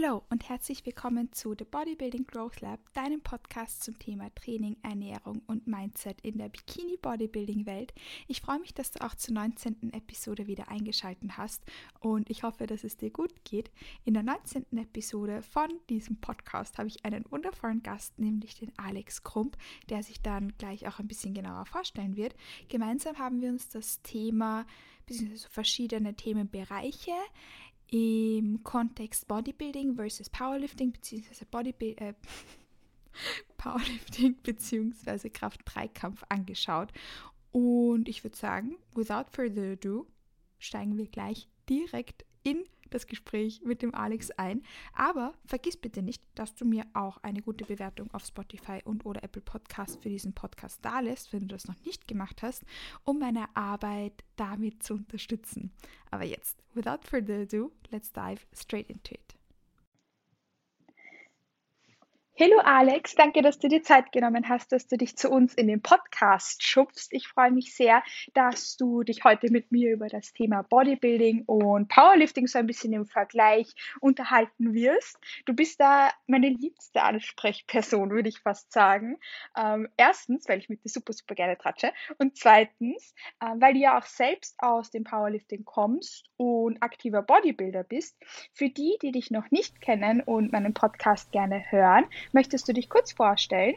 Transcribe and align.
Hallo 0.00 0.22
und 0.30 0.48
herzlich 0.48 0.86
willkommen 0.86 1.32
zu 1.32 1.56
The 1.58 1.64
Bodybuilding 1.64 2.24
Growth 2.24 2.60
Lab, 2.60 2.78
deinem 2.92 3.20
Podcast 3.20 3.82
zum 3.82 3.98
Thema 3.98 4.32
Training, 4.36 4.76
Ernährung 4.82 5.42
und 5.48 5.66
Mindset 5.66 6.20
in 6.20 6.38
der 6.38 6.48
Bikini 6.48 6.96
Bodybuilding 6.98 7.66
Welt. 7.66 7.92
Ich 8.28 8.40
freue 8.40 8.60
mich, 8.60 8.72
dass 8.72 8.92
du 8.92 9.04
auch 9.04 9.16
zur 9.16 9.34
19. 9.34 9.92
Episode 9.92 10.46
wieder 10.46 10.68
eingeschaltet 10.68 11.36
hast 11.36 11.64
und 11.98 12.30
ich 12.30 12.44
hoffe, 12.44 12.68
dass 12.68 12.84
es 12.84 12.96
dir 12.96 13.10
gut 13.10 13.32
geht. 13.42 13.72
In 14.04 14.14
der 14.14 14.22
19. 14.22 14.66
Episode 14.76 15.42
von 15.42 15.68
diesem 15.90 16.20
Podcast 16.20 16.78
habe 16.78 16.86
ich 16.86 17.04
einen 17.04 17.24
wundervollen 17.30 17.82
Gast, 17.82 18.20
nämlich 18.20 18.54
den 18.54 18.72
Alex 18.78 19.24
Krump, 19.24 19.56
der 19.88 20.04
sich 20.04 20.22
dann 20.22 20.56
gleich 20.58 20.86
auch 20.86 21.00
ein 21.00 21.08
bisschen 21.08 21.34
genauer 21.34 21.66
vorstellen 21.66 22.16
wird. 22.16 22.36
Gemeinsam 22.68 23.18
haben 23.18 23.40
wir 23.40 23.50
uns 23.50 23.68
das 23.68 24.00
Thema 24.02 24.64
bzw. 25.06 25.48
verschiedene 25.48 26.14
Themenbereiche 26.14 27.14
im 27.90 28.62
Kontext 28.62 29.28
Bodybuilding 29.28 29.96
versus 29.96 30.28
Powerlifting 30.30 30.92
bzw. 30.92 31.44
Bodybuilding. 31.50 32.08
Äh, 32.08 32.14
Powerlifting 33.56 34.36
bzw. 34.42 35.30
Kraft-3-Kampf 35.30 36.24
angeschaut. 36.28 36.92
Und 37.50 38.08
ich 38.08 38.22
würde 38.24 38.36
sagen, 38.36 38.76
without 38.94 39.26
further 39.30 39.72
ado, 39.72 40.06
steigen 40.58 40.96
wir 40.96 41.06
gleich 41.06 41.48
direkt 41.68 42.24
in 42.44 42.64
das 42.90 43.06
Gespräch 43.06 43.62
mit 43.64 43.82
dem 43.82 43.94
Alex 43.94 44.30
ein. 44.32 44.62
Aber 44.92 45.32
vergiss 45.44 45.76
bitte 45.76 46.02
nicht, 46.02 46.22
dass 46.34 46.54
du 46.54 46.64
mir 46.64 46.84
auch 46.94 47.18
eine 47.18 47.42
gute 47.42 47.64
Bewertung 47.64 48.12
auf 48.12 48.24
Spotify 48.24 48.80
und 48.84 49.04
oder 49.06 49.22
Apple 49.22 49.42
Podcast 49.42 50.02
für 50.02 50.08
diesen 50.08 50.34
Podcast 50.34 50.84
da 50.84 51.00
lässt, 51.00 51.32
wenn 51.32 51.40
du 51.40 51.46
das 51.46 51.66
noch 51.66 51.78
nicht 51.84 52.08
gemacht 52.08 52.42
hast, 52.42 52.64
um 53.04 53.18
meine 53.18 53.54
Arbeit 53.56 54.24
damit 54.36 54.82
zu 54.82 54.94
unterstützen. 54.94 55.72
Aber 56.10 56.24
jetzt, 56.24 56.62
without 56.74 57.00
further 57.02 57.42
ado, 57.42 57.72
let's 57.90 58.12
dive 58.12 58.40
straight 58.54 58.90
into 58.90 59.14
it. 59.14 59.37
Hallo 62.40 62.60
Alex, 62.62 63.16
danke, 63.16 63.42
dass 63.42 63.58
du 63.58 63.66
dir 63.66 63.82
Zeit 63.82 64.12
genommen 64.12 64.48
hast, 64.48 64.70
dass 64.70 64.86
du 64.86 64.96
dich 64.96 65.16
zu 65.16 65.28
uns 65.28 65.54
in 65.54 65.66
den 65.66 65.82
Podcast 65.82 66.62
schubst. 66.62 67.12
Ich 67.12 67.26
freue 67.26 67.50
mich 67.50 67.74
sehr, 67.74 68.00
dass 68.32 68.76
du 68.76 69.02
dich 69.02 69.24
heute 69.24 69.50
mit 69.50 69.72
mir 69.72 69.92
über 69.92 70.06
das 70.06 70.32
Thema 70.32 70.62
Bodybuilding 70.62 71.42
und 71.46 71.88
Powerlifting 71.88 72.46
so 72.46 72.60
ein 72.60 72.68
bisschen 72.68 72.92
im 72.92 73.06
Vergleich 73.06 73.74
unterhalten 74.00 74.72
wirst. 74.72 75.18
Du 75.46 75.52
bist 75.52 75.80
da 75.80 76.10
meine 76.28 76.48
liebste 76.48 77.02
Ansprechperson, 77.02 78.10
würde 78.10 78.28
ich 78.28 78.38
fast 78.38 78.72
sagen. 78.72 79.18
Ähm, 79.56 79.88
erstens, 79.96 80.48
weil 80.48 80.60
ich 80.60 80.68
mit 80.68 80.84
dir 80.84 80.90
super, 80.90 81.14
super 81.14 81.34
gerne 81.34 81.58
tratsche 81.58 81.92
und 82.18 82.36
zweitens, 82.36 83.16
äh, 83.40 83.46
weil 83.58 83.72
du 83.72 83.80
ja 83.80 83.98
auch 83.98 84.06
selbst 84.06 84.54
aus 84.58 84.92
dem 84.92 85.02
Powerlifting 85.02 85.64
kommst 85.64 86.30
und 86.36 86.80
aktiver 86.84 87.22
Bodybuilder 87.22 87.82
bist. 87.82 88.16
Für 88.52 88.68
die, 88.68 88.96
die 89.02 89.10
dich 89.10 89.32
noch 89.32 89.50
nicht 89.50 89.80
kennen 89.80 90.20
und 90.20 90.52
meinen 90.52 90.72
Podcast 90.72 91.32
gerne 91.32 91.64
hören, 91.72 92.04
Möchtest 92.32 92.68
du 92.68 92.72
dich 92.72 92.88
kurz 92.88 93.12
vorstellen? 93.12 93.74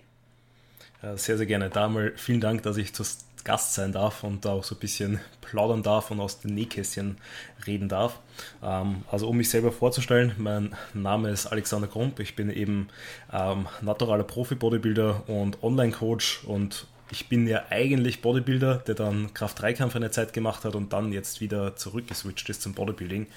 Sehr, 1.15 1.37
sehr 1.37 1.47
gerne. 1.47 1.69
Da 1.69 1.89
mal 1.89 2.13
vielen 2.15 2.41
Dank, 2.41 2.61
dass 2.63 2.77
ich 2.77 2.93
zu 2.93 3.03
Gast 3.43 3.73
sein 3.73 3.91
darf 3.91 4.23
und 4.23 4.45
da 4.45 4.51
auch 4.51 4.63
so 4.63 4.75
ein 4.75 4.79
bisschen 4.79 5.19
plaudern 5.41 5.83
darf 5.83 6.11
und 6.11 6.19
aus 6.19 6.39
den 6.39 6.53
Nähkästchen 6.53 7.17
reden 7.65 7.89
darf. 7.89 8.19
Ähm, 8.63 9.03
also 9.09 9.27
um 9.27 9.37
mich 9.37 9.49
selber 9.49 9.71
vorzustellen, 9.71 10.33
mein 10.37 10.75
Name 10.93 11.29
ist 11.29 11.47
Alexander 11.47 11.87
Krump, 11.87 12.19
ich 12.19 12.35
bin 12.35 12.49
eben 12.49 12.89
ähm, 13.33 13.67
naturaler 13.81 14.23
Profi-Bodybuilder 14.23 15.27
und 15.27 15.63
Online-Coach 15.63 16.43
und 16.45 16.87
ich 17.11 17.27
bin 17.27 17.45
ja 17.45 17.63
eigentlich 17.69 18.21
Bodybuilder, 18.21 18.75
der 18.77 18.95
dann 18.95 19.33
Kraft-3-Kampf 19.33 19.95
eine 19.95 20.11
Zeit 20.11 20.31
gemacht 20.33 20.63
hat 20.63 20.75
und 20.75 20.93
dann 20.93 21.11
jetzt 21.11 21.41
wieder 21.41 21.75
zurückgeswitcht 21.75 22.49
ist 22.49 22.61
zum 22.61 22.73
Bodybuilding. 22.73 23.27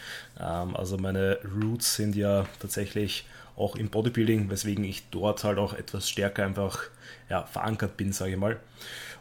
Ähm, 0.40 0.76
also 0.76 0.96
meine 0.98 1.38
Roots 1.60 1.96
sind 1.96 2.14
ja 2.14 2.46
tatsächlich 2.60 3.24
auch 3.56 3.76
im 3.76 3.88
Bodybuilding, 3.88 4.50
weswegen 4.50 4.84
ich 4.84 5.10
dort 5.10 5.44
halt 5.44 5.58
auch 5.58 5.74
etwas 5.74 6.08
stärker 6.08 6.44
einfach 6.44 6.80
ja, 7.28 7.44
verankert 7.44 7.96
bin, 7.96 8.12
sage 8.12 8.32
ich 8.32 8.38
mal. 8.38 8.58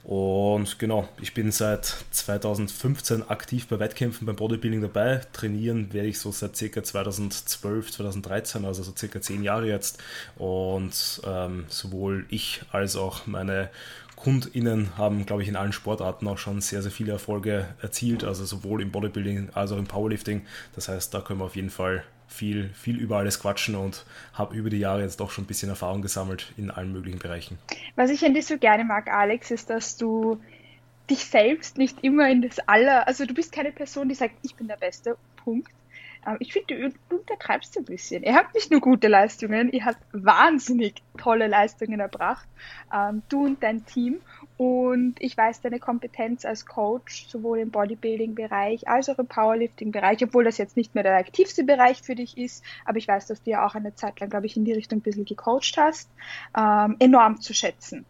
Und 0.03 0.79
genau, 0.79 1.07
ich 1.21 1.33
bin 1.33 1.51
seit 1.51 1.85
2015 1.85 3.29
aktiv 3.29 3.67
bei 3.67 3.79
Wettkämpfen 3.79 4.25
beim 4.25 4.35
Bodybuilding 4.35 4.81
dabei. 4.81 5.21
Trainieren 5.31 5.93
werde 5.93 6.09
ich 6.09 6.19
so 6.19 6.31
seit 6.31 6.57
circa 6.57 6.83
2012, 6.83 7.91
2013, 7.91 8.65
also 8.65 8.83
so 8.83 8.93
circa 8.95 9.21
zehn 9.21 9.43
Jahre 9.43 9.67
jetzt. 9.67 10.03
Und 10.35 11.21
ähm, 11.25 11.65
sowohl 11.69 12.25
ich 12.29 12.63
als 12.71 12.97
auch 12.97 13.27
meine 13.27 13.69
KundInnen 14.17 14.97
haben, 14.97 15.25
glaube 15.25 15.43
ich, 15.43 15.47
in 15.47 15.55
allen 15.55 15.73
Sportarten 15.73 16.27
auch 16.27 16.37
schon 16.37 16.59
sehr, 16.59 16.81
sehr 16.81 16.91
viele 16.91 17.13
Erfolge 17.13 17.67
erzielt, 17.81 18.25
also 18.25 18.43
sowohl 18.43 18.81
im 18.81 18.91
Bodybuilding 18.91 19.51
als 19.53 19.71
auch 19.71 19.77
im 19.77 19.87
Powerlifting. 19.87 20.45
Das 20.75 20.89
heißt, 20.89 21.13
da 21.13 21.21
können 21.21 21.39
wir 21.39 21.45
auf 21.45 21.55
jeden 21.55 21.69
Fall 21.69 22.03
viel, 22.33 22.69
viel 22.73 22.97
über 22.97 23.17
alles 23.17 23.39
quatschen 23.39 23.75
und 23.75 24.05
habe 24.33 24.55
über 24.55 24.69
die 24.69 24.79
Jahre 24.79 25.01
jetzt 25.01 25.19
doch 25.19 25.31
schon 25.31 25.43
ein 25.43 25.47
bisschen 25.47 25.69
Erfahrung 25.69 26.01
gesammelt 26.01 26.51
in 26.57 26.71
allen 26.71 26.91
möglichen 26.91 27.19
Bereichen. 27.19 27.59
Was 27.95 28.09
ich 28.09 28.25
an 28.25 28.33
dir 28.33 28.41
so 28.41 28.57
gerne 28.57 28.83
mag, 28.83 29.07
Alex, 29.07 29.51
ist, 29.51 29.69
dass 29.69 29.97
du 29.97 30.41
dich 31.09 31.25
selbst 31.25 31.77
nicht 31.77 32.03
immer 32.03 32.29
in 32.29 32.41
das 32.41 32.59
Aller, 32.59 33.07
also 33.07 33.25
du 33.25 33.33
bist 33.33 33.51
keine 33.51 33.71
Person, 33.71 34.09
die 34.09 34.15
sagt, 34.15 34.35
ich 34.41 34.55
bin 34.55 34.67
der 34.67 34.77
Beste, 34.77 35.17
Punkt, 35.43 35.71
ähm, 36.25 36.37
ich 36.39 36.53
finde, 36.53 36.91
du 37.09 37.15
untertreibst 37.15 37.77
ein 37.77 37.85
bisschen. 37.85 38.23
Ihr 38.23 38.33
habt 38.33 38.55
nicht 38.55 38.71
nur 38.71 38.81
gute 38.81 39.07
Leistungen, 39.07 39.71
ihr 39.71 39.85
habt 39.85 39.99
wahnsinnig 40.11 41.01
tolle 41.17 41.47
Leistungen 41.47 41.99
erbracht, 41.99 42.47
ähm, 42.93 43.21
du 43.29 43.45
und 43.45 43.61
dein 43.61 43.85
Team. 43.85 44.21
Und 44.57 45.15
ich 45.19 45.35
weiß 45.35 45.61
deine 45.61 45.79
Kompetenz 45.79 46.45
als 46.45 46.65
Coach, 46.65 47.27
sowohl 47.27 47.59
im 47.59 47.71
Bodybuilding-Bereich 47.71 48.87
als 48.87 49.09
auch 49.09 49.17
im 49.17 49.27
Powerlifting-Bereich, 49.27 50.23
obwohl 50.23 50.43
das 50.43 50.57
jetzt 50.57 50.77
nicht 50.77 50.93
mehr 50.93 51.03
der 51.03 51.17
aktivste 51.17 51.63
Bereich 51.63 52.01
für 52.01 52.15
dich 52.15 52.37
ist. 52.37 52.63
Aber 52.85 52.97
ich 52.97 53.07
weiß, 53.07 53.27
dass 53.27 53.41
du 53.41 53.51
ja 53.51 53.65
auch 53.65 53.75
eine 53.75 53.95
Zeit 53.95 54.19
lang, 54.19 54.29
glaube 54.29 54.45
ich, 54.45 54.55
in 54.55 54.65
die 54.65 54.73
Richtung 54.73 54.99
ein 54.99 55.01
bisschen 55.01 55.25
gecoacht 55.25 55.75
hast, 55.77 56.09
ähm, 56.55 56.97
enorm 56.99 57.41
zu 57.41 57.53
schätzen. 57.53 58.05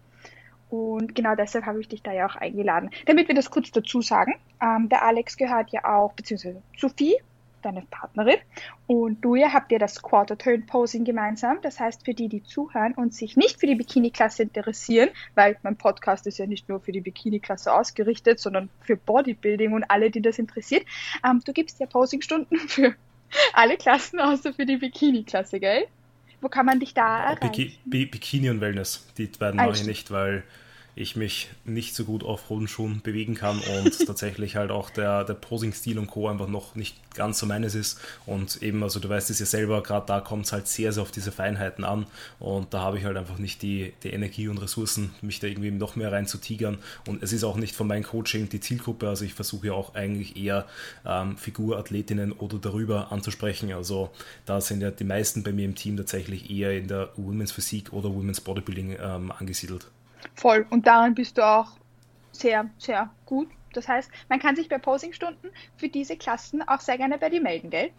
Und 0.69 1.13
genau 1.13 1.35
deshalb 1.35 1.65
habe 1.65 1.79
ich 1.79 1.87
dich 1.87 2.01
da 2.01 2.11
ja 2.11 2.25
auch 2.25 2.35
eingeladen. 2.35 2.89
Damit 3.05 3.27
wir 3.27 3.35
das 3.35 3.51
kurz 3.51 3.71
dazu 3.71 4.01
sagen, 4.01 4.33
ähm, 4.61 4.89
der 4.89 5.03
Alex 5.03 5.37
gehört 5.37 5.69
ja 5.69 5.85
auch, 5.85 6.13
beziehungsweise 6.13 6.61
Sophie 6.77 7.15
deine 7.65 7.81
Partnerin. 7.81 8.37
Und 8.87 9.21
du 9.21 9.35
ja 9.35 9.53
habt 9.53 9.71
ihr 9.71 9.79
das 9.79 10.01
Quarter 10.01 10.37
Turn 10.37 10.65
Posing 10.65 11.03
gemeinsam. 11.03 11.59
Das 11.61 11.79
heißt, 11.79 12.05
für 12.05 12.13
die, 12.13 12.27
die 12.27 12.43
zuhören 12.43 12.93
und 12.93 13.13
sich 13.13 13.37
nicht 13.37 13.59
für 13.59 13.67
die 13.67 13.75
Bikini-Klasse 13.75 14.43
interessieren, 14.43 15.09
weil 15.35 15.57
mein 15.63 15.75
Podcast 15.75 16.27
ist 16.27 16.37
ja 16.37 16.45
nicht 16.45 16.69
nur 16.69 16.79
für 16.79 16.91
die 16.91 17.01
Bikini-Klasse 17.01 17.73
ausgerichtet, 17.73 18.39
sondern 18.39 18.69
für 18.81 18.95
Bodybuilding 18.95 19.73
und 19.73 19.83
alle, 19.89 20.11
die 20.11 20.21
das 20.21 20.39
interessiert. 20.39 20.85
Ähm, 21.25 21.41
du 21.45 21.53
gibst 21.53 21.79
ja 21.79 21.85
Posing-Stunden 21.85 22.57
für 22.67 22.95
alle 23.53 23.77
Klassen 23.77 24.19
außer 24.19 24.53
für 24.53 24.65
die 24.65 24.77
Bikini-Klasse, 24.77 25.59
gell? 25.59 25.87
Wo 26.41 26.49
kann 26.49 26.65
man 26.65 26.79
dich 26.79 26.93
da 26.93 27.31
erreichen? 27.31 27.71
Bikini 27.85 28.49
und 28.49 28.59
Wellness, 28.59 29.07
die 29.17 29.27
beiden 29.27 29.55
mache 29.55 29.71
ich 29.71 29.85
nicht, 29.85 30.11
weil 30.11 30.43
ich 30.95 31.15
mich 31.15 31.49
nicht 31.65 31.95
so 31.95 32.05
gut 32.05 32.23
auf 32.23 32.49
hohen 32.49 32.67
Schuhen 32.67 33.01
bewegen 33.01 33.35
kann 33.35 33.59
und 33.59 33.97
tatsächlich 34.05 34.55
halt 34.55 34.71
auch 34.71 34.89
der, 34.89 35.23
der 35.23 35.33
Posing-Stil 35.33 35.97
und 35.97 36.07
Co. 36.07 36.27
einfach 36.27 36.47
noch 36.47 36.75
nicht 36.75 36.95
ganz 37.15 37.39
so 37.39 37.45
meines 37.45 37.75
ist. 37.75 37.99
Und 38.25 38.61
eben, 38.61 38.83
also 38.83 38.99
du 38.99 39.09
weißt 39.09 39.29
es 39.29 39.39
ja 39.39 39.45
selber, 39.45 39.81
gerade 39.81 40.05
da 40.05 40.19
kommt 40.19 40.45
es 40.45 40.51
halt 40.51 40.67
sehr, 40.67 40.91
sehr 40.91 41.03
auf 41.03 41.11
diese 41.11 41.31
Feinheiten 41.31 41.83
an 41.83 42.05
und 42.39 42.73
da 42.73 42.81
habe 42.81 42.97
ich 42.97 43.05
halt 43.05 43.17
einfach 43.17 43.37
nicht 43.37 43.61
die, 43.61 43.93
die 44.03 44.09
Energie 44.09 44.47
und 44.47 44.57
Ressourcen, 44.59 45.13
mich 45.21 45.39
da 45.39 45.47
irgendwie 45.47 45.71
noch 45.71 45.95
mehr 45.95 46.11
rein 46.11 46.27
zu 46.27 46.37
tigern. 46.37 46.77
Und 47.07 47.23
es 47.23 47.33
ist 47.33 47.43
auch 47.43 47.55
nicht 47.55 47.75
von 47.75 47.87
meinem 47.87 48.03
Coaching 48.03 48.49
die 48.49 48.59
Zielgruppe, 48.59 49.09
also 49.09 49.25
ich 49.25 49.33
versuche 49.33 49.67
ja 49.67 49.73
auch 49.73 49.95
eigentlich 49.95 50.37
eher 50.37 50.65
ähm, 51.05 51.37
Figurathletinnen 51.37 52.31
oder 52.33 52.57
darüber 52.57 53.11
anzusprechen. 53.11 53.71
Also 53.73 54.11
da 54.45 54.61
sind 54.61 54.81
ja 54.81 54.91
die 54.91 55.03
meisten 55.03 55.43
bei 55.43 55.51
mir 55.51 55.65
im 55.65 55.75
Team 55.75 55.97
tatsächlich 55.97 56.49
eher 56.49 56.77
in 56.77 56.87
der 56.87 57.09
Women's 57.15 57.51
Physik 57.51 57.93
oder 57.93 58.13
Women's 58.13 58.41
Bodybuilding 58.41 58.97
ähm, 59.01 59.31
angesiedelt. 59.31 59.87
Voll. 60.35 60.65
Und 60.69 60.87
daran 60.87 61.15
bist 61.15 61.37
du 61.37 61.45
auch 61.45 61.71
sehr, 62.31 62.69
sehr 62.77 63.09
gut. 63.25 63.49
Das 63.73 63.87
heißt, 63.87 64.11
man 64.29 64.39
kann 64.39 64.55
sich 64.55 64.69
bei 64.69 64.77
Posingstunden 64.77 65.51
für 65.77 65.89
diese 65.89 66.15
Klassen 66.15 66.61
auch 66.67 66.79
sehr 66.79 66.97
gerne 66.97 67.17
bei 67.17 67.29
dir 67.29 67.41
melden, 67.41 67.69
gell? 67.69 67.91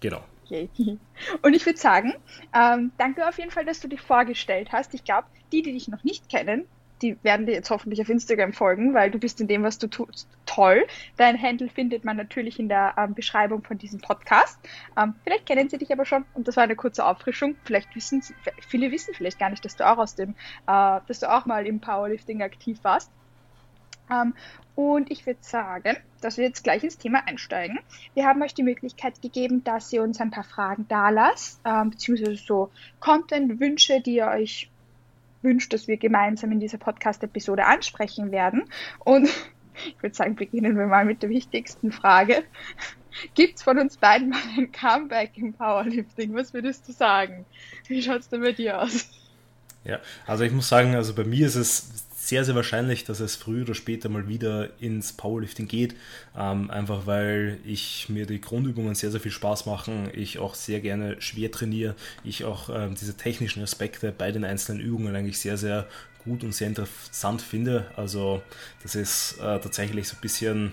Genau. 0.00 0.22
Okay. 0.44 0.68
Und 1.42 1.54
ich 1.54 1.64
würde 1.64 1.78
sagen, 1.78 2.14
ähm, 2.54 2.92
danke 2.98 3.26
auf 3.26 3.38
jeden 3.38 3.50
Fall, 3.50 3.64
dass 3.64 3.80
du 3.80 3.88
dich 3.88 4.00
vorgestellt 4.00 4.72
hast. 4.72 4.92
Ich 4.94 5.04
glaube, 5.04 5.28
die, 5.52 5.62
die 5.62 5.72
dich 5.72 5.88
noch 5.88 6.02
nicht 6.04 6.28
kennen, 6.28 6.66
die 7.02 7.16
werden 7.22 7.46
dir 7.46 7.52
jetzt 7.52 7.70
hoffentlich 7.70 8.00
auf 8.00 8.08
Instagram 8.08 8.52
folgen, 8.52 8.94
weil 8.94 9.10
du 9.10 9.18
bist 9.18 9.40
in 9.40 9.48
dem, 9.48 9.62
was 9.62 9.78
du 9.78 9.88
tust, 9.88 10.28
toll. 10.46 10.86
Dein 11.16 11.40
Handle 11.40 11.68
findet 11.68 12.04
man 12.04 12.16
natürlich 12.16 12.58
in 12.58 12.68
der 12.68 12.94
ähm, 12.96 13.14
Beschreibung 13.14 13.62
von 13.62 13.78
diesem 13.78 14.00
Podcast. 14.00 14.58
Ähm, 14.96 15.14
vielleicht 15.24 15.46
kennen 15.46 15.68
sie 15.68 15.78
dich 15.78 15.92
aber 15.92 16.04
schon 16.04 16.24
und 16.34 16.48
das 16.48 16.56
war 16.56 16.64
eine 16.64 16.76
kurze 16.76 17.04
Auffrischung. 17.04 17.56
Vielleicht 17.64 17.94
wissen 17.94 18.22
sie, 18.22 18.34
viele 18.66 18.90
wissen 18.90 19.14
vielleicht 19.14 19.38
gar 19.38 19.50
nicht, 19.50 19.64
dass 19.64 19.76
du 19.76 19.86
auch 19.86 19.98
aus 19.98 20.14
dem, 20.14 20.30
äh, 20.66 21.00
dass 21.06 21.20
du 21.20 21.30
auch 21.30 21.46
mal 21.46 21.66
im 21.66 21.80
Powerlifting 21.80 22.42
aktiv 22.42 22.78
warst. 22.82 23.10
Ähm, 24.10 24.34
und 24.74 25.10
ich 25.10 25.26
würde 25.26 25.40
sagen, 25.42 25.96
dass 26.22 26.38
wir 26.38 26.44
jetzt 26.44 26.64
gleich 26.64 26.82
ins 26.82 26.96
Thema 26.96 27.26
einsteigen. 27.26 27.78
Wir 28.14 28.26
haben 28.26 28.42
euch 28.42 28.54
die 28.54 28.62
Möglichkeit 28.62 29.20
gegeben, 29.20 29.62
dass 29.64 29.92
ihr 29.92 30.02
uns 30.02 30.18
ein 30.18 30.30
paar 30.30 30.44
Fragen 30.44 30.86
da 30.88 31.10
lasst, 31.10 31.60
ähm, 31.64 31.90
beziehungsweise 31.90 32.36
so 32.36 32.70
Content, 32.98 33.60
Wünsche, 33.60 34.00
die 34.00 34.14
ihr 34.14 34.28
euch 34.28 34.70
wünscht, 35.42 35.72
dass 35.72 35.88
wir 35.88 35.96
gemeinsam 35.96 36.52
in 36.52 36.60
dieser 36.60 36.78
Podcast-Episode 36.78 37.66
ansprechen 37.66 38.30
werden. 38.30 38.64
Und 39.00 39.28
ich 39.86 40.02
würde 40.02 40.14
sagen, 40.14 40.36
beginnen 40.36 40.76
wir 40.76 40.86
mal 40.86 41.04
mit 41.04 41.22
der 41.22 41.30
wichtigsten 41.30 41.92
Frage. 41.92 42.44
Gibt 43.34 43.58
es 43.58 43.62
von 43.62 43.78
uns 43.78 43.98
beiden 43.98 44.30
mal 44.30 44.40
ein 44.56 44.72
Comeback 44.72 45.36
im 45.36 45.52
Powerlifting? 45.52 46.34
Was 46.34 46.54
würdest 46.54 46.88
du 46.88 46.92
sagen? 46.92 47.44
Wie 47.86 48.02
schaut 48.02 48.20
es 48.20 48.28
denn 48.28 48.40
bei 48.40 48.52
dir 48.52 48.80
aus? 48.80 49.10
Ja, 49.84 49.98
also 50.26 50.44
ich 50.44 50.52
muss 50.52 50.68
sagen, 50.68 50.94
also 50.94 51.14
bei 51.14 51.24
mir 51.24 51.46
ist 51.46 51.56
es 51.56 52.06
sehr, 52.24 52.44
sehr 52.44 52.54
wahrscheinlich, 52.54 53.02
dass 53.02 53.18
es 53.18 53.34
früher 53.34 53.62
oder 53.62 53.74
später 53.74 54.08
mal 54.08 54.28
wieder 54.28 54.70
ins 54.80 55.12
Powerlifting 55.12 55.66
geht. 55.66 55.96
Ähm, 56.38 56.70
einfach 56.70 57.04
weil 57.04 57.58
ich 57.64 58.08
mir 58.08 58.26
die 58.26 58.40
Grundübungen 58.40 58.94
sehr, 58.94 59.10
sehr 59.10 59.18
viel 59.18 59.32
Spaß 59.32 59.66
machen. 59.66 60.08
Ich 60.14 60.38
auch 60.38 60.54
sehr 60.54 60.78
gerne 60.78 61.20
schwer 61.20 61.50
trainiere. 61.50 61.96
Ich 62.22 62.44
auch 62.44 62.70
ähm, 62.72 62.94
diese 62.94 63.16
technischen 63.16 63.60
Aspekte 63.60 64.14
bei 64.16 64.30
den 64.30 64.44
einzelnen 64.44 64.80
Übungen 64.80 65.16
eigentlich 65.16 65.40
sehr, 65.40 65.56
sehr 65.56 65.88
gut 66.24 66.44
und 66.44 66.54
sehr 66.54 66.68
interessant 66.68 67.42
finde. 67.42 67.86
Also 67.96 68.40
das 68.84 68.94
ist 68.94 69.38
äh, 69.40 69.58
tatsächlich 69.58 70.06
so 70.06 70.16
ein 70.16 70.20
bisschen 70.20 70.72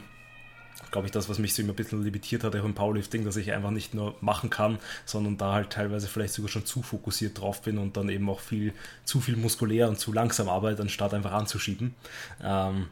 glaube 0.91 1.07
ich, 1.07 1.11
das, 1.11 1.29
was 1.29 1.39
mich 1.39 1.53
so 1.53 1.61
immer 1.61 1.73
ein 1.73 1.75
bisschen 1.75 2.03
limitiert 2.03 2.43
hat, 2.43 2.55
auch 2.55 2.63
im 2.63 2.73
Powerlifting, 2.73 3.25
dass 3.25 3.35
ich 3.37 3.51
einfach 3.51 3.71
nicht 3.71 3.93
nur 3.93 4.15
machen 4.21 4.49
kann, 4.49 4.79
sondern 5.05 5.37
da 5.37 5.53
halt 5.53 5.71
teilweise 5.71 6.07
vielleicht 6.07 6.33
sogar 6.33 6.49
schon 6.49 6.65
zu 6.65 6.81
fokussiert 6.81 7.39
drauf 7.39 7.61
bin 7.61 7.77
und 7.77 7.97
dann 7.97 8.09
eben 8.09 8.29
auch 8.29 8.39
viel, 8.39 8.73
zu 9.03 9.19
viel 9.19 9.35
muskulär 9.35 9.89
und 9.89 9.99
zu 9.99 10.13
langsam 10.13 10.49
arbeite, 10.49 10.81
anstatt 10.81 11.13
einfach 11.13 11.31
anzuschieben. 11.31 11.95
Ähm, 12.43 12.87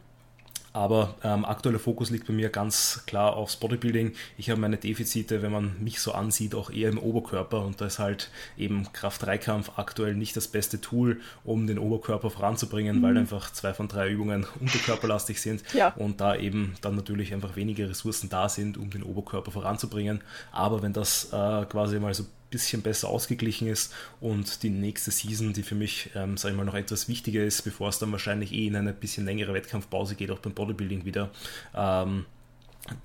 aber 0.78 1.16
ähm, 1.24 1.44
aktueller 1.44 1.80
Fokus 1.80 2.10
liegt 2.10 2.28
bei 2.28 2.32
mir 2.32 2.50
ganz 2.50 3.02
klar 3.04 3.36
aufs 3.36 3.56
Bodybuilding. 3.56 4.12
Ich 4.36 4.48
habe 4.48 4.60
meine 4.60 4.76
Defizite, 4.76 5.42
wenn 5.42 5.50
man 5.50 5.74
mich 5.82 6.00
so 6.00 6.12
ansieht, 6.12 6.54
auch 6.54 6.70
eher 6.70 6.88
im 6.88 7.00
Oberkörper 7.00 7.64
und 7.64 7.80
da 7.80 7.86
ist 7.86 7.98
halt 7.98 8.30
eben 8.56 8.86
Kraft-3-Kampf 8.92 9.72
aktuell 9.74 10.14
nicht 10.14 10.36
das 10.36 10.46
beste 10.46 10.80
Tool, 10.80 11.20
um 11.42 11.66
den 11.66 11.80
Oberkörper 11.80 12.30
voranzubringen, 12.30 12.98
mhm. 12.98 13.02
weil 13.02 13.18
einfach 13.18 13.52
zwei 13.52 13.74
von 13.74 13.88
drei 13.88 14.08
Übungen 14.08 14.46
unterkörperlastig 14.60 15.40
sind 15.40 15.64
ja. 15.74 15.88
und 15.96 16.20
da 16.20 16.36
eben 16.36 16.76
dann 16.80 16.94
natürlich 16.94 17.34
einfach 17.34 17.56
weniger 17.56 17.90
Ressourcen 17.90 18.28
da 18.28 18.48
sind, 18.48 18.78
um 18.78 18.90
den 18.90 19.02
Oberkörper 19.02 19.50
voranzubringen. 19.50 20.20
Aber 20.52 20.80
wenn 20.80 20.92
das 20.92 21.32
äh, 21.32 21.64
quasi 21.64 21.98
mal 21.98 22.14
so 22.14 22.24
bisschen 22.50 22.82
besser 22.82 23.08
ausgeglichen 23.08 23.68
ist 23.68 23.92
und 24.20 24.62
die 24.62 24.70
nächste 24.70 25.10
Season, 25.10 25.52
die 25.52 25.62
für 25.62 25.74
mich, 25.74 26.10
ähm, 26.14 26.36
sage 26.36 26.52
ich 26.52 26.58
mal, 26.58 26.64
noch 26.64 26.74
etwas 26.74 27.08
wichtiger 27.08 27.44
ist, 27.44 27.62
bevor 27.62 27.88
es 27.88 27.98
dann 27.98 28.12
wahrscheinlich 28.12 28.52
eh 28.52 28.66
in 28.66 28.76
eine 28.76 28.92
bisschen 28.92 29.26
längere 29.26 29.54
Wettkampfpause 29.54 30.14
geht, 30.14 30.30
auch 30.30 30.38
beim 30.38 30.54
Bodybuilding 30.54 31.04
wieder. 31.04 31.30
Ähm, 31.74 32.24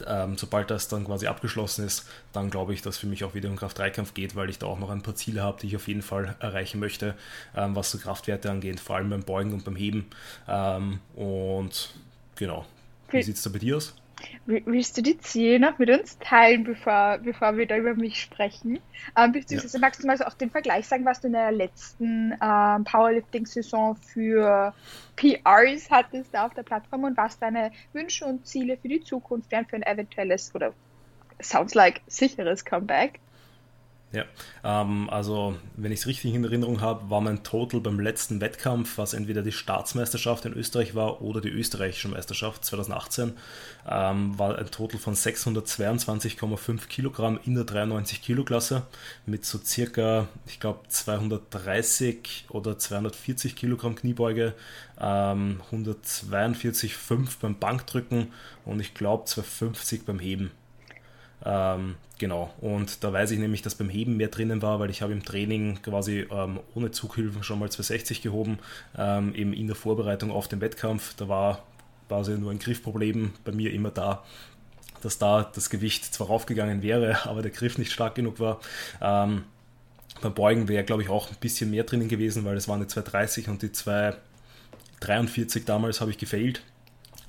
ähm, 0.07 0.37
sobald 0.37 0.71
das 0.71 0.87
dann 0.87 1.05
quasi 1.05 1.27
abgeschlossen 1.27 1.85
ist, 1.85 2.07
dann 2.31 2.49
glaube 2.49 2.73
ich, 2.73 2.81
dass 2.81 2.97
für 2.97 3.07
mich 3.07 3.23
auch 3.23 3.33
wieder 3.33 3.49
um 3.49 3.55
Kraft-3-Kampf 3.55 4.13
geht, 4.13 4.35
weil 4.35 4.49
ich 4.49 4.59
da 4.59 4.67
auch 4.67 4.79
noch 4.79 4.89
ein 4.89 5.01
paar 5.01 5.15
Ziele 5.15 5.41
habe, 5.41 5.59
die 5.61 5.67
ich 5.67 5.75
auf 5.75 5.87
jeden 5.87 6.01
Fall 6.01 6.35
erreichen 6.39 6.79
möchte, 6.79 7.15
ähm, 7.55 7.75
was 7.75 7.91
so 7.91 7.97
Kraftwerte 7.97 8.49
angeht, 8.49 8.79
vor 8.79 8.95
allem 8.95 9.09
beim 9.09 9.23
Beugen 9.23 9.53
und 9.53 9.65
beim 9.65 9.75
Heben. 9.75 10.05
Ähm, 10.47 10.99
und 11.15 11.93
genau. 12.35 12.65
Wie 13.11 13.23
sieht 13.23 13.35
es 13.35 13.43
da 13.43 13.49
bei 13.49 13.59
dir 13.59 13.77
aus? 13.77 13.93
Willst 14.45 14.97
du 14.97 15.01
die 15.01 15.17
Ziele 15.17 15.59
noch 15.59 15.79
mit 15.79 15.89
uns 15.89 16.17
teilen, 16.19 16.63
bevor, 16.63 17.19
bevor 17.19 17.57
wir 17.57 17.65
da 17.65 17.77
über 17.77 17.93
mich 17.95 18.21
sprechen? 18.21 18.79
Ähm, 19.17 19.31
beziehungsweise 19.31 19.77
ja. 19.77 19.81
magst 19.81 20.03
du 20.03 20.07
mal 20.07 20.17
so 20.17 20.25
auch 20.25 20.33
den 20.33 20.49
Vergleich 20.49 20.87
sagen, 20.87 21.05
was 21.05 21.21
du 21.21 21.27
in 21.27 21.33
der 21.33 21.51
letzten 21.51 22.33
ähm, 22.41 22.83
Powerlifting-Saison 22.83 23.95
für 23.95 24.73
PRs 25.15 25.89
hattest 25.89 26.33
da 26.33 26.45
auf 26.45 26.53
der 26.53 26.63
Plattform 26.63 27.03
und 27.03 27.17
was 27.17 27.39
deine 27.39 27.71
Wünsche 27.93 28.25
und 28.25 28.45
Ziele 28.47 28.77
für 28.77 28.87
die 28.87 29.01
Zukunft 29.01 29.51
wären 29.51 29.65
für 29.65 29.75
ein 29.75 29.83
eventuelles 29.83 30.53
oder 30.55 30.73
sounds 31.41 31.73
like 31.73 32.01
sicheres 32.07 32.65
Comeback? 32.65 33.19
Ja, 34.13 34.25
ähm, 34.63 35.09
also 35.09 35.57
wenn 35.75 35.91
ich 35.91 36.01
es 36.01 36.07
richtig 36.07 36.35
in 36.35 36.43
Erinnerung 36.43 36.81
habe, 36.81 37.09
war 37.09 37.19
mein 37.19 37.41
Total 37.41 37.79
beim 37.79 37.99
letzten 37.99 38.41
Wettkampf, 38.41 38.99
was 38.99 39.15
entweder 39.15 39.41
die 39.41 39.51
Staatsmeisterschaft 39.51 40.45
in 40.45 40.53
Österreich 40.53 40.93
war 40.93 41.23
oder 41.23 41.41
die 41.41 41.49
österreichische 41.49 42.09
Meisterschaft 42.09 42.63
2018, 42.63 43.33
ähm, 43.89 44.37
war 44.37 44.59
ein 44.59 44.69
Total 44.69 44.99
von 44.99 45.15
622,5 45.15 46.87
Kilogramm 46.87 47.39
in 47.43 47.55
der 47.55 47.63
93 47.63 48.21
Kilo 48.21 48.43
Klasse 48.43 48.83
mit 49.25 49.45
so 49.45 49.57
circa, 49.57 50.27
ich 50.45 50.59
glaube 50.59 50.87
230 50.87 52.45
oder 52.49 52.77
240 52.77 53.55
Kilogramm 53.55 53.95
Kniebeuge, 53.95 54.53
ähm, 55.01 55.59
142,5 55.71 57.39
beim 57.41 57.57
Bankdrücken 57.57 58.31
und 58.63 58.79
ich 58.79 58.93
glaube 58.93 59.25
250 59.25 60.05
beim 60.05 60.19
Heben. 60.19 60.51
Ähm, 61.45 61.95
genau, 62.19 62.53
und 62.61 63.03
da 63.03 63.11
weiß 63.11 63.31
ich 63.31 63.39
nämlich, 63.39 63.61
dass 63.61 63.75
beim 63.75 63.89
Heben 63.89 64.15
mehr 64.17 64.29
drinnen 64.29 64.61
war, 64.61 64.79
weil 64.79 64.89
ich 64.89 65.01
habe 65.01 65.11
im 65.13 65.25
Training 65.25 65.81
quasi 65.81 66.25
ähm, 66.31 66.59
ohne 66.73 66.91
Zughilfen 66.91 67.43
schon 67.43 67.59
mal 67.59 67.69
260 67.69 68.21
gehoben, 68.21 68.59
ähm, 68.97 69.35
eben 69.35 69.53
in 69.53 69.67
der 69.67 69.75
Vorbereitung 69.75 70.31
auf 70.31 70.47
den 70.47 70.61
Wettkampf. 70.61 71.15
Da 71.15 71.27
war 71.27 71.63
quasi 72.07 72.37
nur 72.37 72.51
ein 72.51 72.59
Griffproblem 72.59 73.33
bei 73.43 73.51
mir 73.51 73.73
immer 73.73 73.91
da, 73.91 74.23
dass 75.01 75.17
da 75.17 75.43
das 75.43 75.69
Gewicht 75.69 76.13
zwar 76.13 76.27
raufgegangen 76.27 76.81
wäre, 76.81 77.25
aber 77.27 77.41
der 77.41 77.51
Griff 77.51 77.77
nicht 77.77 77.91
stark 77.91 78.15
genug 78.15 78.39
war. 78.39 78.61
Ähm, 79.01 79.43
beim 80.21 80.33
Beugen 80.33 80.67
wäre, 80.69 80.85
glaube 80.85 81.01
ich, 81.03 81.09
auch 81.09 81.29
ein 81.29 81.37
bisschen 81.41 81.71
mehr 81.71 81.83
drinnen 81.83 82.07
gewesen, 82.07 82.45
weil 82.45 82.55
es 82.55 82.69
waren 82.69 82.79
die 82.79 82.87
230 82.87 83.49
und 83.49 83.61
die 83.61 83.71
243 83.73 85.65
damals 85.65 85.99
habe 85.99 86.11
ich 86.11 86.17
gefailt 86.17 86.63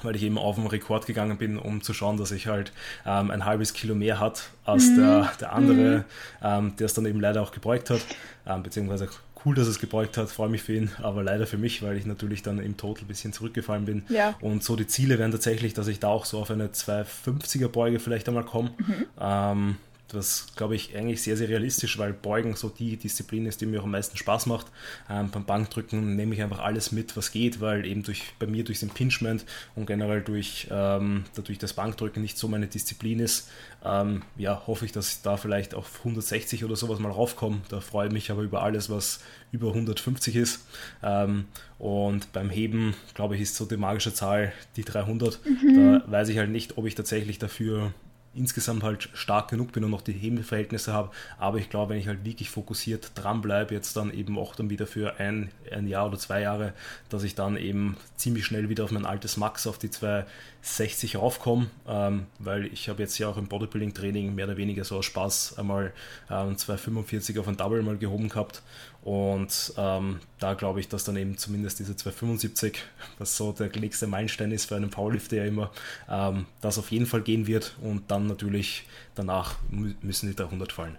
weil 0.05 0.17
ich 0.17 0.23
eben 0.23 0.39
auf 0.39 0.57
den 0.57 0.67
Rekord 0.67 1.07
gegangen 1.07 1.39
bin, 1.39 1.59
um 1.59 1.83
zu 1.83 1.95
schauen, 1.95 2.17
dass 2.17 2.31
ich 2.31 2.47
halt 2.47 2.73
ähm, 3.07 3.31
ein 3.31 3.45
halbes 3.45 3.73
Kilo 3.73 3.95
mehr 3.95 4.21
hat 4.21 4.51
als 4.65 4.89
mhm. 4.89 4.97
der, 4.97 5.33
der 5.41 5.53
andere, 5.53 5.99
mhm. 5.99 6.05
ähm, 6.43 6.77
der 6.79 6.87
es 6.87 6.95
dann 6.95 7.07
eben 7.07 7.21
leider 7.21 7.43
auch 7.43 7.53
gebeugt 7.53 7.91
hat, 7.91 8.01
ähm, 8.47 8.63
beziehungsweise 8.63 9.09
cool, 9.45 9.55
dass 9.55 9.67
es 9.67 9.79
gebeugt 9.79 10.17
hat, 10.17 10.31
freue 10.31 10.49
mich 10.49 10.63
für 10.63 10.75
ihn, 10.75 10.91
aber 11.03 11.23
leider 11.23 11.47
für 11.47 11.59
mich, 11.59 11.83
weil 11.83 11.97
ich 11.97 12.07
natürlich 12.07 12.43
dann 12.43 12.59
im 12.59 12.77
Total 12.77 13.05
ein 13.05 13.09
bisschen 13.09 13.33
zurückgefallen 13.33 13.85
bin. 13.85 14.03
Ja. 14.09 14.35
Und 14.41 14.65
so 14.65 14.77
die 14.77 14.87
Ziele 14.87 15.19
wären 15.19 15.33
tatsächlich, 15.33 15.75
dass 15.75 15.87
ich 15.87 16.01
da 16.01 16.09
auch 16.09 16.25
so 16.25 16.39
auf 16.39 16.51
eine 16.51 16.69
250er 16.69 17.69
Beuge 17.69 18.01
vielleicht 18.01 18.29
einmal 18.29 18.45
komme. 18.45 18.71
Mhm. 18.79 19.77
Das 20.15 20.47
glaube 20.57 20.77
ich 20.77 20.97
eigentlich 20.97 21.23
sehr, 21.23 21.37
sehr 21.37 21.49
realistisch, 21.49 21.99
weil 21.99 22.13
Beugen 22.13 22.55
so 22.57 22.69
die 22.69 22.97
Disziplin 22.97 23.47
ist, 23.47 23.61
die 23.61 23.67
mir 23.67 23.81
auch 23.81 23.85
am 23.85 23.91
meisten 23.91 24.17
Spaß 24.17 24.47
macht. 24.47 24.67
Ähm, 25.11 25.31
beim 25.31 25.45
Bankdrücken 25.45 26.17
nehme 26.17 26.35
ich 26.35 26.43
einfach 26.43 26.61
alles 26.61 26.93
mit, 26.93 27.17
was 27.17 27.33
geht, 27.33 27.61
weil 27.61 27.85
eben 27.87 28.03
durch, 28.03 28.23
bei 28.39 28.47
mir 28.47 28.65
durchs 28.65 28.83
Impingement 28.83 29.45
und 29.75 29.87
generell 29.87 30.23
durch, 30.23 30.69
ähm, 30.71 31.25
dadurch 31.35 31.59
das 31.59 31.75
Bankdrücken 31.75 32.23
nicht 32.23 32.39
so 32.39 32.49
meine 32.49 32.67
Disziplin 32.67 33.21
ist. 33.21 33.49
Ähm, 33.85 34.23
ja, 34.37 34.63
hoffe 34.67 34.87
ich, 34.87 34.93
dass 34.93 35.11
ich 35.11 35.23
da 35.23 35.37
vielleicht 35.37 35.75
auf 35.75 35.99
160 35.99 36.65
oder 36.65 36.77
sowas 36.77 36.99
mal 36.99 37.13
raufkomme. 37.13 37.61
Da 37.69 37.81
freue 37.81 38.07
ich 38.07 38.13
mich 38.13 38.31
aber 38.31 38.43
über 38.43 38.63
alles, 38.63 38.89
was 38.89 39.21
über 39.53 39.69
150 39.69 40.37
ist. 40.37 40.67
Ähm, 41.03 41.47
und 41.79 42.33
beim 42.33 42.51
Heben, 42.51 42.95
glaube 43.15 43.35
ich, 43.37 43.43
ist 43.43 43.57
so 43.57 43.67
die 43.67 43.77
magische 43.77 44.15
Zahl 44.15 44.53
die 44.77 44.85
300. 44.85 45.39
Mhm. 45.45 46.03
Da 46.05 46.11
weiß 46.11 46.29
ich 46.29 46.39
halt 46.39 46.51
nicht, 46.51 46.79
ob 46.79 46.87
ich 46.87 46.95
tatsächlich 46.95 47.39
dafür 47.39 47.93
insgesamt 48.35 48.83
halt 48.83 49.09
stark 49.15 49.49
genug 49.49 49.73
bin 49.73 49.85
und 49.85 49.91
noch 49.91 50.03
die 50.03 50.13
Hebelverhältnisse 50.13 50.93
habe. 50.93 51.11
Aber 51.39 51.59
ich 51.59 51.71
glaube, 51.71 51.91
wenn 51.91 51.99
ich 51.99 52.09
halt 52.09 52.25
wirklich 52.25 52.51
fokussiert 52.51 53.13
dranbleibe, 53.15 53.75
jetzt 53.75 53.97
dann 53.97 54.13
eben 54.13 54.39
auch 54.39 54.55
dann 54.55 54.71
wieder 54.71 54.87
für 54.87 55.19
ein, 55.19 55.51
ein 55.71 55.87
Jahr 55.87 56.07
oder 56.07 56.19
zwei 56.19 56.41
Jahre, 56.41 56.73
dass 57.09 57.23
ich 57.23 57.35
dann 57.35 57.57
eben 57.57 57.97
ziemlich 58.17 58.45
schnell 58.45 58.69
wieder 58.69 58.85
auf 58.85 58.91
mein 58.91 59.07
altes 59.07 59.37
Max, 59.37 59.67
auf 59.67 59.79
die 59.79 59.91
260 59.91 61.17
raufkomme, 61.17 61.67
ähm, 61.87 62.27
weil 62.39 62.67
ich 62.67 62.89
habe 62.89 63.03
jetzt 63.03 63.19
ja 63.19 63.29
auch 63.29 63.37
im 63.37 63.47
Bodybuilding-Training 63.47 64.35
mehr 64.35 64.47
oder 64.47 64.57
weniger 64.57 64.85
so 64.85 64.99
aus 64.99 65.07
Spaß 65.07 65.59
einmal 65.59 65.93
ähm, 66.31 66.57
245 66.57 67.39
auf 67.39 67.49
ein 67.49 67.57
Double 67.57 67.83
mal 67.83 67.99
gehoben 67.99 68.29
gehabt 68.29 68.63
und 69.05 69.75
ähm, 69.77 70.21
da 70.39 70.55
glaube 70.55 70.81
ich, 70.81 70.89
dass 70.89 71.05
dann 71.05 71.17
eben 71.17 71.37
zumindest 71.37 71.79
diese 71.79 71.95
275, 71.95 72.83
was 73.19 73.37
so 73.37 73.53
der 73.53 73.71
nächste 73.79 74.07
Meilenstein 74.07 74.51
ist 74.51 74.65
für 74.65 74.77
einen 74.77 74.89
Powerlifter 74.89 75.37
ja 75.37 75.45
immer, 75.45 75.71
ähm, 76.09 76.47
das 76.63 76.79
auf 76.79 76.91
jeden 76.91 77.05
Fall 77.05 77.21
gehen 77.21 77.47
wird 77.47 77.77
und 77.83 78.11
dann 78.11 78.27
natürlich 78.27 78.87
danach 79.15 79.57
müssen 79.71 80.31
die 80.31 80.35
300 80.35 80.73
fallen. 80.73 80.97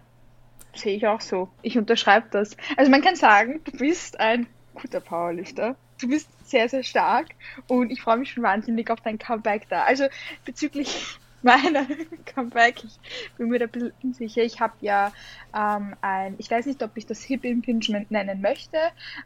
Sehe 0.75 0.97
ich 0.97 1.07
auch 1.07 1.21
so. 1.21 1.49
Ich 1.63 1.79
unterschreibe 1.79 2.27
das. 2.29 2.55
Also 2.77 2.91
man 2.91 3.01
kann 3.01 3.15
sagen, 3.15 3.61
du 3.63 3.71
bist 3.71 4.19
ein 4.19 4.45
guter 4.75 4.99
Powerlifter. 4.99 5.75
Du 5.99 6.07
bist 6.07 6.29
sehr, 6.43 6.69
sehr 6.69 6.83
stark 6.83 7.29
und 7.67 7.89
ich 7.89 8.01
freue 8.01 8.17
mich 8.17 8.31
schon 8.31 8.43
wahnsinnig 8.43 8.91
auf 8.91 9.01
dein 9.01 9.17
Comeback 9.17 9.67
da. 9.69 9.83
Also 9.83 10.05
bezüglich 10.43 11.17
meiner 11.41 11.85
Comeback. 12.25 12.83
Ich 13.25 13.37
bin 13.37 13.49
mir 13.49 13.59
da 13.59 13.65
ein 13.65 13.71
bisschen 13.71 13.93
unsicher. 14.03 14.43
Ich 14.43 14.59
habe 14.59 14.73
ja 14.81 15.11
ähm, 15.55 15.95
ein, 16.01 16.35
ich 16.37 16.49
weiß 16.49 16.65
nicht, 16.65 16.81
ob 16.83 16.91
ich 16.95 17.05
das 17.05 17.21
Hip 17.21 17.43
Impingement 17.43 18.09
nennen 18.09 18.41
möchte, 18.41 18.77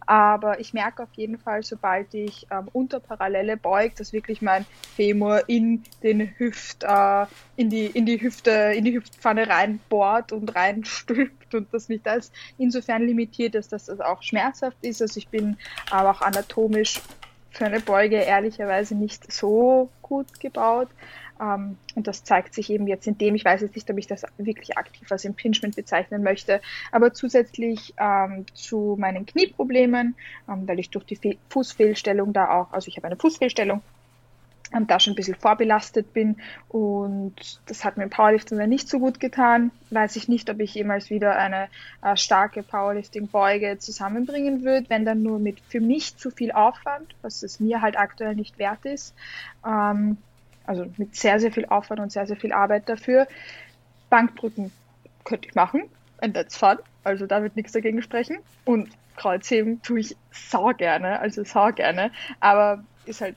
aber 0.06 0.60
ich 0.60 0.74
merke 0.74 1.04
auf 1.04 1.10
jeden 1.14 1.38
Fall, 1.38 1.64
sobald 1.64 2.14
ich 2.14 2.48
ähm, 2.52 2.68
unter 2.74 3.00
Parallele 3.00 3.58
beugt, 3.58 4.00
dass 4.00 4.14
wirklich 4.14 4.42
mein 4.42 4.66
Femur 4.96 5.44
in 5.48 5.84
den 6.04 6.32
Hüft, 6.38 6.84
äh, 6.84 7.26
in 7.56 7.70
die, 7.70 7.86
in 7.86 8.06
die 8.06 8.20
Hüfte, 8.22 8.52
in 8.76 8.86
die 8.86 8.96
Hüftpfanne 8.96 9.48
reinbohrt 9.48 10.32
und 10.32 10.56
reinstülpt 10.56 11.54
und 11.54 11.74
das 11.74 11.90
nicht 11.90 12.08
als 12.08 12.32
insofern 12.58 13.06
limitiert 13.06 13.56
ist, 13.56 13.72
dass 13.72 13.86
das 13.86 14.00
auch 14.00 14.24
schmerzhaft 14.24 14.78
ist. 14.82 15.02
Also 15.02 15.18
ich 15.18 15.30
bin 15.30 15.58
aber 15.92 16.12
auch 16.12 16.22
anatomisch 16.22 17.02
für 17.52 17.66
eine 17.66 17.80
Beuge 17.80 18.18
ehrlicherweise 18.18 18.96
nicht 18.96 19.32
so 19.32 19.90
gut 20.02 20.40
gebaut. 20.40 20.90
Ähm, 21.40 21.78
und 21.96 22.08
das 22.08 22.24
zeigt 22.24 22.54
sich 22.54 22.70
eben 22.70 22.88
jetzt 22.88 23.08
in 23.08 23.18
dem, 23.18 23.36
ich 23.36 23.46
weiß 23.46 23.62
jetzt 23.62 23.76
nicht, 23.76 23.90
ob 23.90 23.98
ich 23.98 24.08
das 24.08 24.24
wirklich 24.38 24.78
aktiv 24.78 25.12
als 25.12 25.26
Impingement 25.26 25.76
bezeichnen 25.76 26.24
möchte, 26.24 26.62
aber 26.92 27.14
zusätzlich 27.14 27.94
ähm, 27.98 28.46
zu 28.54 28.98
meinen 29.00 29.26
Knieproblemen, 29.26 30.16
ähm, 30.48 30.68
weil 30.68 30.80
ich 30.80 30.90
durch 30.90 31.06
die 31.06 31.16
Fe 31.16 31.38
Fußfehlstellung 31.50 32.34
da 32.34 32.50
auch, 32.50 32.74
also 32.74 32.88
ich 32.88 32.98
habe 32.98 33.08
eine 33.08 33.16
Fußfehlstellung, 33.16 33.82
da 34.88 35.00
schon 35.00 35.14
ein 35.14 35.16
bisschen 35.16 35.36
vorbelastet 35.36 36.14
bin 36.14 36.38
und 36.68 37.34
das 37.66 37.84
hat 37.84 37.98
mir 37.98 38.04
im 38.04 38.10
Powerlifting 38.10 38.58
dann 38.58 38.70
nicht 38.70 38.88
so 38.88 39.00
gut 39.00 39.20
getan. 39.20 39.72
Weiß 39.90 40.16
ich 40.16 40.28
nicht, 40.28 40.50
ob 40.50 40.60
ich 40.60 40.76
jemals 40.76 41.10
wieder 41.10 41.36
eine 41.38 41.70
äh, 42.04 42.16
starke 42.16 42.62
Powerlifting-Beuge 42.62 43.80
zusammenbringen 43.80 44.64
würde, 44.64 44.90
wenn 44.90 45.06
dann 45.06 45.24
nur 45.24 45.40
mit 45.40 45.60
für 45.62 45.82
mich 45.82 46.18
zu 46.18 46.30
viel 46.30 46.52
Aufwand, 46.52 47.16
was 47.22 47.42
es 47.42 47.60
mir 47.60 47.82
halt 47.82 47.98
aktuell 47.98 48.36
nicht 48.36 48.60
wert 48.60 48.86
ist. 48.86 49.16
Ähm, 49.66 50.18
also 50.70 50.86
mit 50.98 51.16
sehr, 51.16 51.40
sehr 51.40 51.52
viel 51.52 51.66
Aufwand 51.66 52.00
und 52.00 52.12
sehr, 52.12 52.28
sehr 52.28 52.38
viel 52.38 52.54
Arbeit 52.54 52.88
dafür. 52.88 53.28
Bankdrücken 54.12 54.72
könnte 55.24 55.48
ich 55.48 55.56
machen, 55.56 55.90
and 56.22 56.36
that's 56.36 56.56
fun. 56.56 56.78
Also 57.04 57.26
da 57.26 57.42
wird 57.42 57.56
nichts 57.56 57.72
dagegen 57.72 58.04
sprechen. 58.04 58.38
Und 58.66 58.90
Kreuzheben 59.16 59.82
tue 59.82 60.02
ich 60.02 60.16
sau 60.32 60.72
gerne, 60.74 61.20
also 61.22 61.44
sau 61.44 61.72
gerne, 61.72 62.12
aber 62.40 62.84
ist 63.06 63.22
halt 63.22 63.36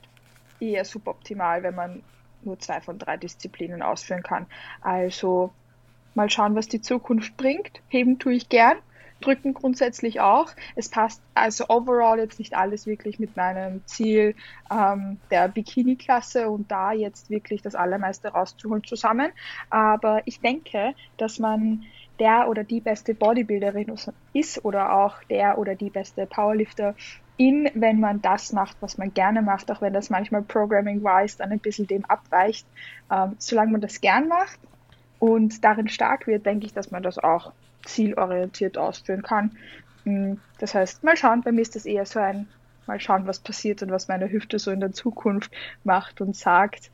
eher 0.59 0.85
suboptimal, 0.85 1.63
wenn 1.63 1.73
man 1.73 2.03
nur 2.43 2.59
zwei 2.59 2.81
von 2.81 2.99
drei 2.99 3.17
Disziplinen 3.17 3.81
ausführen 3.81 4.21
kann. 4.21 4.45
Also 4.81 5.51
mal 6.13 6.29
schauen, 6.29 6.53
was 6.53 6.67
die 6.67 6.81
Zukunft 6.81 7.35
bringt. 7.35 7.81
Heben 7.89 8.19
tue 8.19 8.33
ich 8.33 8.47
gern, 8.47 8.77
drücken 9.23 9.53
grundsätzlich 9.53 10.19
auch. 10.19 10.51
Es 10.75 10.89
passt 10.89 11.21
also 11.33 11.65
overall 11.69 12.19
jetzt 12.19 12.39
nicht 12.39 12.53
alles 12.55 12.85
wirklich 12.85 13.19
mit 13.19 13.35
meinem 13.35 13.85
Ziel 13.85 14.35
ähm, 14.71 15.17
der 15.31 15.47
Bikini-Klasse 15.47 16.49
und 16.49 16.71
da 16.71 16.91
jetzt 16.91 17.29
wirklich 17.29 17.61
das 17.61 17.75
Allermeiste 17.75 18.29
rauszuholen 18.29 18.83
zusammen. 18.83 19.31
Aber 19.69 20.21
ich 20.25 20.41
denke, 20.41 20.93
dass 21.17 21.39
man 21.39 21.83
der 22.19 22.47
oder 22.47 22.63
die 22.63 22.79
beste 22.79 23.15
Bodybuilderin 23.15 23.93
ist 24.33 24.63
oder 24.63 24.93
auch 24.93 25.23
der 25.29 25.57
oder 25.57 25.75
die 25.75 25.89
beste 25.89 26.25
Powerlifter 26.25 26.95
in, 27.37 27.69
wenn 27.73 27.99
man 27.99 28.21
das 28.21 28.53
macht, 28.53 28.77
was 28.79 28.97
man 28.97 29.13
gerne 29.13 29.41
macht, 29.41 29.71
auch 29.71 29.81
wenn 29.81 29.93
das 29.93 30.09
manchmal 30.09 30.43
programming-wise 30.43 31.37
dann 31.39 31.51
ein 31.51 31.59
bisschen 31.59 31.87
dem 31.87 32.05
abweicht. 32.05 32.67
Ähm, 33.11 33.35
solange 33.39 33.71
man 33.71 33.81
das 33.81 34.01
gern 34.01 34.27
macht 34.27 34.59
und 35.19 35.63
darin 35.63 35.87
stark 35.87 36.27
wird, 36.27 36.45
denke 36.45 36.65
ich, 36.65 36.73
dass 36.73 36.91
man 36.91 37.01
das 37.01 37.17
auch 37.17 37.51
zielorientiert 37.85 38.77
ausführen 38.77 39.21
kann. 39.21 39.57
Mm, 40.05 40.33
das 40.59 40.73
heißt, 40.73 41.03
mal 41.03 41.17
schauen, 41.17 41.41
bei 41.41 41.51
mir 41.51 41.61
ist 41.61 41.75
das 41.75 41.85
eher 41.85 42.05
so 42.05 42.19
ein, 42.19 42.47
mal 42.87 42.99
schauen, 42.99 43.27
was 43.27 43.39
passiert 43.39 43.81
und 43.81 43.91
was 43.91 44.07
meine 44.07 44.29
Hüfte 44.29 44.59
so 44.59 44.71
in 44.71 44.79
der 44.79 44.91
Zukunft 44.91 45.51
macht 45.83 46.21
und 46.21 46.35
sagt. 46.35 46.91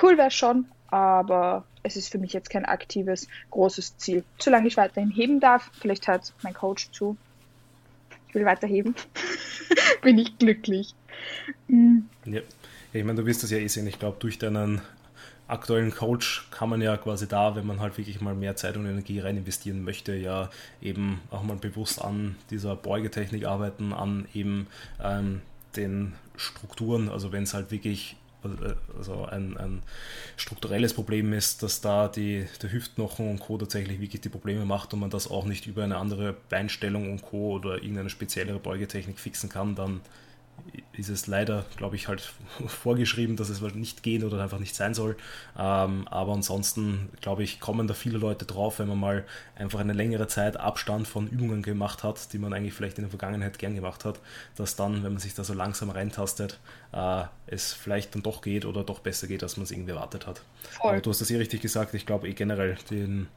Cool 0.00 0.18
wäre 0.18 0.30
schon, 0.30 0.66
aber 0.88 1.64
es 1.82 1.96
ist 1.96 2.10
für 2.10 2.18
mich 2.18 2.32
jetzt 2.32 2.50
kein 2.50 2.64
aktives, 2.64 3.28
großes 3.50 3.96
Ziel. 3.96 4.24
Solange 4.38 4.68
ich 4.68 4.76
weiterhin 4.76 5.10
heben 5.10 5.40
darf, 5.40 5.70
vielleicht 5.80 6.08
hört 6.08 6.32
mein 6.42 6.54
Coach 6.54 6.90
zu, 6.90 7.16
ich 8.28 8.34
will 8.34 8.44
weiterheben, 8.44 8.94
bin 10.02 10.18
ich 10.18 10.38
glücklich. 10.38 10.94
Ja. 11.68 12.32
ja, 12.32 12.40
ich 12.92 13.04
meine, 13.04 13.20
du 13.20 13.26
wirst 13.26 13.42
das 13.42 13.50
ja 13.50 13.58
eh 13.58 13.68
sehen. 13.68 13.86
Ich 13.86 13.98
glaube, 13.98 14.16
durch 14.20 14.38
deinen 14.38 14.80
aktuellen 15.48 15.94
Coach 15.94 16.48
kann 16.50 16.68
man 16.68 16.80
ja 16.80 16.96
quasi 16.96 17.28
da, 17.28 17.54
wenn 17.54 17.66
man 17.66 17.80
halt 17.80 17.96
wirklich 17.98 18.20
mal 18.20 18.34
mehr 18.34 18.56
Zeit 18.56 18.76
und 18.76 18.86
Energie 18.86 19.20
rein 19.20 19.36
investieren 19.36 19.84
möchte, 19.84 20.14
ja 20.16 20.50
eben 20.80 21.20
auch 21.30 21.42
mal 21.42 21.56
bewusst 21.56 22.02
an 22.02 22.36
dieser 22.50 22.74
Beugetechnik 22.76 23.46
arbeiten, 23.46 23.92
an 23.92 24.26
eben 24.34 24.66
ähm, 25.02 25.42
den 25.76 26.14
Strukturen, 26.36 27.08
also 27.08 27.32
wenn 27.32 27.44
es 27.44 27.54
halt 27.54 27.70
wirklich 27.70 28.16
also 28.96 29.24
ein, 29.24 29.56
ein, 29.56 29.82
strukturelles 30.36 30.94
Problem 30.94 31.32
ist, 31.32 31.62
dass 31.64 31.80
da 31.80 32.06
die, 32.06 32.46
der 32.62 32.70
Hüftknochen 32.70 33.28
und 33.28 33.40
Co. 33.40 33.58
tatsächlich 33.58 34.00
wirklich 34.00 34.20
die 34.20 34.28
Probleme 34.28 34.64
macht 34.64 34.92
und 34.94 35.00
man 35.00 35.10
das 35.10 35.28
auch 35.28 35.46
nicht 35.46 35.66
über 35.66 35.82
eine 35.82 35.96
andere 35.96 36.36
Beinstellung 36.48 37.10
und 37.10 37.22
Co. 37.22 37.54
oder 37.54 37.76
irgendeine 37.76 38.10
speziellere 38.10 38.58
Beugetechnik 38.60 39.18
fixen 39.18 39.48
kann, 39.48 39.74
dann 39.74 40.00
ist 40.98 41.08
es 41.08 41.26
leider, 41.26 41.64
glaube 41.76 41.96
ich, 41.96 42.08
halt 42.08 42.20
vorgeschrieben, 42.66 43.36
dass 43.36 43.48
es 43.48 43.60
nicht 43.74 44.02
gehen 44.02 44.24
oder 44.24 44.42
einfach 44.42 44.58
nicht 44.58 44.74
sein 44.74 44.94
soll. 44.94 45.16
Ähm, 45.58 46.08
aber 46.08 46.32
ansonsten, 46.32 47.10
glaube 47.20 47.42
ich, 47.42 47.60
kommen 47.60 47.86
da 47.86 47.94
viele 47.94 48.18
Leute 48.18 48.44
drauf, 48.44 48.78
wenn 48.78 48.88
man 48.88 48.98
mal 48.98 49.24
einfach 49.54 49.80
eine 49.80 49.92
längere 49.92 50.26
Zeit 50.28 50.56
Abstand 50.56 51.06
von 51.06 51.28
Übungen 51.28 51.62
gemacht 51.62 52.02
hat, 52.02 52.32
die 52.32 52.38
man 52.38 52.52
eigentlich 52.52 52.74
vielleicht 52.74 52.98
in 52.98 53.04
der 53.04 53.10
Vergangenheit 53.10 53.58
gern 53.58 53.74
gemacht 53.74 54.04
hat, 54.04 54.20
dass 54.56 54.76
dann, 54.76 55.02
wenn 55.02 55.12
man 55.12 55.20
sich 55.20 55.34
da 55.34 55.44
so 55.44 55.54
langsam 55.54 55.90
reintastet, 55.90 56.58
äh, 56.92 57.24
es 57.46 57.72
vielleicht 57.72 58.14
dann 58.14 58.22
doch 58.22 58.42
geht 58.42 58.64
oder 58.64 58.82
doch 58.82 59.00
besser 59.00 59.26
geht, 59.26 59.42
als 59.42 59.56
man 59.56 59.64
es 59.64 59.70
irgendwie 59.70 59.92
erwartet 59.92 60.26
hat. 60.26 60.42
Voll. 60.70 60.92
Aber 60.92 61.00
du 61.00 61.10
hast 61.10 61.20
das 61.20 61.30
eh 61.30 61.36
richtig 61.36 61.60
gesagt, 61.60 61.94
ich 61.94 62.06
glaube 62.06 62.28
eh 62.28 62.32
generell 62.32 62.76
den 62.90 63.28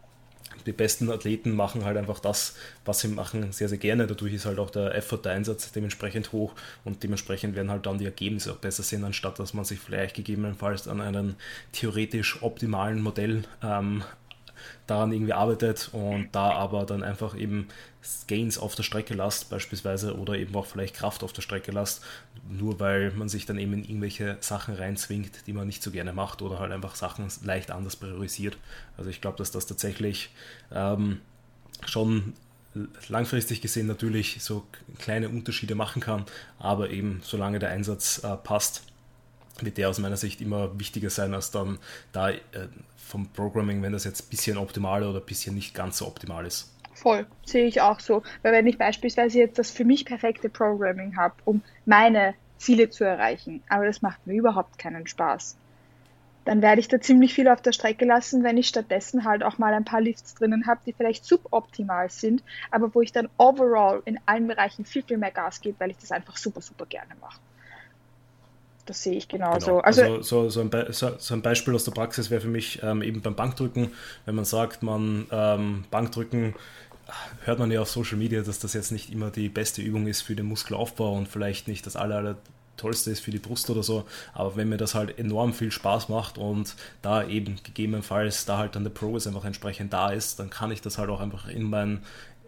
die 0.66 0.72
besten 0.72 1.10
Athleten 1.12 1.56
machen 1.56 1.86
halt 1.86 1.98
einfach 1.98 2.20
das, 2.20 2.56
was 2.86 3.00
sie 3.00 3.08
machen, 3.08 3.52
sehr, 3.52 3.70
sehr 3.70 3.78
gerne. 3.78 4.08
Dadurch 4.08 4.34
ist 4.34 4.46
halt 4.46 4.60
auch 4.60 4.70
der 4.70 4.96
Effort, 4.96 5.22
der 5.24 5.34
Einsatz 5.34 5.72
dementsprechend 5.72 6.32
hoch 6.32 6.54
und 6.84 7.04
dementsprechend 7.04 7.56
werden 7.56 7.72
halt 7.72 7.86
dann 7.86 7.98
die 7.98 8.06
Ergebnisse 8.06 8.52
auch 8.52 8.58
besser 8.58 8.84
sehen, 8.84 9.04
anstatt 9.04 9.40
dass 9.40 9.54
man 9.54 9.66
sich 9.66 9.80
vielleicht 9.80 10.16
gegebenenfalls 10.16 10.88
an 10.88 11.02
einem 11.02 11.36
theoretisch 11.72 12.42
optimalen 12.42 13.02
Modell 13.02 13.44
ähm, 13.64 14.04
daran 14.88 15.12
irgendwie 15.12 15.34
arbeitet 15.34 15.90
und 15.94 16.30
da 16.32 16.52
aber 16.52 16.86
dann 16.86 17.04
einfach 17.04 17.36
eben 17.36 17.68
Gains 18.28 18.58
auf 18.58 18.76
der 18.76 18.84
Strecke 18.84 19.14
lasst 19.14 19.50
beispielsweise 19.50 20.18
oder 20.18 20.36
eben 20.36 20.56
auch 20.56 20.66
vielleicht 20.66 20.96
Kraft 20.96 21.24
auf 21.24 21.34
der 21.34 21.42
Strecke 21.42 21.72
lasst, 21.72 22.04
nur 22.50 22.80
weil 22.80 23.12
man 23.12 23.30
sich 23.30 23.46
dann 23.46 23.58
eben 23.58 23.74
in 23.74 23.84
irgendwelche 23.84 24.38
Sachen 24.40 24.76
reinzwingt, 24.76 25.48
die 25.48 25.54
man 25.54 25.68
nicht 25.68 25.84
so 25.84 25.92
gerne 25.92 26.14
macht 26.14 26.42
oder 26.42 26.60
halt 26.60 26.72
einfach 26.72 26.96
Sachen 26.96 27.28
leicht 27.44 27.72
anders 27.72 27.96
priorisiert. 27.96 28.58
Also 28.98 29.10
ich 29.10 29.22
glaube, 29.22 29.38
dass 29.38 29.52
das 29.52 29.66
tatsächlich 29.66 30.30
ähm, 30.72 31.20
schon 31.86 32.34
langfristig 33.08 33.62
gesehen 33.62 33.88
natürlich 33.88 34.38
so 34.42 34.66
kleine 35.00 35.30
Unterschiede 35.30 35.76
machen 35.76 36.02
kann, 36.02 36.26
aber 36.60 36.90
eben 36.90 37.22
solange 37.24 37.60
der 37.60 37.70
Einsatz 37.70 38.24
äh, 38.24 38.36
passt, 38.38 38.84
wird 39.66 39.78
der 39.78 39.90
aus 39.90 40.00
meiner 40.00 40.18
Sicht 40.18 40.42
immer 40.42 40.78
wichtiger 40.80 41.10
sein, 41.10 41.34
als 41.34 41.52
dann 41.52 41.80
da 42.12 42.30
äh, 42.30 42.40
vom 42.98 43.28
Programming, 43.30 43.82
wenn 43.82 43.94
das 43.94 44.04
jetzt 44.04 44.26
ein 44.26 44.30
bisschen 44.30 44.58
optimal 44.58 45.04
oder 45.04 45.20
ein 45.20 45.26
bisschen 45.26 45.56
nicht 45.56 45.74
ganz 45.74 45.98
so 45.98 46.08
optimal 46.08 46.46
ist. 46.46 46.72
Voll, 46.94 47.26
sehe 47.46 47.66
ich 47.66 47.82
auch 47.82 48.00
so. 48.00 48.24
Weil 48.42 48.54
wenn 48.54 48.68
ich 48.68 48.78
beispielsweise 48.78 49.40
jetzt 49.40 49.58
das 49.58 49.72
für 49.72 49.86
mich 49.86 50.06
perfekte 50.06 50.50
Programming 50.50 51.16
habe, 51.18 51.36
um 51.46 51.62
meine 51.86 52.36
Ziele 52.58 52.90
zu 52.90 53.06
erreichen, 53.06 53.64
aber 53.70 53.86
das 53.86 54.02
macht 54.02 54.28
mir 54.28 54.34
überhaupt 54.34 54.78
keinen 54.78 55.08
Spaß, 55.08 55.56
dann 56.46 56.62
werde 56.62 56.82
ich 56.82 56.88
da 56.88 57.00
ziemlich 57.00 57.34
viel 57.34 57.48
auf 57.48 57.62
der 57.62 57.72
Strecke 57.72 58.06
lassen, 58.06 58.44
wenn 58.44 58.58
ich 58.58 58.68
stattdessen 58.68 59.24
halt 59.24 59.44
auch 59.44 59.58
mal 59.58 59.74
ein 59.74 59.86
paar 59.86 60.02
Lifts 60.02 60.36
drinnen 60.36 60.68
habe, 60.68 60.82
die 60.86 60.94
vielleicht 60.94 61.26
suboptimal 61.26 62.10
sind, 62.10 62.44
aber 62.72 62.94
wo 62.96 63.02
ich 63.02 63.12
dann 63.12 63.30
overall 63.38 64.02
in 64.06 64.20
allen 64.26 64.48
Bereichen 64.48 64.84
viel, 64.84 65.04
viel 65.04 65.18
mehr 65.18 65.32
Gas 65.32 65.62
gebe, 65.62 65.80
weil 65.80 65.92
ich 65.92 65.98
das 65.98 66.12
einfach 66.12 66.38
super, 66.38 66.62
super 66.62 66.86
gerne 66.86 67.14
mache. 67.22 67.40
Das 68.90 69.04
sehe 69.04 69.14
ich 69.14 69.28
genauso. 69.28 69.68
Genau. 69.68 69.80
Also, 69.82 70.02
also 70.02 70.22
so, 70.24 70.50
so, 70.50 70.62
ein 70.62 70.72
so, 70.90 71.12
so, 71.20 71.34
ein 71.36 71.44
Beispiel 71.44 71.76
aus 71.76 71.84
der 71.84 71.92
Praxis 71.92 72.32
wäre 72.32 72.42
für 72.42 72.48
mich 72.48 72.82
ähm, 72.82 73.04
eben 73.04 73.22
beim 73.22 73.36
Bankdrücken, 73.36 73.92
wenn 74.26 74.34
man 74.34 74.46
sagt, 74.46 74.82
man 74.82 75.28
ähm, 75.32 75.86
Bankdrücken 75.92 76.56
hört 77.46 77.60
man 77.60 77.70
ja 77.70 77.82
auf 77.82 77.90
Social 77.90 78.18
Media, 78.18 78.42
dass 78.42 78.58
das 78.58 78.74
jetzt 78.74 78.92
nicht 78.92 79.12
immer 79.12 79.30
die 79.30 79.48
beste 79.48 79.84
Übung 79.84 80.08
ist 80.08 80.24
für 80.24 80.36
den 80.36 80.48
Muskelaufbau 80.48 81.16
und 81.16 81.28
vielleicht 81.28 81.68
nicht 81.68 81.86
das 81.86 81.96
aller, 81.96 82.16
aller 82.16 82.38
Tollste 82.78 83.12
ist 83.12 83.20
für 83.20 83.30
die 83.30 83.38
Brust 83.38 83.70
oder 83.70 83.84
so. 83.84 84.06
Aber 84.34 84.56
wenn 84.56 84.70
mir 84.70 84.78
das 84.78 84.96
halt 84.96 85.20
enorm 85.20 85.54
viel 85.54 85.70
Spaß 85.70 86.10
macht 86.10 86.40
und 86.40 86.76
da 87.04 87.24
eben 87.28 87.58
gegebenenfalls 87.64 88.46
da 88.46 88.58
halt 88.58 88.76
dann 88.76 88.84
der 88.84 88.90
Progress 88.90 89.28
einfach 89.28 89.46
entsprechend 89.46 89.94
da 89.94 90.10
ist, 90.10 90.40
dann 90.40 90.50
kann 90.50 90.72
ich 90.72 90.82
das 90.82 90.98
halt 90.98 91.12
auch 91.12 91.20
einfach 91.20 91.48
in 91.48 91.70
mein, 91.70 92.02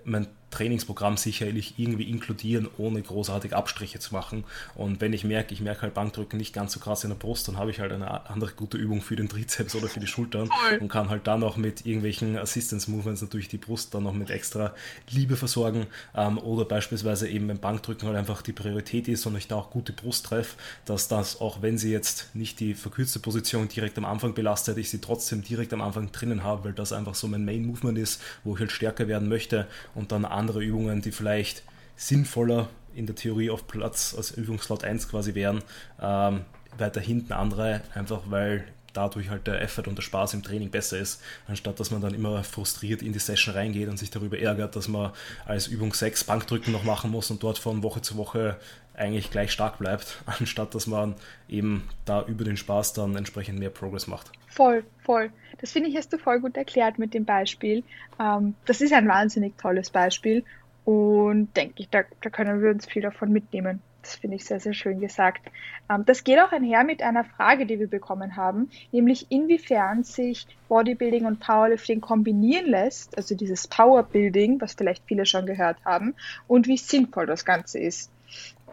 mein 0.06 0.26
Trainingsprogramm 0.51 1.17
sicherlich 1.17 1.75
irgendwie 1.77 2.10
inkludieren, 2.10 2.67
ohne 2.77 3.01
großartig 3.01 3.55
Abstriche 3.55 4.00
zu 4.00 4.13
machen. 4.13 4.43
Und 4.75 5.01
wenn 5.01 5.13
ich 5.13 5.24
merke, 5.24 5.53
ich 5.53 5.62
merke 5.62 5.84
halt 5.84 5.93
Bankdrücken 5.93 6.38
nicht 6.38 6.53
ganz 6.53 6.74
so 6.74 6.79
krass 6.79 7.03
in 7.03 7.10
der 7.10 7.17
Brust, 7.17 7.48
dann 7.48 7.58
habe 7.58 7.72
ich 7.72 7.79
halt 7.79 7.91
eine 7.91 8.29
andere 8.29 8.51
gute 8.51 8.77
Übung 8.77 9.01
für 9.01 9.15
den 9.15 9.29
Trizeps 9.29 9.75
oder 9.75 9.88
für 9.88 10.00
die 10.00 10.08
Schultern 10.08 10.50
und 10.79 10.89
kann 10.89 11.10
halt 11.10 11.25
dann 11.27 11.43
auch 11.43 11.58
mit 11.58 11.86
irgendwelchen 11.86 12.38
Assistance 12.38 12.91
Movements 12.91 13.22
natürlich 13.22 13.48
die 13.48 13.58
Brust 13.58 13.93
dann 13.93 14.03
noch 14.03 14.13
mit 14.13 14.29
extra 14.29 14.74
Liebe 15.10 15.36
versorgen. 15.36 15.88
Ähm, 16.15 16.38
oder 16.38 16.65
beispielsweise 16.65 17.27
eben 17.29 17.48
beim 17.48 17.60
Bankdrücken 17.60 18.08
halt 18.08 18.17
einfach 18.17 18.41
die 18.41 18.53
Priorität 18.53 19.08
ist 19.08 19.25
und 19.25 19.36
ich 19.38 19.48
da 19.48 19.55
auch 19.55 19.72
gute 19.72 19.93
Brust 19.93 20.25
treffe, 20.25 20.58
dass 20.86 21.08
das, 21.08 21.39
auch 21.39 21.62
wenn 21.62 21.77
sie 21.77 21.91
jetzt 21.91 22.36
nicht 22.36 22.60
die 22.60 22.74
verkürzte 22.74 23.20
Position 23.20 23.67
direkt 23.70 23.98
am 23.98 24.05
Anfang 24.05 24.34
belastet, 24.34 24.77
ich 24.77 24.89
sie 24.89 25.00
trotzdem 25.00 25.43
direkt 25.43 25.74
am 25.74 25.81
Anfang 25.81 26.12
drinnen 26.12 26.43
habe, 26.43 26.65
weil 26.65 26.74
das 26.74 26.91
einfach 26.91 27.15
so 27.15 27.27
mein 27.27 27.46
Main 27.46 27.65
Movement 27.65 27.98
ist, 27.98 28.22
wo 28.43 28.55
ich 28.55 28.60
halt 28.60 28.72
stärker 28.72 29.08
werden 29.08 29.29
möchte 29.29 29.67
und 29.96 30.12
dann 30.12 30.25
andere 30.42 30.64
Übungen, 30.64 31.02
die 31.02 31.12
vielleicht 31.12 31.62
sinnvoller 31.96 32.68
in 32.96 33.06
der 33.06 33.16
Theorie 33.16 33.52
auf 33.52 33.68
Platz 33.68 34.16
als 34.18 34.32
Übungslot 34.32 34.84
1 34.84 35.08
quasi 35.08 35.36
wären, 35.36 35.62
ähm, 36.02 36.42
weiter 36.78 37.00
hinten 37.00 37.32
andere, 37.32 37.82
einfach 37.94 38.24
weil 38.26 38.66
dadurch 38.94 39.30
halt 39.30 39.48
der 39.48 39.62
Effort 39.62 39.88
und 39.88 39.98
der 39.98 40.04
Spaß 40.04 40.34
im 40.34 40.44
Training 40.44 40.70
besser 40.70 40.98
ist, 40.98 41.22
anstatt 41.48 41.80
dass 41.80 41.92
man 41.92 42.02
dann 42.02 42.14
immer 42.14 42.44
frustriert 42.44 43.02
in 43.02 43.14
die 43.14 43.20
Session 43.20 43.56
reingeht 43.56 43.90
und 43.90 43.98
sich 43.98 44.12
darüber 44.12 44.40
ärgert, 44.40 44.76
dass 44.76 44.88
man 44.88 45.12
als 45.46 45.68
Übung 45.68 45.94
6 45.94 46.24
Bankdrücken 46.26 46.72
noch 46.72 46.84
machen 46.84 47.12
muss 47.12 47.32
und 47.32 47.44
dort 47.44 47.58
von 47.58 47.84
Woche 47.84 48.02
zu 48.02 48.18
Woche 48.18 48.58
eigentlich 48.96 49.32
gleich 49.32 49.52
stark 49.52 49.78
bleibt, 49.80 50.22
anstatt 50.26 50.76
dass 50.76 50.88
man 50.88 51.16
eben 51.50 51.88
da 52.06 52.24
über 52.26 52.44
den 52.44 52.58
Spaß 52.58 52.94
dann 52.94 53.16
entsprechend 53.16 53.60
mehr 53.60 53.70
Progress 53.70 54.08
macht. 54.08 54.32
Voll, 54.48 54.84
voll. 55.04 55.32
Das 55.60 55.72
finde 55.72 55.90
ich, 55.90 55.98
hast 55.98 56.12
du 56.12 56.18
voll 56.18 56.40
gut 56.40 56.58
erklärt 56.58 57.00
mit 57.00 57.14
dem 57.14 57.26
Beispiel. 57.26 57.84
Ähm, 58.20 58.56
das 58.66 58.82
ist 58.82 58.94
ein 58.94 59.08
wahnsinnig 59.08 59.58
tolles 59.58 59.90
Beispiel 59.90 60.44
und 60.86 61.56
denke 61.56 61.76
ich, 61.78 61.90
da, 61.90 62.04
da 62.22 62.30
können 62.30 62.62
wir 62.62 62.72
uns 62.72 62.86
viel 62.86 63.02
davon 63.02 63.32
mitnehmen. 63.32 63.82
Das 64.01 64.15
finde 64.15 64.38
ich 64.38 64.46
sehr, 64.46 64.60
sehr 64.60 64.74
schön 64.74 65.00
gesagt. 65.00 65.41
Ähm, 65.89 66.03
das 66.05 66.24
geht 66.24 66.39
auch 66.39 66.51
einher 66.51 66.84
mit 66.84 67.01
einer 67.01 67.24
Frage, 67.24 67.65
die 67.65 67.79
wir 67.79 67.88
bekommen 67.88 68.36
haben, 68.36 68.70
nämlich 68.91 69.27
inwiefern 69.29 70.03
sich 70.03 70.48
Bodybuilding 70.67 71.25
und 71.25 71.39
Powerlifting 71.39 72.01
kombinieren 72.01 72.67
lässt, 72.67 73.17
also 73.17 73.36
dieses 73.36 73.67
Powerbuilding, 73.67 74.60
was 74.62 74.74
vielleicht 74.74 75.03
viele 75.05 75.25
schon 75.25 75.46
gehört 75.46 75.77
haben, 75.86 76.15
und 76.48 76.67
wie 76.67 76.77
sinnvoll 76.77 77.25
das 77.25 77.46
Ganze 77.46 77.79
ist. 77.79 78.12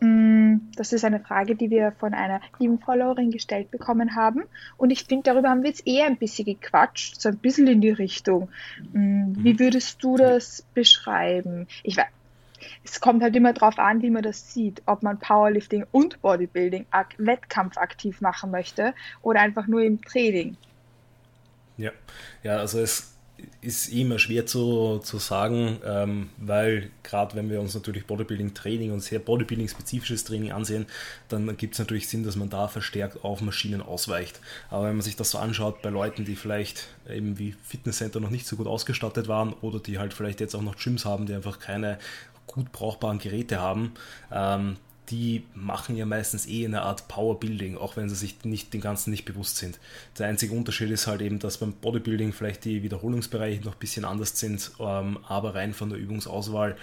Mm, 0.00 0.58
das 0.76 0.92
ist 0.92 1.04
eine 1.04 1.20
Frage, 1.20 1.56
die 1.56 1.70
wir 1.70 1.92
von 1.98 2.14
einer 2.14 2.40
lieben 2.58 2.78
Followerin 2.78 3.30
gestellt 3.30 3.70
bekommen 3.70 4.14
haben. 4.14 4.44
Und 4.76 4.90
ich 4.90 5.04
finde, 5.04 5.24
darüber 5.24 5.50
haben 5.50 5.62
wir 5.62 5.70
jetzt 5.70 5.86
eher 5.86 6.06
ein 6.06 6.16
bisschen 6.16 6.44
gequatscht, 6.44 7.20
so 7.20 7.28
ein 7.28 7.38
bisschen 7.38 7.66
in 7.66 7.80
die 7.80 7.90
Richtung. 7.90 8.48
Mm, 8.92 9.32
wie 9.38 9.54
mhm. 9.54 9.58
würdest 9.58 10.02
du 10.02 10.16
das 10.16 10.64
beschreiben? 10.74 11.66
Ich 11.82 11.96
weiß, 11.96 12.06
es 12.84 13.00
kommt 13.00 13.22
halt 13.22 13.36
immer 13.36 13.52
darauf 13.52 13.78
an, 13.78 14.02
wie 14.02 14.10
man 14.10 14.22
das 14.22 14.52
sieht, 14.52 14.82
ob 14.86 15.02
man 15.02 15.18
Powerlifting 15.18 15.86
und 15.92 16.20
Bodybuilding 16.22 16.86
wettkampfaktiv 17.18 18.20
machen 18.20 18.50
möchte 18.50 18.94
oder 19.22 19.40
einfach 19.40 19.66
nur 19.66 19.82
im 19.82 20.00
Training. 20.02 20.56
Ja, 21.76 21.92
ja 22.42 22.56
also 22.56 22.80
es 22.80 23.14
ist 23.60 23.88
immer 23.88 24.18
schwer 24.18 24.46
zu, 24.46 24.98
zu 24.98 25.18
sagen, 25.18 25.78
ähm, 25.84 26.30
weil 26.38 26.90
gerade 27.02 27.34
wenn 27.36 27.50
wir 27.50 27.60
uns 27.60 27.74
natürlich 27.74 28.06
Bodybuilding-Training 28.06 28.92
und 28.92 29.00
sehr 29.00 29.18
Bodybuilding-spezifisches 29.18 30.24
Training 30.24 30.52
ansehen, 30.52 30.86
dann 31.28 31.56
gibt 31.56 31.74
es 31.74 31.78
natürlich 31.78 32.08
Sinn, 32.08 32.24
dass 32.24 32.36
man 32.36 32.50
da 32.50 32.68
verstärkt 32.68 33.24
auf 33.24 33.40
Maschinen 33.40 33.82
ausweicht. 33.82 34.40
Aber 34.70 34.86
wenn 34.86 34.96
man 34.96 35.02
sich 35.02 35.16
das 35.16 35.30
so 35.30 35.38
anschaut 35.38 35.82
bei 35.82 35.90
Leuten, 35.90 36.24
die 36.24 36.36
vielleicht 36.36 36.88
eben 37.08 37.38
wie 37.38 37.54
Fitnesscenter 37.62 38.20
noch 38.20 38.30
nicht 38.30 38.46
so 38.46 38.56
gut 38.56 38.66
ausgestattet 38.66 39.28
waren 39.28 39.52
oder 39.52 39.80
die 39.80 39.98
halt 39.98 40.14
vielleicht 40.14 40.40
jetzt 40.40 40.54
auch 40.54 40.62
noch 40.62 40.76
Gyms 40.76 41.04
haben, 41.04 41.26
die 41.26 41.34
einfach 41.34 41.58
keine 41.58 41.98
gut 42.48 42.72
brauchbaren 42.72 43.20
Geräte 43.20 43.60
haben, 43.60 43.92
ähm, 44.32 44.76
die 45.10 45.44
machen 45.54 45.96
ja 45.96 46.04
meistens 46.04 46.46
eh 46.46 46.64
eine 46.64 46.82
Art 46.82 47.08
Powerbuilding, 47.08 47.78
auch 47.78 47.96
wenn 47.96 48.08
sie 48.08 48.14
sich 48.14 48.44
nicht 48.44 48.74
den 48.74 48.80
ganzen 48.80 49.10
nicht 49.10 49.24
bewusst 49.24 49.56
sind. 49.56 49.78
Der 50.18 50.26
einzige 50.26 50.52
Unterschied 50.54 50.90
ist 50.90 51.06
halt 51.06 51.22
eben, 51.22 51.38
dass 51.38 51.58
beim 51.58 51.72
Bodybuilding 51.72 52.32
vielleicht 52.32 52.64
die 52.64 52.82
Wiederholungsbereiche 52.82 53.62
noch 53.62 53.74
ein 53.74 53.78
bisschen 53.78 54.04
anders 54.04 54.38
sind, 54.38 54.72
ähm, 54.80 55.18
aber 55.26 55.54
rein 55.54 55.72
von 55.72 55.88
der 55.88 55.98
Übungsauswahl 55.98 56.76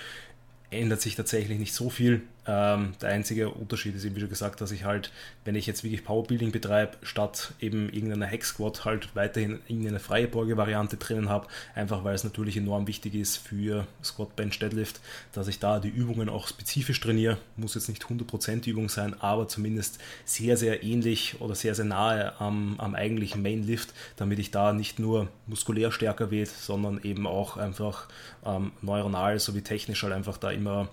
ändert 0.71 1.01
sich 1.01 1.15
tatsächlich 1.15 1.59
nicht 1.59 1.73
so 1.73 1.89
viel. 1.89 2.23
Ähm, 2.47 2.93
der 3.01 3.09
einzige 3.09 3.49
Unterschied 3.49 3.95
ist 3.95 4.05
eben, 4.05 4.15
wie 4.15 4.19
schon 4.19 4.29
gesagt, 4.29 4.61
dass 4.61 4.71
ich 4.71 4.85
halt, 4.85 5.11
wenn 5.45 5.55
ich 5.55 5.65
jetzt 5.65 5.83
wirklich 5.83 6.03
Powerbuilding 6.03 6.51
betreibe, 6.51 6.97
statt 7.01 7.53
eben 7.59 7.89
irgendeiner 7.89 8.27
Hex 8.27 8.49
Squad 8.49 8.85
halt 8.85 9.15
weiterhin 9.15 9.59
irgendeine 9.67 9.99
freie 9.99 10.27
Beuge-Variante 10.27 10.97
drinnen 10.97 11.29
habe, 11.29 11.47
einfach 11.73 12.03
weil 12.03 12.13
es 12.13 12.23
natürlich 12.23 12.57
enorm 12.57 12.87
wichtig 12.87 13.15
ist 13.15 13.37
für 13.37 13.87
Squat, 14.03 14.35
Bench, 14.35 14.59
Deadlift, 14.59 14.99
dass 15.33 15.47
ich 15.47 15.59
da 15.59 15.79
die 15.79 15.89
Übungen 15.89 16.29
auch 16.29 16.47
spezifisch 16.47 16.99
trainiere. 16.99 17.37
Muss 17.57 17.75
jetzt 17.75 17.89
nicht 17.89 18.03
100% 18.03 18.67
Übung 18.69 18.89
sein, 18.89 19.19
aber 19.19 19.47
zumindest 19.47 19.99
sehr, 20.25 20.55
sehr 20.55 20.83
ähnlich 20.83 21.41
oder 21.41 21.55
sehr, 21.55 21.73
sehr 21.73 21.85
nahe 21.85 22.39
am, 22.39 22.79
am 22.79 22.93
eigentlichen 22.93 23.41
Main 23.41 23.63
Lift, 23.63 23.93
damit 24.17 24.37
ich 24.37 24.51
da 24.51 24.73
nicht 24.73 24.99
nur 24.99 25.29
muskulär 25.47 25.91
stärker 25.91 26.29
wird, 26.29 26.49
sondern 26.49 27.01
eben 27.03 27.25
auch 27.25 27.57
einfach 27.57 28.07
ähm, 28.45 28.71
neuronal 28.81 29.39
sowie 29.39 29.61
technisch 29.61 30.03
halt 30.03 30.13
einfach 30.13 30.37
da 30.37 30.51
immer 30.51 30.89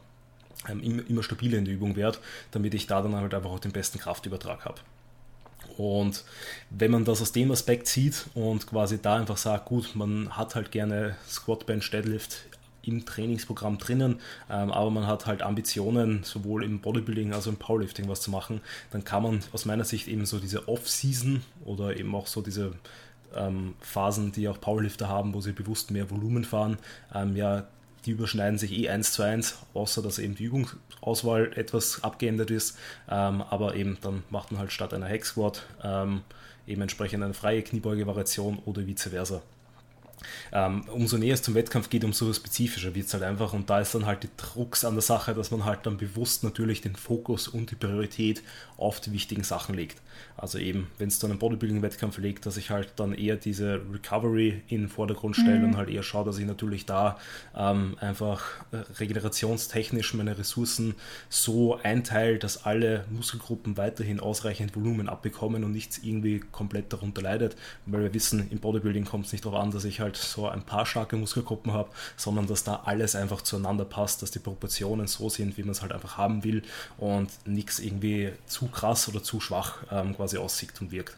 ähm, 0.69 1.05
immer 1.09 1.23
stabiler 1.23 1.59
in 1.59 1.65
der 1.65 1.75
Übung 1.75 1.97
werde, 1.97 2.19
damit 2.51 2.75
ich 2.75 2.87
da 2.87 3.03
dann 3.03 3.17
halt 3.17 3.35
einfach 3.35 3.51
auch 3.51 3.61
den 3.61 3.73
besten 3.73 3.99
Kraftübertrag 3.99 4.65
habe. 4.65 4.81
Und 5.77 6.25
wenn 6.71 6.91
man 6.91 7.05
das 7.05 7.23
aus 7.23 7.33
dem 7.33 7.51
Aspekt 7.51 7.87
sieht 7.87 8.27
und 8.35 8.67
quasi 8.67 9.01
da 9.01 9.17
einfach 9.17 9.37
sagt, 9.37 9.67
gut, 9.67 9.95
man 9.95 10.37
hat 10.37 10.55
halt 10.55 10.71
gerne 10.71 11.17
Squat, 11.29 11.67
Bench, 11.67 11.91
Deadlift 11.91 12.45
im 12.85 13.07
Trainingsprogramm 13.07 13.79
drinnen, 13.79 14.19
ähm, 14.51 14.73
aber 14.73 14.91
man 14.91 15.07
hat 15.07 15.27
halt 15.27 15.43
Ambitionen, 15.43 16.25
sowohl 16.25 16.65
im 16.65 16.81
Bodybuilding 16.81 17.33
als 17.33 17.47
auch 17.47 17.53
im 17.53 17.57
Powerlifting 17.57 18.09
was 18.09 18.21
zu 18.21 18.31
machen, 18.31 18.61
dann 18.91 19.05
kann 19.05 19.23
man 19.23 19.41
aus 19.53 19.65
meiner 19.65 19.85
Sicht 19.85 20.09
eben 20.09 20.27
so 20.27 20.41
diese 20.41 20.69
Off-Season 20.69 21.43
oder 21.65 21.97
eben 21.97 22.13
auch 22.15 22.27
so 22.27 22.43
diese 22.43 22.73
ähm, 23.37 23.75
Phasen, 23.81 24.33
die 24.33 24.49
auch 24.49 24.61
Powerlifter 24.61 25.09
haben, 25.09 25.33
wo 25.33 25.41
sie 25.41 25.53
bewusst 25.53 25.93
mehr 25.93 26.11
Volumen 26.11 26.45
fahren, 26.45 26.77
ja 27.35 27.67
die 28.05 28.13
überschneiden 28.13 28.59
sich 28.59 28.73
eh 28.73 28.89
eins 28.89 29.13
zu 29.13 29.23
eins, 29.23 29.59
außer 29.75 30.03
dass 30.03 30.19
eben 30.19 30.35
die 30.35 30.45
Übungsauswahl 30.45 31.53
etwas 31.55 32.03
abgeändert 32.03 32.51
ist. 32.51 32.79
Ähm, 33.09 33.43
aber 33.43 33.75
eben 33.75 33.99
dann 34.01 34.23
macht 34.31 34.53
man 34.53 34.61
halt 34.61 34.73
statt 34.73 34.95
einer 34.95 35.07
Hex 35.07 35.29
Squat 35.29 35.67
ähm, 35.83 36.23
eben 36.67 36.83
entsprechend 36.83 37.23
eine 37.23 37.35
freie 37.35 37.63
Kniebeuge-Variation 37.63 38.59
oder 38.65 38.87
vice 38.87 39.09
versa. 39.09 39.43
Ähm, 40.53 40.85
umso 40.93 41.19
näher 41.19 41.35
es 41.35 41.43
zum 41.43 41.55
Wettkampf 41.55 41.91
geht, 41.91 42.05
umso 42.05 42.33
spezifischer 42.33 42.95
wird 42.95 43.07
es 43.07 43.15
halt 43.15 43.23
einfach. 43.23 43.53
Und 43.53 43.71
da 43.71 43.81
ist 43.81 43.95
dann 43.95 44.07
halt 44.07 44.23
die 44.23 44.31
Drucks 44.37 44.85
an 44.85 44.95
der 44.95 45.03
Sache, 45.03 45.35
dass 45.35 45.51
man 45.51 45.65
halt 45.65 45.81
dann 45.85 45.97
bewusst 45.97 46.45
natürlich 46.45 46.81
den 46.81 46.97
Fokus 46.97 47.49
und 47.49 47.71
die 47.71 47.77
Priorität 47.77 48.43
auf 48.77 49.01
die 49.01 49.13
wichtigen 49.13 49.45
Sachen 49.45 49.75
legt. 49.75 50.01
Also 50.37 50.59
eben, 50.59 50.89
wenn 50.99 51.09
es 51.09 51.19
dann 51.19 51.31
einen 51.31 51.39
Bodybuilding-Wettkampf 51.39 52.19
legt, 52.19 52.47
dass 52.47 52.57
ich 52.57 52.71
halt 52.71 52.95
dann 52.97 53.13
eher 53.15 53.37
diese 53.37 53.81
Recovery 53.93 54.63
in 54.69 54.83
den 54.83 54.89
Vordergrund 54.89 55.37
stelle 55.37 55.61
mhm. 55.61 55.65
und 55.65 55.77
halt 55.77 55.89
eher 55.89 56.03
schaue, 56.03 56.25
dass 56.25 56.39
ich 56.39 56.47
natürlich 56.47 56.87
da 56.87 57.19
ähm, 57.57 57.97
einfach 58.01 58.43
äh, 58.73 58.79
regenerationstechnisch 58.99 60.15
meine 60.15 60.37
Ressourcen 60.39 60.95
so 61.29 61.79
einteile, 61.83 62.39
dass 62.39 62.65
alle 62.65 63.05
Muskelgruppen 63.11 63.77
weiterhin 63.77 64.21
ausreichend 64.21 64.75
Volumen 64.75 65.09
abbekommen 65.09 65.65
und 65.65 65.73
nichts 65.73 65.99
irgendwie 65.99 66.41
komplett 66.41 66.93
darunter 66.93 67.23
leidet. 67.23 67.57
Weil 67.87 68.03
wir 68.03 68.15
wissen, 68.15 68.51
im 68.51 68.59
Bodybuilding 68.59 69.05
kommt 69.05 69.27
es 69.27 69.33
nicht 69.33 69.45
darauf 69.45 69.61
an, 69.61 69.71
dass 69.71 69.85
ich 69.85 70.01
halt 70.01 70.12
so 70.17 70.49
ein 70.49 70.63
paar 70.63 70.87
starke 70.87 71.17
Muskelgruppen 71.17 71.73
habe, 71.73 71.91
sondern 72.17 72.47
dass 72.47 72.65
da 72.65 72.83
alles 72.85 73.15
einfach 73.15 73.43
zueinander 73.43 73.85
passt, 73.85 74.23
dass 74.23 74.31
die 74.31 74.39
Proportionen 74.39 75.07
so 75.07 75.29
sind, 75.29 75.57
wie 75.57 75.63
man 75.63 75.73
es 75.73 75.83
halt 75.83 75.93
einfach 75.93 76.17
haben 76.17 76.45
will 76.45 76.63
und 76.99 77.31
nichts 77.47 77.79
irgendwie 77.79 78.33
zu 78.47 78.67
krass 78.69 79.09
oder 79.09 79.23
zu 79.23 79.41
schwach 79.41 79.79
ähm, 79.91 80.17
quasi 80.17 80.39
aussieht 80.39 80.73
und 80.81 80.93
wirkt. 80.93 81.17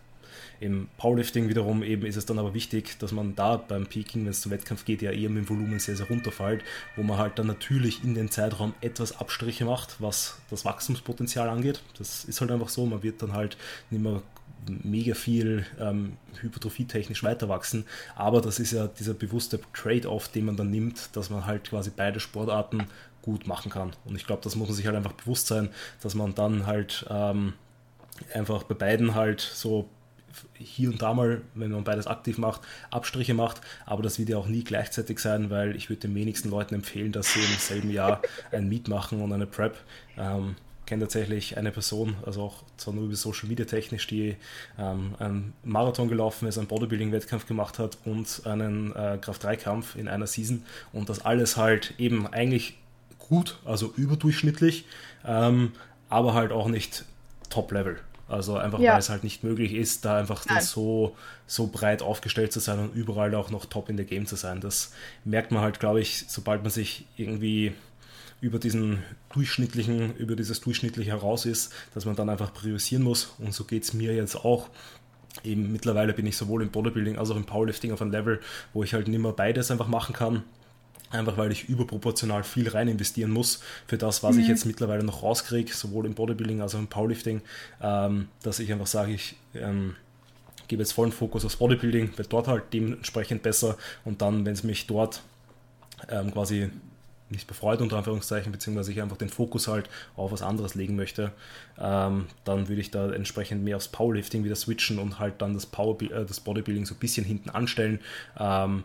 Im 0.61 0.89
Powerlifting 0.97 1.49
wiederum 1.49 1.83
eben 1.83 2.07
ist 2.07 2.17
es 2.17 2.27
dann 2.27 2.39
aber 2.39 2.55
wichtig, 2.55 2.99
dass 2.99 3.13
man 3.13 3.35
da 3.35 3.57
beim 3.57 3.87
Peaking, 3.87 4.23
wenn 4.23 4.31
es 4.31 4.41
zum 4.41 4.53
Wettkampf 4.53 4.85
geht, 4.85 5.03
ja 5.03 5.11
eher 5.11 5.29
mit 5.29 5.45
dem 5.45 5.49
Volumen 5.49 5.79
sehr, 5.79 5.97
sehr 5.97 6.07
runterfällt, 6.07 6.63
wo 6.97 7.03
man 7.03 7.19
halt 7.19 7.39
dann 7.39 7.47
natürlich 7.47 8.05
in 8.05 8.15
den 8.15 8.31
Zeitraum 8.31 8.75
etwas 8.81 9.19
Abstriche 9.19 9.65
macht, 9.65 10.01
was 10.01 10.39
das 10.51 10.65
Wachstumspotenzial 10.65 11.49
angeht. 11.49 11.83
Das 11.99 12.25
ist 12.25 12.41
halt 12.41 12.51
einfach 12.51 12.69
so, 12.69 12.87
man 12.87 13.03
wird 13.03 13.21
dann 13.23 13.33
halt 13.33 13.57
nicht 13.91 14.03
mehr 14.03 14.23
mega 14.69 15.15
viel 15.15 15.67
ähm, 15.79 16.17
hypertrophietechnisch 16.41 17.23
weiter 17.23 17.49
wachsen, 17.49 17.85
aber 18.15 18.41
das 18.41 18.59
ist 18.59 18.73
ja 18.73 18.87
dieser 18.87 19.15
bewusste 19.15 19.61
Trade-off, 19.73 20.29
den 20.29 20.47
man 20.47 20.57
dann 20.57 20.71
nimmt, 20.71 21.17
dass 21.17 21.31
man 21.31 21.47
halt 21.47 21.71
quasi 21.71 21.91
beide 21.95 22.21
Sportarten 22.21 22.87
gut 23.23 23.47
machen 23.47 23.71
kann. 23.71 23.93
Und 24.05 24.17
ich 24.17 24.27
glaube, 24.27 24.43
das 24.43 24.55
muss 24.55 24.69
man 24.69 24.77
sich 24.77 24.87
halt 24.87 24.97
einfach 24.97 25.13
bewusst 25.13 25.47
sein, 25.47 25.71
dass 26.03 26.15
man 26.15 26.35
dann 26.35 26.67
halt 26.67 27.07
ähm, 27.09 27.55
einfach 28.33 28.65
bei 28.65 28.75
beiden 28.75 29.15
halt 29.15 29.41
so 29.41 29.89
hier 30.55 30.91
und 30.91 31.01
da 31.01 31.15
mal, 31.15 31.43
wenn 31.55 31.71
man 31.71 31.85
beides 31.85 32.07
aktiv 32.07 32.39
macht, 32.39 32.63
Abstriche 32.91 33.35
macht, 33.35 33.61
aber 33.87 34.03
das 34.03 34.19
wird 34.19 34.29
ja 34.29 34.37
auch 34.37 34.47
nie 34.47 34.65
gleichzeitig 34.65 35.19
sein, 35.21 35.51
weil 35.51 35.77
ich 35.77 35.89
würde 35.89 36.01
den 36.01 36.15
wenigsten 36.15 36.51
Leuten 36.51 36.75
empfehlen, 36.75 37.13
dass 37.13 37.33
sie 37.33 37.41
im 37.41 37.59
selben 37.59 37.91
Jahr 37.91 38.21
ein 38.51 38.69
Meet 38.69 38.89
machen 38.89 39.21
und 39.21 39.33
eine 39.33 39.47
Prep. 39.47 39.77
Ähm, 40.17 40.57
kenne 40.87 41.05
tatsächlich 41.05 41.57
eine 41.57 41.71
Person, 41.71 42.17
also 42.25 42.43
auch 42.43 42.63
zwar 42.77 42.95
nur 42.95 43.05
über 43.05 43.17
Social 43.17 43.49
Media 43.49 43.65
technisch, 43.65 44.07
die 44.07 44.37
ähm, 44.79 45.15
einen 45.19 45.53
Marathon 45.63 46.09
gelaufen 46.09 46.47
ist, 46.49 46.59
einen 46.59 46.67
Bodybuilding-Wettkampf 46.67 47.47
gemacht 47.47 47.79
hat 47.79 47.99
und 48.05 48.43
einen 48.45 48.95
äh, 48.95 49.19
Kraft-3-Kampf 49.21 49.97
in 49.97 50.09
einer 50.09 50.27
Season 50.27 50.65
und 50.93 51.09
das 51.09 51.25
alles 51.25 51.57
halt 51.57 51.95
eben 51.99 52.27
eigentlich 52.27 52.77
gut, 53.19 53.59
also 53.65 53.93
überdurchschnittlich, 53.97 54.85
ähm, 55.25 55.73
aber 56.09 56.35
halt 56.35 56.53
auch 56.53 56.69
nicht 56.69 57.05
Top-Level. 57.51 57.99
Also 58.27 58.57
einfach, 58.57 58.81
ja. 58.81 58.93
weil 58.93 59.01
es 59.01 59.11
halt 59.11 59.23
nicht 59.23 59.45
möglich 59.45 59.75
ist, 59.75 60.05
da 60.07 60.19
einfach 60.19 60.45
so, 60.61 61.15
so 61.47 61.67
breit 61.67 62.01
aufgestellt 62.01 62.53
zu 62.53 62.61
sein 62.61 62.79
und 62.79 62.95
überall 62.95 63.35
auch 63.35 63.51
noch 63.51 63.67
top 63.67 63.91
in 63.91 63.97
der 63.97 64.07
Game 64.07 64.25
zu 64.25 64.37
sein. 64.37 64.61
Das 64.61 64.93
merkt 65.25 65.53
man 65.53 65.63
halt, 65.63 65.79
glaube 65.79 66.01
ich, 66.01 66.25
sobald 66.29 66.63
man 66.63 66.71
sich 66.71 67.07
irgendwie 67.17 67.75
über 68.45 68.59
diesen 68.59 69.03
durchschnittlichen, 69.33 70.15
über 70.17 70.37
dieses 70.37 70.61
durchschnittliche 70.61 71.11
heraus 71.11 71.47
ist, 71.47 71.73
dass 71.95 72.05
man 72.05 72.15
dann 72.15 72.29
einfach 72.29 72.53
priorisieren 72.53 73.03
muss. 73.03 73.35
Und 73.39 73.55
so 73.55 73.65
geht 73.65 73.85
es 73.85 73.95
mir 73.95 74.15
jetzt 74.15 74.37
auch. 74.37 74.69
Eben 75.43 75.73
mittlerweile 75.73 76.13
bin 76.13 76.27
ich 76.27 76.37
sowohl 76.37 76.63
im 76.63 76.71
Bodybuilding 76.71 77.17
als 77.17 77.31
auch 77.31 77.37
im 77.37 77.47
Powerlifting 77.47 77.91
auf 77.91 78.03
einem 78.03 78.13
Level, 78.13 78.41
wo 78.75 78.85
ich 78.85 78.93
halt 78.93 79.09
nicht 79.09 79.19
mehr 79.19 79.33
beides 79.33 79.71
einfach 79.71 79.89
machen 79.89 80.15
kann 80.15 80.45
einfach 81.11 81.37
weil 81.37 81.53
ich 81.53 81.69
überproportional 81.69 82.43
viel 82.43 82.69
rein 82.69 82.89
investieren 82.89 83.31
muss 83.31 83.61
für 83.87 83.97
das, 83.97 84.25
was 84.25 84.35
mhm. 84.35 84.43
ich 84.43 84.49
jetzt 84.49 84.67
mittlerweile 84.67 85.05
noch 85.05 85.23
rauskriege, 85.23 85.73
sowohl 85.73 86.07
im 86.07 86.15
Bodybuilding 86.15 86.61
als 86.61 86.75
auch 86.75 86.81
im 86.81 86.89
Powerlifting, 86.89 87.41
ähm, 87.81 88.27
dass 88.43 88.59
ich 88.59 88.73
einfach 88.73 88.89
sage, 88.89 89.13
ich 89.13 89.37
ähm, 89.55 89.95
gebe 90.67 90.83
jetzt 90.83 90.91
vollen 90.91 91.13
Fokus 91.13 91.45
aufs 91.45 91.57
Bodybuilding, 91.57 92.19
wird 92.19 92.33
dort 92.33 92.49
halt 92.49 92.65
dementsprechend 92.73 93.45
besser 93.45 93.77
und 94.05 94.23
dann, 94.23 94.45
wenn 94.45 94.55
es 94.55 94.65
mich 94.65 94.89
dort 94.89 95.23
ähm, 96.09 96.33
quasi 96.33 96.71
nicht 97.35 97.47
befreut, 97.47 97.81
unter 97.81 97.97
Anführungszeichen, 97.97 98.53
beziehungsweise 98.53 98.93
ich 98.93 99.03
einfach 99.03 99.17
den 99.17 99.29
Fokus 99.29 99.69
halt 99.69 99.89
auf 100.17 100.33
was 100.33 100.43
anderes 100.43 100.75
legen 100.75 100.97
möchte, 100.97 101.33
ähm, 101.79 102.27
dann 102.45 102.69
würde 102.69 102.81
ich 102.81 102.91
da 102.91 103.11
entsprechend 103.13 103.65
mehr 103.65 103.77
aufs 103.77 103.89
Powerlifting 103.89 104.45
wieder 104.45 104.57
switchen 104.57 104.99
und 104.99 105.19
halt 105.19 105.35
dann 105.43 105.55
das, 105.55 105.67
Power, 105.67 106.01
äh, 106.03 106.25
das 106.25 106.41
Bodybuilding 106.41 106.87
so 106.87 106.95
ein 106.95 106.99
bisschen 106.99 107.25
hinten 107.25 107.51
anstellen. 107.51 108.01
Ähm, 108.39 108.85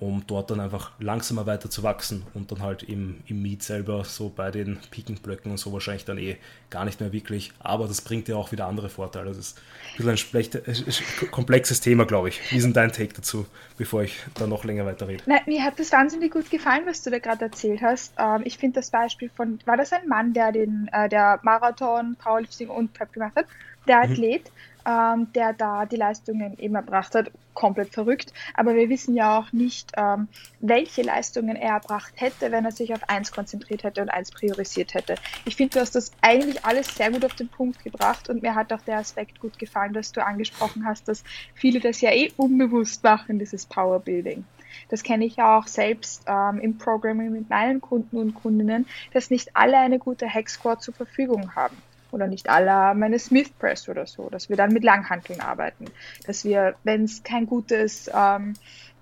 um 0.00 0.24
dort 0.26 0.50
dann 0.50 0.60
einfach 0.60 0.92
langsamer 0.98 1.44
weiter 1.44 1.68
zu 1.68 1.82
wachsen 1.82 2.26
und 2.32 2.50
dann 2.50 2.62
halt 2.62 2.82
im, 2.82 3.18
im 3.26 3.42
Meet 3.42 3.62
selber 3.62 4.02
so 4.04 4.32
bei 4.34 4.50
den 4.50 4.78
Peaking-Blöcken 4.90 5.50
und 5.50 5.58
so 5.58 5.74
wahrscheinlich 5.74 6.06
dann 6.06 6.16
eh 6.16 6.38
gar 6.70 6.86
nicht 6.86 7.00
mehr 7.00 7.12
wirklich. 7.12 7.52
Aber 7.58 7.86
das 7.86 8.00
bringt 8.00 8.26
ja 8.26 8.36
auch 8.36 8.50
wieder 8.50 8.66
andere 8.66 8.88
Vorteile. 8.88 9.26
Das 9.26 9.36
ist 9.36 9.58
ein 9.58 9.96
bisschen 9.98 10.10
ein 10.10 10.16
schlechter, 10.16 10.60
komplexes 11.30 11.80
Thema, 11.80 12.06
glaube 12.06 12.30
ich. 12.30 12.40
Wie 12.50 12.56
ist 12.56 12.64
denn 12.64 12.72
dein 12.72 12.92
Take 12.92 13.12
dazu, 13.12 13.46
bevor 13.76 14.02
ich 14.02 14.16
da 14.34 14.46
noch 14.46 14.64
länger 14.64 14.86
weiter 14.86 15.06
rede? 15.06 15.22
Nein, 15.26 15.42
mir 15.44 15.62
hat 15.62 15.78
das 15.78 15.92
wahnsinnig 15.92 16.32
gut 16.32 16.50
gefallen, 16.50 16.84
was 16.86 17.02
du 17.02 17.10
da 17.10 17.18
gerade 17.18 17.44
erzählt 17.44 17.82
hast. 17.82 18.14
Ähm, 18.18 18.40
ich 18.44 18.56
finde 18.56 18.80
das 18.80 18.90
Beispiel 18.90 19.28
von, 19.28 19.58
war 19.66 19.76
das 19.76 19.92
ein 19.92 20.08
Mann, 20.08 20.32
der 20.32 20.52
den, 20.52 20.88
äh, 20.92 21.10
der 21.10 21.40
Marathon, 21.42 22.16
Powerlifting 22.16 22.70
und 22.70 22.94
Prep 22.94 23.12
gemacht 23.12 23.36
hat? 23.36 23.46
Der 23.86 23.98
mhm. 23.98 24.12
Athlet, 24.12 24.44
mhm 24.44 24.69
ähm, 24.86 25.32
der 25.34 25.52
da 25.52 25.86
die 25.86 25.96
Leistungen 25.96 26.58
eben 26.58 26.74
erbracht 26.74 27.14
hat. 27.14 27.30
Komplett 27.54 27.92
verrückt. 27.92 28.32
Aber 28.54 28.74
wir 28.74 28.88
wissen 28.88 29.14
ja 29.14 29.38
auch 29.38 29.52
nicht, 29.52 29.92
ähm, 29.96 30.28
welche 30.60 31.02
Leistungen 31.02 31.56
er 31.56 31.74
erbracht 31.74 32.12
hätte, 32.16 32.52
wenn 32.52 32.64
er 32.64 32.72
sich 32.72 32.94
auf 32.94 33.08
eins 33.08 33.32
konzentriert 33.32 33.82
hätte 33.82 34.02
und 34.02 34.08
eins 34.08 34.30
priorisiert 34.30 34.94
hätte. 34.94 35.16
Ich 35.44 35.56
finde, 35.56 35.74
du 35.74 35.80
hast 35.80 35.94
das 35.94 36.12
eigentlich 36.22 36.64
alles 36.64 36.94
sehr 36.94 37.10
gut 37.10 37.24
auf 37.24 37.34
den 37.34 37.48
Punkt 37.48 37.82
gebracht 37.82 38.28
und 38.28 38.42
mir 38.42 38.54
hat 38.54 38.72
auch 38.72 38.82
der 38.82 38.98
Aspekt 38.98 39.40
gut 39.40 39.58
gefallen, 39.58 39.92
dass 39.92 40.12
du 40.12 40.24
angesprochen 40.24 40.86
hast, 40.86 41.08
dass 41.08 41.24
viele 41.54 41.80
das 41.80 42.00
ja 42.00 42.10
eh 42.12 42.32
unbewusst 42.36 43.02
machen, 43.02 43.38
dieses 43.38 43.66
Powerbuilding. 43.66 44.44
Das 44.88 45.02
kenne 45.02 45.24
ich 45.24 45.36
ja 45.36 45.58
auch 45.58 45.66
selbst 45.66 46.22
ähm, 46.26 46.60
im 46.60 46.78
Programming 46.78 47.32
mit 47.32 47.50
meinen 47.50 47.80
Kunden 47.80 48.16
und 48.18 48.34
Kundinnen, 48.34 48.86
dass 49.12 49.30
nicht 49.30 49.56
alle 49.56 49.76
eine 49.76 49.98
gute 49.98 50.28
Hack 50.32 50.48
Squad 50.48 50.82
zur 50.82 50.94
Verfügung 50.94 51.54
haben 51.54 51.76
oder 52.12 52.26
nicht 52.26 52.48
alle 52.48 52.70
haben 52.70 53.02
eine 53.02 53.18
Smith 53.18 53.50
Press 53.58 53.88
oder 53.88 54.06
so, 54.06 54.28
dass 54.30 54.48
wir 54.48 54.56
dann 54.56 54.72
mit 54.72 54.84
Langhanteln 54.84 55.40
arbeiten, 55.40 55.86
dass 56.26 56.44
wir, 56.44 56.74
wenn 56.84 57.04
es 57.04 57.22
kein 57.22 57.46
gutes, 57.46 58.10
ähm, 58.12 58.54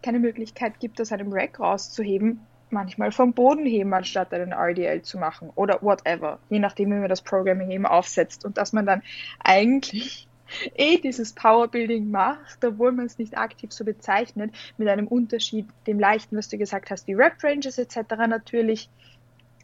keine 0.03 0.19
Möglichkeit 0.19 0.79
gibt, 0.81 1.01
aus 1.01 1.13
einem 1.13 1.33
Rack 1.33 1.61
rauszuheben, 1.61 2.41
manchmal 2.71 3.13
vom 3.13 3.33
Boden 3.33 3.67
heben, 3.67 3.93
anstatt 3.95 4.33
einen 4.33 4.53
RDL 4.53 5.03
zu 5.03 5.19
machen 5.19 5.51
oder 5.55 5.83
whatever, 5.83 6.39
je 6.51 6.59
nachdem, 6.59 6.91
wie 6.91 6.99
man 6.99 7.09
das 7.09 7.23
Programming 7.23 7.71
eben 7.71 7.87
aufsetzt 7.87 8.45
und 8.45 8.59
dass 8.59 8.73
man 8.73 8.87
dann 8.87 9.03
eigentlich 9.43 10.29
eh 10.77 10.99
dieses 10.99 11.33
Powerbuilding 11.33 12.11
macht, 12.11 12.65
obwohl 12.65 12.93
man 12.93 13.07
es 13.07 13.19
nicht 13.19 13.37
aktiv 13.37 13.73
so 13.73 13.85
bezeichnet, 13.85 14.53
mit 14.77 14.89
einem 14.89 15.07
Unterschied, 15.07 15.67
dem 15.87 15.99
leichten, 15.99 16.37
was 16.37 16.49
du 16.49 16.59
gesagt 16.59 16.91
hast, 16.91 17.07
die 17.07 17.15
Rep 17.15 17.43
Ranges 17.43 17.79
etc. 17.79 17.97
natürlich 18.29 18.89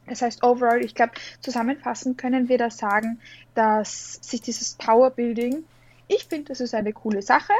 das 0.06 0.22
heißt, 0.22 0.42
overall, 0.42 0.84
ich 0.84 0.94
glaube, 0.94 1.12
zusammenfassend 1.40 2.18
können 2.18 2.48
wir 2.48 2.58
da 2.58 2.70
sagen, 2.70 3.20
dass 3.54 4.18
sich 4.22 4.40
dieses 4.40 4.74
Powerbuilding, 4.74 5.64
ich 6.08 6.24
finde, 6.24 6.48
das 6.48 6.60
ist 6.60 6.74
eine 6.74 6.92
coole 6.92 7.22
Sache. 7.22 7.52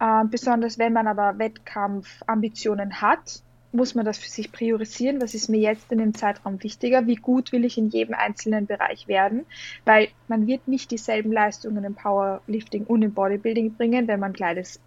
Äh, 0.00 0.24
besonders 0.24 0.78
wenn 0.78 0.92
man 0.92 1.06
aber 1.06 1.38
Wettkampfambitionen 1.38 3.02
hat, 3.02 3.42
muss 3.72 3.94
man 3.94 4.04
das 4.04 4.18
für 4.18 4.28
sich 4.28 4.50
priorisieren. 4.50 5.20
Was 5.20 5.34
ist 5.34 5.48
mir 5.48 5.60
jetzt 5.60 5.92
in 5.92 5.98
dem 5.98 6.14
Zeitraum 6.14 6.62
wichtiger? 6.62 7.06
Wie 7.06 7.16
gut 7.16 7.52
will 7.52 7.64
ich 7.64 7.78
in 7.78 7.88
jedem 7.90 8.14
einzelnen 8.14 8.66
Bereich 8.66 9.06
werden? 9.06 9.46
Weil 9.84 10.08
man 10.26 10.46
wird 10.46 10.66
nicht 10.66 10.90
dieselben 10.90 11.30
Leistungen 11.30 11.84
im 11.84 11.94
Powerlifting 11.94 12.84
und 12.84 13.02
im 13.02 13.12
Bodybuilding 13.12 13.74
bringen, 13.74 14.08
wenn 14.08 14.20
man 14.20 14.32
beides, 14.32 14.80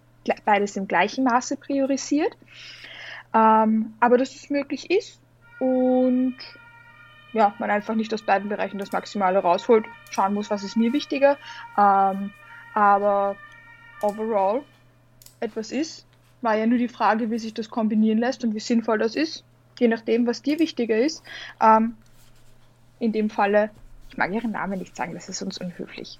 beides 0.44 0.76
im 0.76 0.86
gleichen 0.86 1.24
Maße 1.24 1.56
priorisiert. 1.56 2.36
Ähm, 3.32 3.94
aber 4.00 4.18
dass 4.18 4.34
es 4.34 4.50
möglich 4.50 4.90
ist 4.90 5.20
und 5.60 6.36
ja, 7.34 7.54
man 7.58 7.70
einfach 7.70 7.94
nicht 7.94 8.14
aus 8.14 8.22
beiden 8.22 8.48
Bereichen 8.48 8.78
das 8.78 8.92
Maximale 8.92 9.40
rausholt, 9.40 9.84
schauen 10.10 10.32
muss, 10.32 10.50
was 10.50 10.62
ist 10.62 10.76
mir 10.76 10.92
wichtiger. 10.92 11.36
Ähm, 11.76 12.32
aber 12.72 13.36
overall 14.00 14.62
etwas 15.40 15.72
ist, 15.72 16.06
war 16.40 16.56
ja 16.56 16.66
nur 16.66 16.78
die 16.78 16.88
Frage, 16.88 17.30
wie 17.30 17.38
sich 17.38 17.52
das 17.52 17.68
kombinieren 17.68 18.18
lässt 18.18 18.44
und 18.44 18.54
wie 18.54 18.60
sinnvoll 18.60 18.98
das 18.98 19.16
ist, 19.16 19.44
je 19.78 19.88
nachdem, 19.88 20.26
was 20.26 20.42
dir 20.42 20.58
wichtiger 20.58 20.96
ist. 20.96 21.22
Ähm, 21.60 21.96
in 23.00 23.12
dem 23.12 23.28
Falle, 23.28 23.70
ich 24.08 24.16
mag 24.16 24.32
ihren 24.32 24.52
Namen 24.52 24.78
nicht 24.78 24.96
sagen, 24.96 25.14
das 25.14 25.28
ist 25.28 25.42
uns 25.42 25.58
unhöflich. 25.58 26.18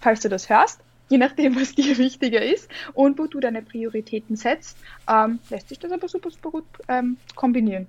Falls 0.00 0.20
du 0.20 0.28
das 0.28 0.48
hörst, 0.50 0.80
je 1.08 1.18
nachdem, 1.18 1.56
was 1.56 1.74
dir 1.74 1.96
wichtiger 1.96 2.42
ist 2.42 2.68
und 2.92 3.18
wo 3.18 3.26
du 3.26 3.40
deine 3.40 3.62
Prioritäten 3.62 4.36
setzt, 4.36 4.76
ähm, 5.08 5.38
lässt 5.48 5.70
sich 5.70 5.78
das 5.78 5.92
aber 5.92 6.08
super, 6.08 6.30
super 6.30 6.50
gut 6.50 6.66
ähm, 6.88 7.16
kombinieren. 7.34 7.86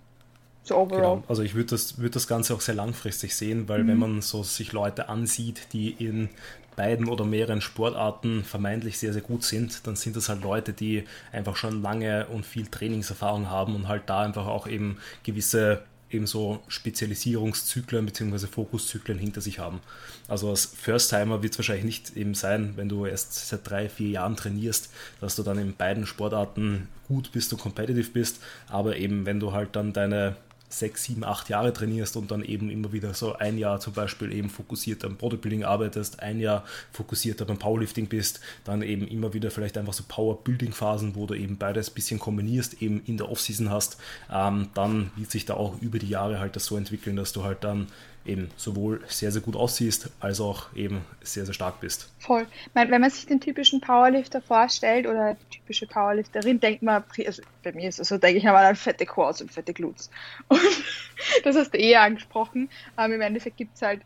So 0.63 0.77
overall. 0.77 1.15
Genau. 1.17 1.23
Also 1.27 1.41
ich 1.41 1.55
würde 1.55 1.71
das, 1.71 1.97
würd 1.97 2.15
das 2.15 2.27
Ganze 2.27 2.53
auch 2.53 2.61
sehr 2.61 2.75
langfristig 2.75 3.35
sehen, 3.35 3.67
weil 3.67 3.83
mhm. 3.83 3.87
wenn 3.87 3.97
man 3.97 4.21
so 4.21 4.43
sich 4.43 4.71
Leute 4.73 5.09
ansieht, 5.09 5.73
die 5.73 5.89
in 5.91 6.29
beiden 6.75 7.09
oder 7.09 7.25
mehreren 7.25 7.61
Sportarten 7.61 8.43
vermeintlich 8.43 8.97
sehr, 8.97 9.13
sehr 9.13 9.21
gut 9.21 9.43
sind, 9.43 9.85
dann 9.85 9.95
sind 9.95 10.15
das 10.15 10.29
halt 10.29 10.41
Leute, 10.41 10.73
die 10.73 11.03
einfach 11.31 11.55
schon 11.55 11.81
lange 11.81 12.27
und 12.27 12.45
viel 12.45 12.67
Trainingserfahrung 12.67 13.49
haben 13.49 13.75
und 13.75 13.87
halt 13.87 14.03
da 14.07 14.21
einfach 14.21 14.47
auch 14.47 14.67
eben 14.67 14.97
gewisse 15.23 15.83
eben 16.09 16.27
so 16.27 16.61
Spezialisierungszyklen 16.67 18.05
bzw. 18.05 18.47
Fokuszyklen 18.47 19.17
hinter 19.17 19.41
sich 19.41 19.59
haben. 19.59 19.79
Also 20.27 20.49
als 20.49 20.65
First-Timer 20.65 21.41
wird 21.41 21.53
es 21.53 21.59
wahrscheinlich 21.59 21.85
nicht 21.85 22.17
eben 22.17 22.33
sein, 22.33 22.73
wenn 22.75 22.89
du 22.89 23.05
erst 23.05 23.47
seit 23.47 23.69
drei, 23.69 23.89
vier 23.89 24.09
Jahren 24.09 24.35
trainierst, 24.35 24.91
dass 25.19 25.35
du 25.35 25.43
dann 25.43 25.57
in 25.57 25.75
beiden 25.75 26.05
Sportarten 26.05 26.89
gut 27.07 27.31
bist 27.31 27.51
und 27.53 27.61
competitive 27.61 28.11
bist, 28.11 28.41
aber 28.67 28.97
eben 28.97 29.25
wenn 29.25 29.39
du 29.39 29.51
halt 29.51 29.75
dann 29.75 29.93
deine 29.93 30.35
sechs, 30.73 31.03
sieben, 31.03 31.23
acht 31.23 31.49
Jahre 31.49 31.73
trainierst 31.73 32.15
und 32.17 32.31
dann 32.31 32.43
eben 32.43 32.69
immer 32.69 32.91
wieder 32.93 33.13
so 33.13 33.33
ein 33.33 33.57
Jahr 33.57 33.79
zum 33.79 33.93
Beispiel 33.93 34.31
eben 34.31 34.49
fokussiert 34.49 35.03
am 35.05 35.17
Bodybuilding 35.17 35.63
arbeitest, 35.63 36.19
ein 36.21 36.39
Jahr 36.39 36.65
fokussiert 36.91 37.45
beim 37.45 37.57
Powerlifting 37.57 38.07
bist, 38.07 38.39
dann 38.63 38.81
eben 38.81 39.07
immer 39.07 39.33
wieder 39.33 39.51
vielleicht 39.51 39.77
einfach 39.77 39.93
so 39.93 40.03
Power-Building-Phasen, 40.07 41.15
wo 41.15 41.25
du 41.25 41.33
eben 41.33 41.57
beides 41.57 41.89
ein 41.89 41.93
bisschen 41.93 42.19
kombinierst, 42.19 42.81
eben 42.81 43.01
in 43.05 43.17
der 43.17 43.29
Offseason 43.29 43.69
hast, 43.69 43.97
ähm, 44.31 44.69
dann 44.73 45.11
wird 45.15 45.31
sich 45.31 45.45
da 45.45 45.55
auch 45.55 45.81
über 45.81 45.99
die 45.99 46.09
Jahre 46.09 46.39
halt 46.39 46.55
das 46.55 46.65
so 46.65 46.77
entwickeln, 46.77 47.15
dass 47.15 47.33
du 47.33 47.43
halt 47.43 47.63
dann 47.63 47.87
eben 48.25 48.51
sowohl 48.55 49.01
sehr, 49.07 49.31
sehr 49.31 49.41
gut 49.41 49.55
aussiehst, 49.55 50.09
als 50.19 50.39
auch 50.39 50.73
eben 50.75 51.03
sehr, 51.21 51.45
sehr 51.45 51.53
stark 51.53 51.79
bist. 51.79 52.09
Voll. 52.19 52.45
Wenn 52.73 53.01
man 53.01 53.09
sich 53.09 53.25
den 53.25 53.39
typischen 53.39 53.81
Powerlifter 53.81 54.41
vorstellt 54.41 55.07
oder 55.07 55.37
typische 55.49 55.87
Powerlifterin, 55.87 56.59
denkt 56.59 56.83
man, 56.83 57.03
also 57.25 57.41
bei 57.63 57.71
mir 57.71 57.89
ist 57.89 57.99
es 57.99 58.09
so, 58.09 58.17
denke 58.17 58.37
ich 58.37 58.47
einmal 58.47 58.65
an 58.65 58.75
fette 58.75 59.05
Quads 59.05 59.41
und 59.41 59.51
fette 59.51 59.73
Glutes. 59.73 60.09
Und 60.49 61.45
das 61.45 61.55
hast 61.55 61.73
du 61.73 61.77
eher 61.77 62.01
angesprochen. 62.01 62.69
Ähm, 62.97 63.13
Im 63.13 63.21
Endeffekt 63.21 63.57
gibt 63.57 63.75
es 63.75 63.83
halt 63.83 64.01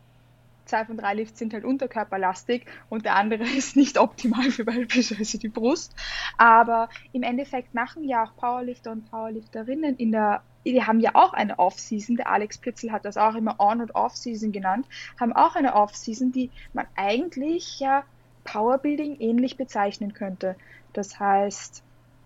zwei 0.66 0.84
von 0.84 0.96
drei 0.96 1.14
Lifts 1.14 1.38
sind 1.38 1.54
halt 1.54 1.64
unterkörperlastig 1.64 2.66
und 2.88 3.04
der 3.04 3.16
andere 3.16 3.44
ist 3.56 3.76
nicht 3.76 3.98
optimal 3.98 4.50
für 4.50 4.64
beispielsweise 4.64 5.38
die 5.38 5.48
Brust. 5.48 5.94
Aber 6.36 6.88
im 7.12 7.22
Endeffekt 7.22 7.74
machen 7.74 8.04
ja 8.04 8.24
auch 8.24 8.36
Powerlifter 8.36 8.92
und 8.92 9.10
Powerlifterinnen 9.10 9.96
in 9.96 10.12
der 10.12 10.42
die 10.72 10.82
haben 10.82 10.98
ja 10.98 11.12
auch 11.14 11.32
eine 11.32 11.60
Off-Season, 11.60 12.16
der 12.16 12.28
Alex 12.28 12.58
Plitzel 12.58 12.90
hat 12.90 13.04
das 13.04 13.16
auch 13.16 13.36
immer 13.36 13.60
On- 13.60 13.80
und 13.80 13.94
Off-Season 13.94 14.50
genannt, 14.50 14.86
haben 15.20 15.32
auch 15.32 15.54
eine 15.54 15.74
Off-Season, 15.74 16.32
die 16.32 16.50
man 16.72 16.86
eigentlich 16.96 17.78
ja 17.78 18.02
Powerbuilding 18.44 19.16
ähnlich 19.20 19.56
bezeichnen 19.56 20.12
könnte. 20.12 20.56
Das 20.92 21.20
heißt, 21.20 21.82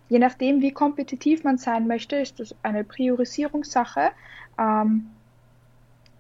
je 0.09 0.19
nachdem, 0.19 0.63
wie 0.63 0.73
kompetitiv 0.73 1.45
man 1.45 1.59
sein 1.59 1.87
möchte, 1.87 2.17
ist 2.17 2.41
das 2.41 2.55
eine 2.63 2.85
Priorisierungssache. 2.85 4.11
Ähm, 4.59 5.11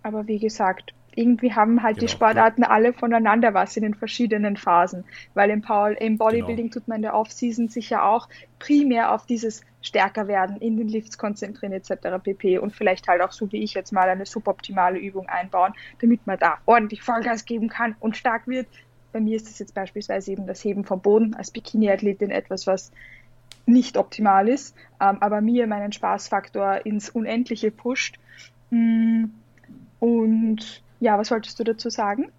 aber 0.03 0.27
wie 0.27 0.39
gesagt, 0.39 0.95
irgendwie 1.15 1.55
haben 1.55 1.83
halt 1.83 1.97
genau. 1.97 2.07
die 2.07 2.13
Sportarten 2.13 2.65
alle 2.65 2.93
voneinander 2.93 3.55
was 3.55 3.77
in 3.77 3.83
den 3.83 3.95
verschiedenen 3.95 4.57
Phasen, 4.57 5.05
weil 5.35 5.51
im, 5.51 5.63
Power, 5.63 6.01
im 6.01 6.19
Bodybuilding 6.19 6.67
genau. 6.67 6.75
tut 6.75 6.89
man 6.89 6.97
in 6.97 7.03
der 7.03 7.15
Off-Season 7.15 7.69
sich 7.69 7.91
ja 7.91 8.03
auch 8.03 8.29
primär 8.59 9.13
auf 9.13 9.27
dieses 9.27 9.63
stärker 9.83 10.29
werden, 10.29 10.57
in 10.59 10.77
den 10.77 10.89
Lifts 10.89 11.19
konzentrieren 11.19 11.73
etc. 11.73 12.23
pp. 12.23 12.59
Und 12.59 12.75
vielleicht 12.75 13.09
halt 13.09 13.23
auch 13.23 13.33
so 13.33 13.51
wie 13.53 13.63
ich 13.63 13.75
jetzt 13.75 13.93
mal 13.93 14.09
eine 14.09 14.27
suboptimale 14.27 14.99
Übung 14.99 15.29
einbauen, 15.29 15.73
damit 16.01 16.27
man 16.27 16.39
da 16.39 16.59
ordentlich 16.67 17.03
Vollgas 17.03 17.45
geben 17.45 17.69
kann 17.69 17.97
und 18.01 18.17
stark 18.17 18.47
wird. 18.47 18.67
Bei 19.13 19.21
mir 19.21 19.37
ist 19.37 19.49
das 19.49 19.59
jetzt 19.59 19.75
beispielsweise 19.75 20.33
eben 20.33 20.47
das 20.47 20.63
Heben 20.63 20.85
vom 20.85 21.01
Boden 21.01 21.35
als 21.35 21.51
Bikini-Athletin 21.51 22.31
etwas, 22.31 22.67
was 22.67 22.93
nicht 23.67 23.97
optimal 23.97 24.49
ist, 24.49 24.77
ähm, 25.01 25.19
aber 25.21 25.41
mir 25.41 25.67
meinen 25.67 25.93
Spaßfaktor 25.93 26.85
ins 26.85 27.11
Unendliche 27.11 27.71
pusht. 27.71 28.19
Mm, 28.71 29.25
und 29.99 30.83
ja, 31.01 31.19
was 31.19 31.31
wolltest 31.31 31.59
du 31.59 31.65
dazu 31.65 31.91
sagen? 31.91 32.31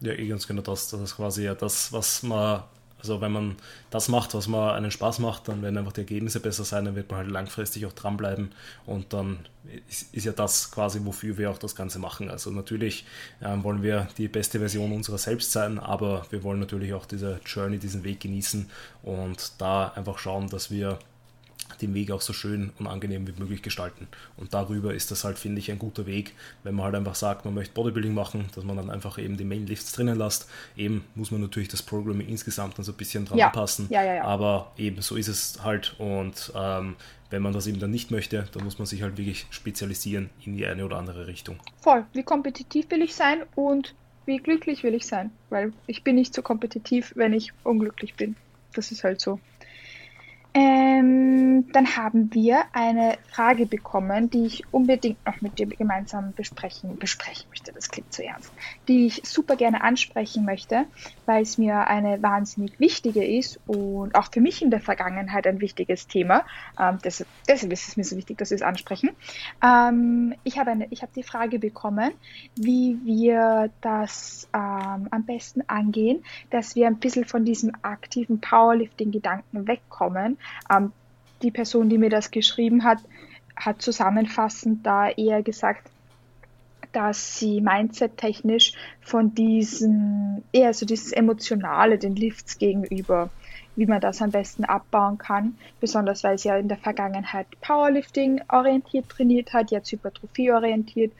Ja, 0.00 0.12
eh 0.12 0.26
ganz 0.26 0.46
genau 0.46 0.62
das. 0.62 0.88
Das 0.88 1.00
ist 1.00 1.16
quasi 1.16 1.44
ja 1.44 1.54
das, 1.54 1.92
was 1.92 2.22
man, 2.22 2.62
also 2.98 3.20
wenn 3.20 3.32
man 3.32 3.56
das 3.90 4.08
macht, 4.08 4.34
was 4.34 4.48
man 4.48 4.74
einen 4.74 4.90
Spaß 4.90 5.18
macht, 5.18 5.48
dann 5.48 5.62
werden 5.62 5.78
einfach 5.78 5.92
die 5.92 6.00
Ergebnisse 6.00 6.40
besser 6.40 6.64
sein, 6.64 6.84
dann 6.84 6.96
wird 6.96 7.10
man 7.10 7.18
halt 7.18 7.30
langfristig 7.30 7.86
auch 7.86 7.92
dranbleiben 7.92 8.52
und 8.86 9.12
dann 9.12 9.38
ist, 9.88 10.12
ist 10.14 10.24
ja 10.24 10.32
das 10.32 10.70
quasi, 10.70 11.00
wofür 11.04 11.38
wir 11.38 11.50
auch 11.50 11.58
das 11.58 11.76
Ganze 11.76 11.98
machen. 11.98 12.30
Also 12.30 12.50
natürlich 12.50 13.04
ähm, 13.40 13.62
wollen 13.62 13.82
wir 13.82 14.08
die 14.18 14.28
beste 14.28 14.58
Version 14.58 14.92
unserer 14.92 15.18
selbst 15.18 15.52
sein, 15.52 15.78
aber 15.78 16.26
wir 16.30 16.42
wollen 16.42 16.60
natürlich 16.60 16.94
auch 16.94 17.06
diese 17.06 17.40
Journey, 17.46 17.78
diesen 17.78 18.02
Weg 18.04 18.20
genießen 18.20 18.70
und 19.02 19.52
da 19.60 19.88
einfach 19.94 20.18
schauen, 20.18 20.48
dass 20.48 20.70
wir 20.70 20.98
den 21.76 21.94
Weg 21.94 22.10
auch 22.10 22.20
so 22.20 22.32
schön 22.32 22.72
und 22.78 22.86
angenehm 22.86 23.26
wie 23.26 23.32
möglich 23.38 23.62
gestalten. 23.62 24.08
Und 24.36 24.54
darüber 24.54 24.94
ist 24.94 25.10
das 25.10 25.24
halt, 25.24 25.38
finde 25.38 25.58
ich, 25.60 25.70
ein 25.70 25.78
guter 25.78 26.06
Weg, 26.06 26.34
wenn 26.64 26.74
man 26.74 26.84
halt 26.86 26.94
einfach 26.94 27.14
sagt, 27.14 27.44
man 27.44 27.54
möchte 27.54 27.74
Bodybuilding 27.74 28.14
machen, 28.14 28.46
dass 28.54 28.64
man 28.64 28.76
dann 28.76 28.90
einfach 28.90 29.18
eben 29.18 29.36
die 29.36 29.44
Main 29.44 29.66
Lifts 29.66 29.92
drinnen 29.92 30.16
lässt. 30.18 30.48
Eben 30.76 31.04
muss 31.14 31.30
man 31.30 31.40
natürlich 31.40 31.68
das 31.68 31.82
Programming 31.82 32.28
insgesamt 32.28 32.78
dann 32.78 32.84
so 32.84 32.92
ein 32.92 32.96
bisschen 32.98 33.24
dran 33.24 33.38
Ja. 33.38 33.46
anpassen. 33.46 33.86
Ja, 33.90 34.02
ja, 34.04 34.14
ja. 34.14 34.24
Aber 34.24 34.72
eben 34.76 35.00
so 35.02 35.16
ist 35.16 35.28
es 35.28 35.62
halt. 35.62 35.94
Und 35.98 36.52
ähm, 36.54 36.96
wenn 37.30 37.42
man 37.42 37.52
das 37.52 37.66
eben 37.66 37.80
dann 37.80 37.90
nicht 37.90 38.10
möchte, 38.10 38.46
dann 38.52 38.64
muss 38.64 38.78
man 38.78 38.86
sich 38.86 39.02
halt 39.02 39.16
wirklich 39.16 39.46
spezialisieren 39.50 40.30
in 40.44 40.56
die 40.56 40.66
eine 40.66 40.84
oder 40.84 40.98
andere 40.98 41.26
Richtung. 41.26 41.58
Voll. 41.80 42.04
Wie 42.12 42.22
kompetitiv 42.22 42.90
will 42.90 43.02
ich 43.02 43.14
sein 43.14 43.42
und 43.54 43.94
wie 44.26 44.36
glücklich 44.36 44.82
will 44.82 44.94
ich 44.94 45.06
sein? 45.06 45.30
Weil 45.50 45.72
ich 45.86 46.04
bin 46.04 46.14
nicht 46.14 46.34
so 46.34 46.42
kompetitiv, 46.42 47.12
wenn 47.16 47.32
ich 47.32 47.52
unglücklich 47.64 48.14
bin. 48.14 48.36
Das 48.74 48.92
ist 48.92 49.02
halt 49.04 49.20
so. 49.20 49.40
Ähm, 50.54 51.72
dann 51.72 51.96
haben 51.96 52.32
wir 52.34 52.64
eine 52.72 53.16
Frage 53.30 53.64
bekommen, 53.64 54.28
die 54.28 54.44
ich 54.44 54.64
unbedingt 54.70 55.24
noch 55.24 55.40
mit 55.40 55.58
dir 55.58 55.66
gemeinsam 55.66 56.32
besprechen, 56.34 56.98
besprechen 56.98 57.46
möchte. 57.48 57.72
Das 57.72 57.88
klingt 57.88 58.12
zu 58.12 58.22
ernst. 58.22 58.52
Die 58.86 59.06
ich 59.06 59.22
super 59.24 59.56
gerne 59.56 59.82
ansprechen 59.82 60.44
möchte, 60.44 60.84
weil 61.24 61.42
es 61.42 61.56
mir 61.56 61.86
eine 61.86 62.22
wahnsinnig 62.22 62.78
wichtige 62.78 63.24
ist 63.24 63.60
und 63.66 64.14
auch 64.14 64.30
für 64.30 64.40
mich 64.40 64.60
in 64.60 64.70
der 64.70 64.80
Vergangenheit 64.80 65.46
ein 65.46 65.60
wichtiges 65.60 66.06
Thema. 66.06 66.44
Ähm, 66.78 66.98
deshalb, 67.02 67.28
deshalb 67.48 67.72
ist 67.72 67.88
es 67.88 67.96
mir 67.96 68.04
so 68.04 68.16
wichtig, 68.16 68.36
dass 68.36 68.50
wir 68.50 68.56
es 68.56 68.62
ansprechen. 68.62 69.10
Ähm, 69.64 70.34
ich 70.44 70.58
habe 70.58 70.72
eine, 70.72 70.86
ich 70.90 71.00
habe 71.00 71.12
die 71.16 71.22
Frage 71.22 71.58
bekommen, 71.58 72.12
wie 72.56 72.98
wir 73.04 73.70
das 73.80 74.48
ähm, 74.54 75.08
am 75.10 75.24
besten 75.24 75.62
angehen, 75.66 76.24
dass 76.50 76.74
wir 76.74 76.88
ein 76.88 76.98
bisschen 76.98 77.24
von 77.24 77.44
diesem 77.46 77.72
aktiven 77.80 78.40
Powerlifting-Gedanken 78.40 79.66
wegkommen. 79.66 80.36
Ähm, 80.70 80.92
die 81.42 81.50
Person, 81.50 81.88
die 81.88 81.98
mir 81.98 82.10
das 82.10 82.30
geschrieben 82.30 82.84
hat, 82.84 82.98
hat 83.56 83.82
zusammenfassend 83.82 84.86
da 84.86 85.08
eher 85.08 85.42
gesagt, 85.42 85.90
dass 86.92 87.38
sie 87.38 87.60
mindset-technisch 87.60 88.74
von 89.00 89.34
diesem, 89.34 90.42
eher 90.52 90.74
so 90.74 90.84
dieses 90.86 91.12
Emotionale 91.12 91.98
den 91.98 92.16
Lifts 92.16 92.58
gegenüber, 92.58 93.30
wie 93.76 93.86
man 93.86 94.00
das 94.00 94.20
am 94.20 94.30
besten 94.30 94.64
abbauen 94.64 95.16
kann, 95.16 95.56
besonders 95.80 96.22
weil 96.22 96.38
sie 96.38 96.48
ja 96.48 96.56
in 96.56 96.68
der 96.68 96.76
Vergangenheit 96.76 97.46
Powerlifting 97.62 98.42
orientiert 98.48 99.08
trainiert 99.08 99.52
hat, 99.54 99.70
jetzt 99.70 99.90
Hypertrophie 99.90 100.52
orientiert 100.52 101.12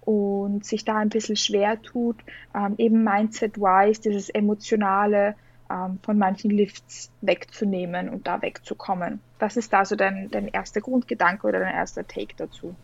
und 0.00 0.64
sich 0.64 0.84
da 0.84 0.96
ein 0.96 1.10
bisschen 1.10 1.36
schwer 1.36 1.80
tut, 1.80 2.16
ähm, 2.54 2.74
eben 2.78 3.04
mindset-wise 3.04 4.00
dieses 4.00 4.28
Emotionale 4.30 5.36
ähm, 5.70 5.98
von 6.02 6.18
manchen 6.18 6.50
Lifts 6.50 7.10
wegzunehmen 7.20 8.08
und 8.08 8.26
da 8.26 8.42
wegzukommen. 8.42 9.20
Was 9.38 9.56
ist 9.56 9.72
da 9.72 9.84
so 9.84 9.96
dein, 9.96 10.30
dein 10.30 10.48
erster 10.48 10.80
Grundgedanke 10.80 11.46
oder 11.46 11.60
dein 11.60 11.74
erster 11.74 12.06
Take 12.06 12.34
dazu? 12.36 12.74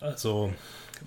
Also 0.00 0.52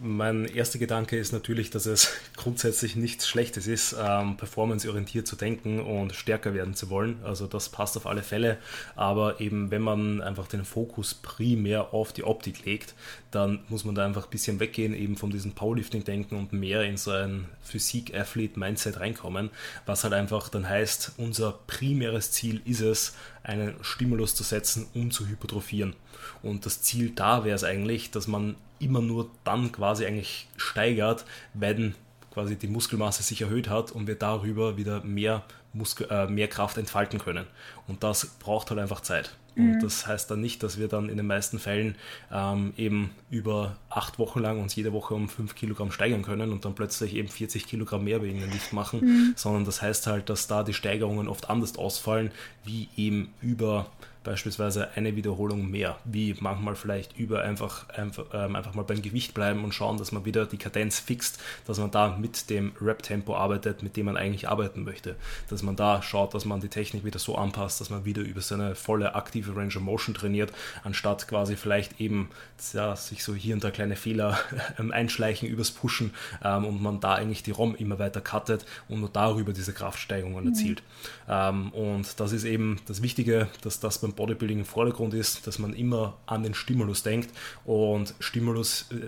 mein 0.02 0.46
erster 0.46 0.80
Gedanke 0.80 1.18
ist 1.18 1.32
natürlich, 1.32 1.70
dass 1.70 1.86
es 1.86 2.12
grundsätzlich 2.36 2.96
nichts 2.96 3.28
Schlechtes 3.28 3.68
ist, 3.68 3.96
ähm, 4.00 4.38
performanceorientiert 4.38 5.28
zu 5.28 5.36
denken 5.36 5.80
und 5.80 6.14
stärker 6.14 6.54
werden 6.54 6.74
zu 6.74 6.90
wollen. 6.90 7.20
Also 7.24 7.48
das 7.48 7.70
passt 7.70 7.98
auf 7.98 8.06
alle 8.06 8.24
Fälle. 8.24 8.58
Aber 8.96 9.42
eben, 9.42 9.72
wenn 9.72 9.82
man 9.82 10.22
einfach 10.22 10.48
den 10.48 10.66
Fokus 10.66 11.14
primär 11.14 11.94
auf 11.94 12.14
die 12.14 12.24
Optik 12.24 12.66
legt, 12.66 12.94
dann 13.32 13.60
muss 13.70 13.86
man 13.86 13.96
da 13.96 14.06
einfach 14.06 14.26
ein 14.26 14.32
bisschen 14.32 14.60
weggehen, 14.60 14.94
eben 14.94 15.16
von 15.16 15.30
diesem 15.30 15.54
Powerlifting-Denken 15.54 16.38
und 16.38 16.54
mehr 16.54 16.84
in 16.84 16.98
so 16.98 17.12
ein 17.12 17.48
Physik-Athlete-Mindset 17.62 19.00
reinkommen, 19.00 19.50
was 19.86 20.04
halt 20.04 20.14
einfach 20.14 20.50
dann 20.50 20.68
heißt, 20.68 21.14
unser 21.18 21.60
primäres 21.68 22.32
Ziel 22.32 22.62
ist 22.66 22.82
es, 22.82 23.16
einen 23.44 23.76
Stimulus 23.82 24.36
zu 24.36 24.44
setzen, 24.44 24.88
um 24.94 25.12
zu 25.12 25.28
hypertrophieren. 25.28 25.96
Und 26.42 26.66
das 26.66 26.82
Ziel 26.82 27.12
da 27.12 27.44
wäre 27.44 27.56
es 27.56 27.64
eigentlich, 27.64 28.12
dass 28.12 28.28
man 28.28 28.56
immer 28.80 29.02
nur 29.02 29.30
dann 29.44 29.72
quasi 29.72 30.06
eigentlich 30.06 30.48
steigert, 30.58 31.26
wenn 31.54 31.96
quasi 32.32 32.56
die 32.56 32.68
Muskelmasse 32.68 33.24
sich 33.24 33.42
erhöht 33.42 33.70
hat 33.70 33.92
und 33.92 34.08
wir 34.08 34.16
darüber 34.16 34.78
wieder 34.78 35.04
mehr, 35.04 35.44
Muskel, 35.74 36.08
äh, 36.10 36.28
mehr 36.28 36.48
Kraft 36.48 36.78
entfalten 36.78 37.20
können. 37.20 37.46
Und 37.88 38.04
das 38.04 38.26
braucht 38.26 38.70
halt 38.70 38.80
einfach 38.80 39.02
Zeit. 39.02 39.36
Und 39.56 39.82
das 39.82 40.08
heißt 40.08 40.32
dann 40.32 40.40
nicht, 40.40 40.64
dass 40.64 40.80
wir 40.80 40.88
dann 40.88 41.10
in 41.10 41.18
den 41.18 41.28
meisten 41.28 41.60
Fällen 41.60 41.96
ähm, 42.32 42.72
eben 42.78 43.10
über 43.30 43.76
acht 43.90 44.18
Wochen 44.18 44.40
lang 44.40 44.62
uns 44.62 44.74
jede 44.76 44.94
Woche 44.94 45.14
um 45.14 45.28
fünf 45.28 45.54
Kilogramm 45.54 45.92
steigern 45.92 46.22
können 46.22 46.54
und 46.54 46.64
dann 46.64 46.76
plötzlich 46.76 47.14
eben 47.14 47.28
40 47.28 47.68
Kilogramm 47.68 48.06
mehr 48.06 48.22
wegen 48.22 48.40
dem 48.40 48.52
Lift 48.52 48.72
machen, 48.72 49.02
Mhm. 49.02 49.34
sondern 49.36 49.66
das 49.66 49.82
heißt 49.82 50.08
halt, 50.08 50.30
dass 50.30 50.48
da 50.48 50.64
die 50.64 50.74
Steigerungen 50.74 51.28
oft 51.28 51.50
anders 51.50 51.76
ausfallen, 51.78 52.32
wie 52.64 52.88
eben 52.96 53.34
über 53.42 53.88
beispielsweise 54.30 54.90
eine 54.96 55.16
Wiederholung 55.16 55.72
mehr, 55.72 55.98
wie 56.06 56.36
manchmal 56.40 56.76
vielleicht 56.76 57.18
über 57.18 57.42
einfach, 57.42 57.90
einfach, 57.90 58.26
ähm, 58.32 58.56
einfach 58.56 58.76
mal 58.76 58.84
beim 58.84 59.02
Gewicht 59.02 59.34
bleiben 59.34 59.64
und 59.64 59.74
schauen, 59.74 59.98
dass 59.98 60.12
man 60.12 60.24
wieder 60.24 60.46
die 60.46 60.60
Kadenz 60.60 61.00
fixt, 61.00 61.42
dass 61.66 61.80
man 61.80 61.90
da 61.90 62.16
mit 62.16 62.52
dem 62.52 62.74
Rap-Tempo 62.80 63.36
arbeitet, 63.36 63.82
mit 63.82 63.98
dem 63.98 64.06
man 64.06 64.18
eigentlich 64.18 64.48
arbeiten 64.48 64.84
möchte, 64.84 65.16
dass 65.50 65.64
man 65.64 65.76
da 65.76 66.04
schaut, 66.04 66.36
dass 66.36 66.46
man 66.46 66.62
die 66.62 66.68
Technik 66.68 67.04
wieder 67.04 67.18
so 67.18 67.38
anpasst, 67.38 67.82
dass 67.82 67.90
man 67.90 68.06
wieder 68.06 68.22
über 68.22 68.42
seine 68.42 68.76
volle 68.76 69.16
aktive 69.16 69.56
Range 69.56 69.76
of 69.76 69.82
Motion 69.82 70.14
trainiert, 70.14 70.54
anstatt 70.84 71.28
quasi 71.28 71.56
vielleicht 71.56 72.00
eben 72.00 72.30
ja, 72.74 72.96
sich 72.96 73.24
so 73.24 73.34
hier 73.34 73.56
und 73.56 73.64
da 73.64 73.72
kleine 73.72 73.96
Fehler 73.96 74.38
ähm, 74.78 74.92
einschleichen 74.92 75.50
übers 75.50 75.72
Pushen 75.72 76.14
ähm, 76.44 76.66
und 76.66 76.84
man 76.84 77.00
da 77.00 77.16
eigentlich 77.16 77.42
die 77.42 77.50
ROM 77.50 77.74
immer 77.74 77.98
weiter 77.98 78.22
cuttet 78.22 78.64
und 78.90 79.00
nur 79.00 79.10
darüber 79.10 79.54
diese 79.54 79.74
Kraftsteigerungen 79.74 80.50
erzielt. 80.50 80.84
Ähm, 81.28 81.70
und 81.70 82.20
das 82.20 82.32
ist 82.32 82.44
eben 82.44 82.80
das 82.86 83.02
Wichtige, 83.02 83.48
dass 83.64 83.80
das 83.80 83.98
beim 83.98 84.14
Bodybuilding 84.20 84.60
im 84.60 84.66
Vordergrund 84.66 85.14
ist, 85.14 85.48
dass 85.48 85.60
man 85.60 85.74
immer 85.74 86.18
an 86.26 86.44
den 86.44 86.54
Stimulus 86.54 87.04
denkt 87.04 87.30
und 87.66 88.14
Stimulus 88.20 88.88
äh, 88.92 89.08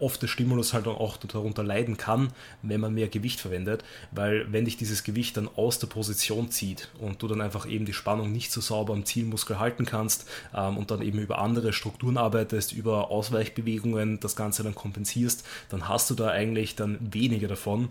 oft 0.00 0.20
der 0.20 0.26
Stimulus 0.26 0.74
halt 0.74 0.86
auch 0.86 1.16
darunter 1.16 1.62
leiden 1.62 1.96
kann, 1.96 2.28
wenn 2.62 2.80
man 2.80 2.92
mehr 2.92 3.08
Gewicht 3.08 3.40
verwendet, 3.40 3.84
weil 4.10 4.52
wenn 4.52 4.66
dich 4.66 4.76
dieses 4.76 5.02
Gewicht 5.02 5.36
dann 5.36 5.48
aus 5.48 5.78
der 5.78 5.86
Position 5.86 6.50
zieht 6.50 6.90
und 7.00 7.22
du 7.22 7.28
dann 7.28 7.40
einfach 7.40 7.66
eben 7.66 7.86
die 7.86 7.94
Spannung 7.94 8.30
nicht 8.30 8.52
so 8.52 8.60
sauber 8.60 8.92
am 8.92 9.06
Zielmuskel 9.06 9.58
halten 9.58 9.86
kannst 9.86 10.28
ähm, 10.54 10.76
und 10.76 10.90
dann 10.90 11.00
eben 11.00 11.18
über 11.20 11.38
andere 11.38 11.72
Strukturen 11.72 12.18
arbeitest, 12.18 12.72
über 12.72 13.10
Ausweichbewegungen 13.10 14.20
das 14.20 14.36
Ganze 14.36 14.62
dann 14.62 14.74
kompensierst, 14.74 15.46
dann 15.70 15.88
hast 15.88 16.10
du 16.10 16.14
da 16.14 16.28
eigentlich 16.28 16.76
dann 16.76 16.98
weniger 17.00 17.48
davon 17.48 17.88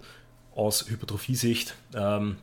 aus 0.56 0.88
Hypertrophie-Sicht. 0.88 1.76
Ähm, 1.96 2.38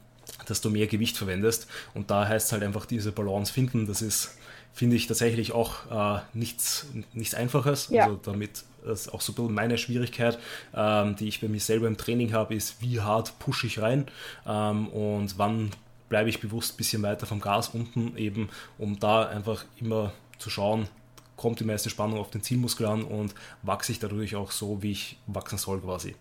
dass 0.46 0.60
du 0.60 0.70
mehr 0.70 0.86
Gewicht 0.86 1.16
verwendest. 1.16 1.66
Und 1.94 2.10
da 2.10 2.26
heißt 2.28 2.46
es 2.46 2.52
halt 2.52 2.62
einfach 2.62 2.86
diese 2.86 3.12
Balance 3.12 3.52
finden. 3.52 3.86
Das 3.86 4.02
ist, 4.02 4.36
finde 4.72 4.96
ich, 4.96 5.06
tatsächlich 5.06 5.52
auch 5.52 6.18
äh, 6.18 6.20
nichts, 6.32 6.86
nichts 7.12 7.34
Einfaches. 7.34 7.88
Ja. 7.90 8.04
Also 8.04 8.20
damit 8.22 8.64
ist 8.86 9.12
auch 9.12 9.20
so 9.20 9.32
ein 9.32 9.36
bisschen 9.36 9.54
meine 9.54 9.78
Schwierigkeit, 9.78 10.38
ähm, 10.74 11.16
die 11.16 11.28
ich 11.28 11.40
bei 11.40 11.48
mir 11.48 11.60
selber 11.60 11.86
im 11.86 11.96
Training 11.96 12.32
habe, 12.32 12.54
ist, 12.54 12.80
wie 12.80 13.00
hart 13.00 13.38
pushe 13.38 13.66
ich 13.66 13.80
rein 13.80 14.06
ähm, 14.46 14.88
und 14.88 15.38
wann 15.38 15.70
bleibe 16.08 16.28
ich 16.28 16.40
bewusst 16.40 16.74
ein 16.74 16.76
bisschen 16.76 17.02
weiter 17.02 17.26
vom 17.26 17.40
Gas 17.40 17.68
unten, 17.68 18.16
eben 18.16 18.48
um 18.78 18.98
da 18.98 19.26
einfach 19.26 19.64
immer 19.80 20.12
zu 20.38 20.50
schauen, 20.50 20.88
kommt 21.36 21.60
die 21.60 21.64
meiste 21.64 21.88
Spannung 21.88 22.18
auf 22.18 22.30
den 22.30 22.42
Zielmuskel 22.42 22.86
an 22.86 23.02
und 23.02 23.34
wachse 23.62 23.92
ich 23.92 23.98
dadurch 23.98 24.36
auch 24.36 24.50
so, 24.50 24.82
wie 24.82 24.92
ich 24.92 25.18
wachsen 25.26 25.58
soll 25.58 25.80
quasi. 25.80 26.16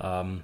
Ähm, 0.00 0.42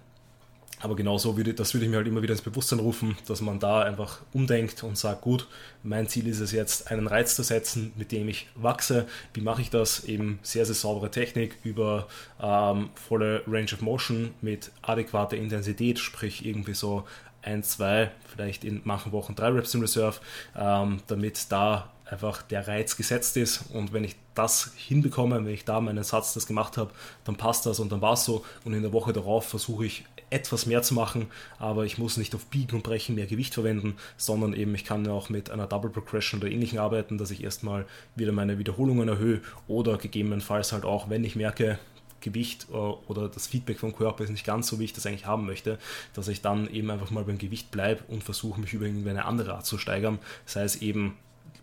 aber 0.80 0.94
genauso 0.94 1.36
würde, 1.36 1.54
das 1.54 1.72
würde 1.72 1.86
ich 1.86 1.90
mir 1.90 1.96
halt 1.96 2.06
immer 2.06 2.22
wieder 2.22 2.32
ins 2.32 2.42
Bewusstsein 2.42 2.80
rufen, 2.80 3.16
dass 3.26 3.40
man 3.40 3.58
da 3.58 3.82
einfach 3.82 4.20
umdenkt 4.32 4.82
und 4.82 4.98
sagt, 4.98 5.22
gut, 5.22 5.48
mein 5.82 6.08
Ziel 6.08 6.26
ist 6.26 6.40
es 6.40 6.52
jetzt, 6.52 6.90
einen 6.90 7.06
Reiz 7.06 7.34
zu 7.34 7.42
setzen, 7.42 7.92
mit 7.96 8.12
dem 8.12 8.28
ich 8.28 8.48
wachse. 8.54 9.06
Wie 9.32 9.40
mache 9.40 9.62
ich 9.62 9.70
das? 9.70 10.04
Eben 10.04 10.38
sehr, 10.42 10.66
sehr 10.66 10.74
saubere 10.74 11.10
Technik 11.10 11.56
über 11.62 12.08
ähm, 12.42 12.90
volle 12.94 13.42
Range 13.46 13.72
of 13.72 13.80
Motion 13.80 14.34
mit 14.42 14.70
adäquater 14.82 15.36
Intensität, 15.36 15.98
sprich 15.98 16.44
irgendwie 16.44 16.74
so 16.74 17.04
ein, 17.42 17.62
zwei, 17.62 18.10
vielleicht 18.28 18.64
in 18.64 18.82
manchen 18.84 19.12
Wochen 19.12 19.34
drei 19.34 19.48
Reps 19.48 19.74
in 19.74 19.80
Reserve, 19.80 20.18
ähm, 20.56 21.00
damit 21.06 21.50
da 21.50 21.90
einfach 22.04 22.42
der 22.42 22.68
Reiz 22.68 22.96
gesetzt 22.96 23.36
ist 23.36 23.64
und 23.72 23.92
wenn 23.92 24.04
ich 24.04 24.14
das 24.34 24.72
hinbekomme, 24.76 25.44
wenn 25.44 25.52
ich 25.52 25.64
da 25.64 25.80
meinen 25.80 26.04
Satz 26.04 26.34
das 26.34 26.46
gemacht 26.46 26.76
habe, 26.76 26.92
dann 27.24 27.36
passt 27.36 27.66
das 27.66 27.80
und 27.80 27.90
dann 27.90 28.00
war 28.00 28.12
es 28.12 28.24
so 28.24 28.44
und 28.64 28.74
in 28.74 28.82
der 28.82 28.92
Woche 28.92 29.12
darauf 29.12 29.48
versuche 29.48 29.86
ich 29.86 30.04
etwas 30.30 30.66
mehr 30.66 30.82
zu 30.82 30.94
machen, 30.94 31.26
aber 31.58 31.84
ich 31.84 31.98
muss 31.98 32.16
nicht 32.16 32.34
auf 32.34 32.46
Biegen 32.46 32.76
und 32.76 32.82
Brechen 32.82 33.14
mehr 33.14 33.26
Gewicht 33.26 33.54
verwenden, 33.54 33.96
sondern 34.16 34.54
eben 34.54 34.74
ich 34.74 34.84
kann 34.84 35.04
ja 35.04 35.12
auch 35.12 35.28
mit 35.28 35.50
einer 35.50 35.66
Double 35.66 35.90
Progression 35.90 36.40
oder 36.40 36.50
ähnlichen 36.50 36.78
arbeiten, 36.78 37.18
dass 37.18 37.30
ich 37.30 37.44
erstmal 37.44 37.86
wieder 38.16 38.32
meine 38.32 38.58
Wiederholungen 38.58 39.08
erhöhe 39.08 39.40
oder 39.68 39.98
gegebenenfalls 39.98 40.72
halt 40.72 40.84
auch, 40.84 41.08
wenn 41.08 41.24
ich 41.24 41.36
merke, 41.36 41.78
Gewicht 42.20 42.66
oder 42.70 43.28
das 43.28 43.46
Feedback 43.46 43.78
vom 43.78 43.94
Körper 43.94 44.24
ist 44.24 44.30
nicht 44.30 44.46
ganz 44.46 44.66
so, 44.66 44.80
wie 44.80 44.84
ich 44.84 44.92
das 44.92 45.06
eigentlich 45.06 45.26
haben 45.26 45.46
möchte, 45.46 45.78
dass 46.14 46.26
ich 46.26 46.42
dann 46.42 46.68
eben 46.68 46.90
einfach 46.90 47.10
mal 47.10 47.24
beim 47.24 47.38
Gewicht 47.38 47.70
bleibe 47.70 48.02
und 48.08 48.24
versuche, 48.24 48.60
mich 48.60 48.72
über 48.72 48.86
irgendwie 48.86 49.10
eine 49.10 49.26
andere 49.26 49.54
Art 49.54 49.66
zu 49.66 49.78
steigern, 49.78 50.18
sei 50.44 50.64
es 50.64 50.82
eben 50.82 51.16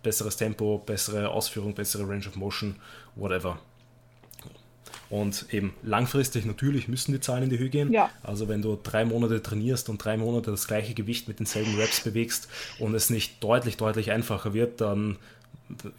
besseres 0.04 0.38
Tempo, 0.38 0.78
bessere 0.78 1.30
Ausführung, 1.30 1.74
bessere 1.74 2.08
Range 2.08 2.28
of 2.28 2.36
Motion, 2.36 2.76
whatever. 3.16 3.60
Und 5.10 5.46
eben 5.52 5.74
langfristig 5.84 6.46
natürlich 6.46 6.88
müssen 6.88 7.12
die 7.12 7.20
Zahlen 7.20 7.44
in 7.44 7.50
die 7.50 7.60
Höhe 7.60 7.70
gehen. 7.70 7.92
Ja. 7.92 8.10
Also 8.24 8.48
wenn 8.48 8.62
du 8.62 8.80
drei 8.82 9.06
Monate 9.06 9.42
trainierst 9.42 9.90
und 9.90 10.04
drei 10.04 10.18
Monate 10.18 10.52
das 10.52 10.68
gleiche 10.68 10.94
Gewicht 10.94 11.28
mit 11.28 11.40
denselben 11.40 11.76
Reps 11.78 12.02
bewegst 12.02 12.48
und 12.80 12.96
es 12.96 13.10
nicht 13.10 13.44
deutlich, 13.44 13.78
deutlich 13.78 14.12
einfacher 14.12 14.54
wird, 14.54 14.82
dann 14.82 15.18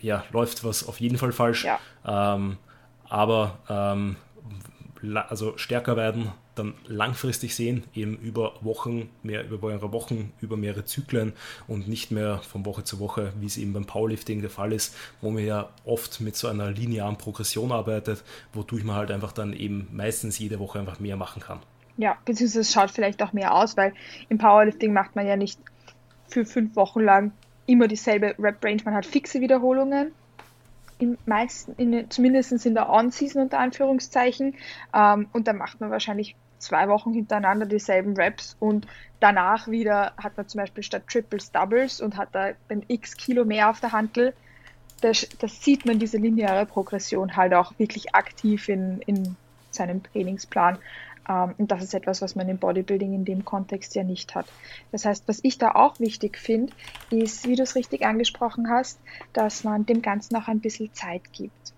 ja, 0.00 0.24
läuft 0.32 0.64
was 0.64 0.86
auf 0.86 1.00
jeden 1.00 1.18
Fall 1.18 1.32
falsch. 1.32 1.64
Ja. 1.64 1.78
Ähm, 2.06 2.56
aber 3.08 3.58
ähm, 3.68 4.16
also 5.28 5.56
stärker 5.56 5.96
werden, 5.96 6.32
dann 6.54 6.74
langfristig 6.86 7.54
sehen, 7.54 7.84
eben 7.94 8.16
über 8.16 8.54
Wochen, 8.60 9.10
mehr 9.22 9.44
über 9.44 9.68
mehrere 9.68 9.92
Wochen, 9.92 10.32
über 10.40 10.56
mehrere 10.56 10.84
Zyklen 10.84 11.32
und 11.66 11.88
nicht 11.88 12.10
mehr 12.10 12.38
von 12.38 12.64
Woche 12.64 12.84
zu 12.84 13.00
Woche, 13.00 13.32
wie 13.40 13.46
es 13.46 13.56
eben 13.56 13.72
beim 13.72 13.86
Powerlifting 13.86 14.40
der 14.40 14.50
Fall 14.50 14.72
ist, 14.72 14.96
wo 15.20 15.30
man 15.30 15.44
ja 15.44 15.68
oft 15.84 16.20
mit 16.20 16.36
so 16.36 16.48
einer 16.48 16.70
linearen 16.70 17.18
Progression 17.18 17.72
arbeitet, 17.72 18.22
wodurch 18.52 18.84
man 18.84 18.96
halt 18.96 19.10
einfach 19.10 19.32
dann 19.32 19.52
eben 19.52 19.88
meistens 19.92 20.38
jede 20.38 20.58
Woche 20.58 20.78
einfach 20.78 21.00
mehr 21.00 21.16
machen 21.16 21.42
kann. 21.42 21.60
Ja, 21.96 22.16
beziehungsweise 22.24 22.60
es 22.60 22.72
schaut 22.72 22.90
vielleicht 22.90 23.22
auch 23.22 23.32
mehr 23.32 23.54
aus, 23.54 23.76
weil 23.76 23.94
im 24.28 24.38
Powerlifting 24.38 24.92
macht 24.92 25.16
man 25.16 25.26
ja 25.26 25.36
nicht 25.36 25.60
für 26.28 26.44
fünf 26.44 26.74
Wochen 26.76 27.00
lang 27.00 27.32
immer 27.66 27.88
dieselbe 27.88 28.34
Rep-Range, 28.38 28.82
man 28.84 28.94
hat 28.94 29.06
fixe 29.06 29.40
Wiederholungen 29.40 30.12
in 30.98 31.18
meisten, 31.26 31.74
in, 31.76 32.10
zumindest 32.10 32.66
in 32.66 32.74
der 32.74 32.90
On-Season 32.90 33.42
unter 33.42 33.58
Anführungszeichen. 33.58 34.54
Ähm, 34.94 35.28
und 35.32 35.48
dann 35.48 35.58
macht 35.58 35.80
man 35.80 35.90
wahrscheinlich 35.90 36.36
zwei 36.58 36.88
Wochen 36.88 37.12
hintereinander 37.12 37.66
dieselben 37.66 38.16
Reps 38.16 38.56
und 38.58 38.86
danach 39.20 39.68
wieder 39.68 40.12
hat 40.16 40.36
man 40.36 40.48
zum 40.48 40.60
Beispiel 40.60 40.82
statt 40.82 41.04
Triples 41.08 41.52
Doubles 41.52 42.00
und 42.00 42.16
hat 42.16 42.30
da 42.32 42.52
dann 42.68 42.82
x 42.88 43.16
Kilo 43.16 43.44
mehr 43.44 43.70
auf 43.70 43.80
der 43.80 43.92
Handel. 43.92 44.34
Das, 45.00 45.28
das 45.38 45.62
sieht 45.62 45.84
man, 45.84 45.98
diese 45.98 46.16
lineare 46.16 46.64
Progression 46.64 47.36
halt 47.36 47.52
auch 47.52 47.78
wirklich 47.78 48.14
aktiv 48.14 48.68
in, 48.68 49.02
in 49.02 49.36
seinem 49.70 50.02
Trainingsplan. 50.02 50.78
Ähm, 51.28 51.54
und 51.58 51.70
das 51.70 51.82
ist 51.82 51.94
etwas, 51.94 52.22
was 52.22 52.34
man 52.34 52.48
im 52.48 52.58
Bodybuilding 52.58 53.12
in 53.14 53.24
dem 53.24 53.44
Kontext 53.44 53.94
ja 53.94 54.04
nicht 54.04 54.34
hat. 54.34 54.46
Das 54.92 55.04
heißt, 55.04 55.26
was 55.26 55.40
ich 55.42 55.58
da 55.58 55.72
auch 55.72 55.98
wichtig 56.00 56.38
finde, 56.38 56.72
ist, 57.10 57.46
wie 57.46 57.56
du 57.56 57.62
es 57.62 57.74
richtig 57.74 58.04
angesprochen 58.04 58.68
hast, 58.70 58.98
dass 59.32 59.64
man 59.64 59.86
dem 59.86 60.02
Ganzen 60.02 60.36
auch 60.36 60.48
ein 60.48 60.60
bisschen 60.60 60.92
Zeit 60.92 61.32
gibt. 61.32 61.72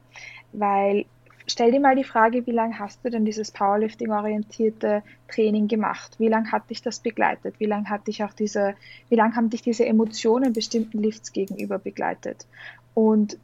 Weil 0.52 1.06
stell 1.46 1.70
dir 1.70 1.80
mal 1.80 1.96
die 1.96 2.04
Frage, 2.04 2.46
wie 2.46 2.52
lange 2.52 2.78
hast 2.78 3.04
du 3.04 3.10
denn 3.10 3.24
dieses 3.24 3.50
Powerlifting-orientierte 3.50 5.02
Training 5.28 5.68
gemacht? 5.68 6.16
Wie 6.18 6.28
lange 6.28 6.50
hat 6.50 6.68
dich 6.70 6.82
das 6.82 6.98
begleitet? 6.98 7.54
Wie 7.58 7.66
lange 7.66 7.88
hat 7.88 8.06
dich 8.06 8.24
auch 8.24 8.32
diese, 8.32 8.74
wie 9.08 9.16
lange 9.16 9.36
haben 9.36 9.50
dich 9.50 9.62
diese 9.62 9.86
Emotionen 9.86 10.52
bestimmten 10.52 10.98
Lifts 10.98 11.32
gegenüber 11.32 11.78
begleitet? 11.78 12.46
Und 12.94 13.38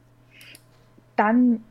dann 1.15 1.63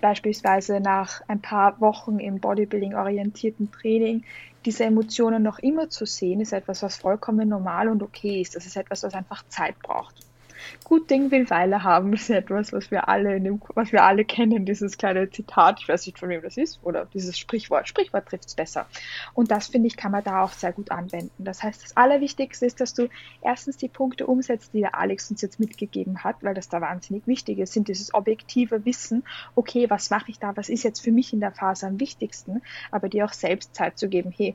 beispielsweise 0.00 0.80
nach 0.80 1.22
ein 1.28 1.40
paar 1.40 1.80
Wochen 1.80 2.18
im 2.18 2.40
Bodybuilding-orientierten 2.40 3.70
Training 3.72 4.24
diese 4.64 4.84
Emotionen 4.84 5.42
noch 5.42 5.58
immer 5.58 5.90
zu 5.90 6.06
sehen, 6.06 6.40
ist 6.40 6.52
etwas, 6.52 6.82
was 6.82 6.96
vollkommen 6.96 7.48
normal 7.48 7.88
und 7.88 8.02
okay 8.02 8.40
ist. 8.40 8.56
Das 8.56 8.66
ist 8.66 8.76
etwas, 8.76 9.02
was 9.02 9.14
einfach 9.14 9.46
Zeit 9.48 9.78
braucht. 9.80 10.23
Gut 10.84 11.10
Ding 11.10 11.30
will 11.30 11.48
Weile 11.50 11.82
haben, 11.82 12.12
ist 12.12 12.30
etwas, 12.30 12.72
was 12.72 12.90
wir 12.90 13.08
alle 13.08 13.40
dem, 13.40 13.60
was 13.74 13.92
wir 13.92 14.04
alle 14.04 14.24
kennen, 14.24 14.64
dieses 14.64 14.98
kleine 14.98 15.30
Zitat, 15.30 15.80
ich 15.80 15.88
weiß 15.88 16.06
nicht 16.06 16.18
von 16.18 16.28
wem 16.28 16.42
das 16.42 16.56
ist, 16.56 16.80
oder 16.82 17.06
dieses 17.06 17.38
Sprichwort. 17.38 17.88
Sprichwort 17.88 18.26
trifft 18.26 18.46
es 18.46 18.54
besser. 18.54 18.86
Und 19.34 19.50
das, 19.50 19.68
finde 19.68 19.88
ich, 19.88 19.96
kann 19.96 20.12
man 20.12 20.24
da 20.24 20.42
auch 20.42 20.52
sehr 20.52 20.72
gut 20.72 20.90
anwenden. 20.90 21.44
Das 21.44 21.62
heißt, 21.62 21.82
das 21.82 21.96
Allerwichtigste 21.96 22.66
ist, 22.66 22.80
dass 22.80 22.94
du 22.94 23.08
erstens 23.42 23.76
die 23.76 23.88
Punkte 23.88 24.26
umsetzt, 24.26 24.74
die 24.74 24.80
der 24.80 24.96
Alex 24.96 25.30
uns 25.30 25.42
jetzt 25.42 25.60
mitgegeben 25.60 26.24
hat, 26.24 26.36
weil 26.42 26.54
das 26.54 26.68
da 26.68 26.80
wahnsinnig 26.80 27.26
wichtig 27.26 27.58
ist, 27.58 27.72
sind 27.72 27.88
dieses 27.88 28.14
objektive 28.14 28.84
Wissen, 28.84 29.24
okay, 29.54 29.88
was 29.90 30.10
mache 30.10 30.30
ich 30.30 30.38
da, 30.38 30.56
was 30.56 30.68
ist 30.68 30.82
jetzt 30.82 31.00
für 31.00 31.12
mich 31.12 31.32
in 31.32 31.40
der 31.40 31.52
Phase 31.52 31.86
am 31.86 32.00
wichtigsten, 32.00 32.62
aber 32.90 33.08
dir 33.08 33.24
auch 33.24 33.32
selbst 33.32 33.74
Zeit 33.74 33.98
zu 33.98 34.08
geben, 34.08 34.32
hey, 34.36 34.54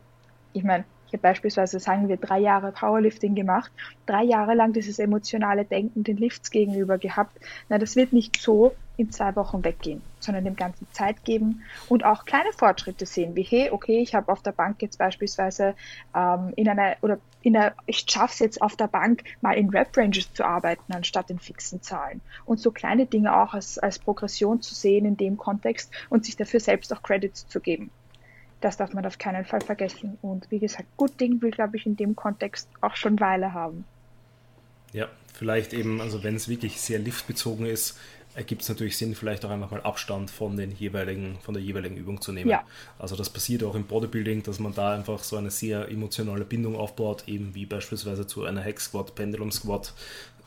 ich 0.54 0.64
meine, 0.64 0.86
ich 1.10 1.14
habe 1.14 1.24
beispielsweise, 1.24 1.80
sagen 1.80 2.08
wir, 2.08 2.18
drei 2.18 2.38
Jahre 2.38 2.72
Powerlifting 2.72 3.34
gemacht, 3.34 3.72
drei 4.06 4.24
Jahre 4.24 4.54
lang 4.54 4.74
dieses 4.74 5.00
emotionale 5.00 5.66
Denken 5.66 6.04
den 6.04 6.18
Lifts 6.18 6.52
gegenüber 6.52 7.00
gehabt. 7.00 7.36
Na, 7.68 7.80
das 7.80 7.96
wird 7.96 8.14
nicht 8.14 8.40
so 8.40 8.76
in 8.96 9.12
zwei 9.12 9.36
Wochen 9.36 9.64
weggehen, 9.64 10.04
sondern 10.20 10.44
dem 10.44 10.56
Ganzen 10.56 10.86
Zeit 10.92 11.24
geben 11.24 11.64
und 11.88 12.06
auch 12.06 12.26
kleine 12.26 12.54
Fortschritte 12.56 13.08
sehen, 13.08 13.36
wie 13.36 13.42
hey, 13.42 13.72
okay, 13.72 14.00
ich 14.02 14.14
habe 14.14 14.32
auf 14.32 14.44
der 14.44 14.52
Bank 14.52 14.84
jetzt 14.84 15.00
beispielsweise 15.00 15.74
ähm, 16.16 16.54
in 16.56 16.70
einer 16.70 16.96
oder 17.02 17.18
in 17.42 17.58
einer, 17.58 17.74
ich 17.88 18.06
schaffe 18.08 18.34
es 18.34 18.40
jetzt 18.40 18.62
auf 18.62 18.76
der 18.76 18.88
Bank 18.88 19.24
mal 19.42 19.54
in 19.54 19.70
Rep-Ranges 19.70 20.34
zu 20.34 20.46
arbeiten, 20.46 20.94
anstatt 20.94 21.32
in 21.32 21.40
fixen 21.40 21.82
Zahlen. 21.82 22.22
Und 22.46 22.60
so 22.60 22.70
kleine 22.70 23.08
Dinge 23.08 23.36
auch 23.36 23.56
als, 23.56 23.80
als 23.80 23.98
Progression 23.98 24.62
zu 24.62 24.76
sehen 24.76 25.06
in 25.06 25.18
dem 25.18 25.38
Kontext 25.38 25.92
und 26.10 26.26
sich 26.26 26.36
dafür 26.36 26.60
selbst 26.60 26.94
auch 26.94 27.02
Credits 27.02 27.48
zu 27.48 27.62
geben. 27.62 27.90
Das 28.62 28.78
darf 28.78 28.94
man 28.94 29.06
auf 29.06 29.18
keinen 29.18 29.46
Fall 29.46 29.62
vergessen. 29.62 30.18
Und 30.22 30.50
wie 30.52 30.60
gesagt, 30.60 30.88
gut 30.98 31.20
Ding 31.20 31.42
will, 31.42 31.52
glaube 31.52 31.78
ich, 31.78 31.86
in 31.86 31.96
dem 31.96 32.16
Kontext 32.16 32.68
auch 32.82 32.96
schon 32.96 33.20
Weile 33.20 33.54
haben. 33.54 33.86
Ja, 34.92 35.08
vielleicht 35.34 35.74
eben, 35.74 36.02
also 36.02 36.24
wenn 36.24 36.36
es 36.36 36.50
wirklich 36.50 36.82
sehr 36.82 37.00
liftbezogen 37.00 37.66
ist, 37.66 37.98
ergibt 38.36 38.62
es 38.62 38.70
natürlich 38.70 38.98
Sinn, 38.98 39.16
vielleicht 39.16 39.44
auch 39.46 39.50
einfach 39.50 39.72
mal 39.72 39.82
Abstand 39.82 40.30
von 40.30 40.56
den 40.56 40.72
jeweiligen, 40.72 41.38
von 41.42 41.54
der 41.54 41.64
jeweiligen 41.64 41.98
Übung 41.98 42.22
zu 42.22 42.32
nehmen. 42.32 42.50
Ja. 42.50 42.64
Also 42.98 43.16
das 43.16 43.30
passiert 43.30 43.64
auch 43.64 43.76
im 43.76 43.86
Bodybuilding, 43.86 44.44
dass 44.44 44.60
man 44.60 44.74
da 44.74 44.94
einfach 44.94 45.24
so 45.24 45.36
eine 45.38 45.52
sehr 45.52 45.90
emotionale 45.90 46.46
Bindung 46.46 46.76
aufbaut, 46.76 47.24
eben 47.28 47.56
wie 47.56 47.66
beispielsweise 47.66 48.28
zu 48.28 48.46
einer 48.46 48.62
Hex 48.62 48.86
Squat, 48.86 49.16
Pendulum 49.16 49.52
Squat, 49.52 49.94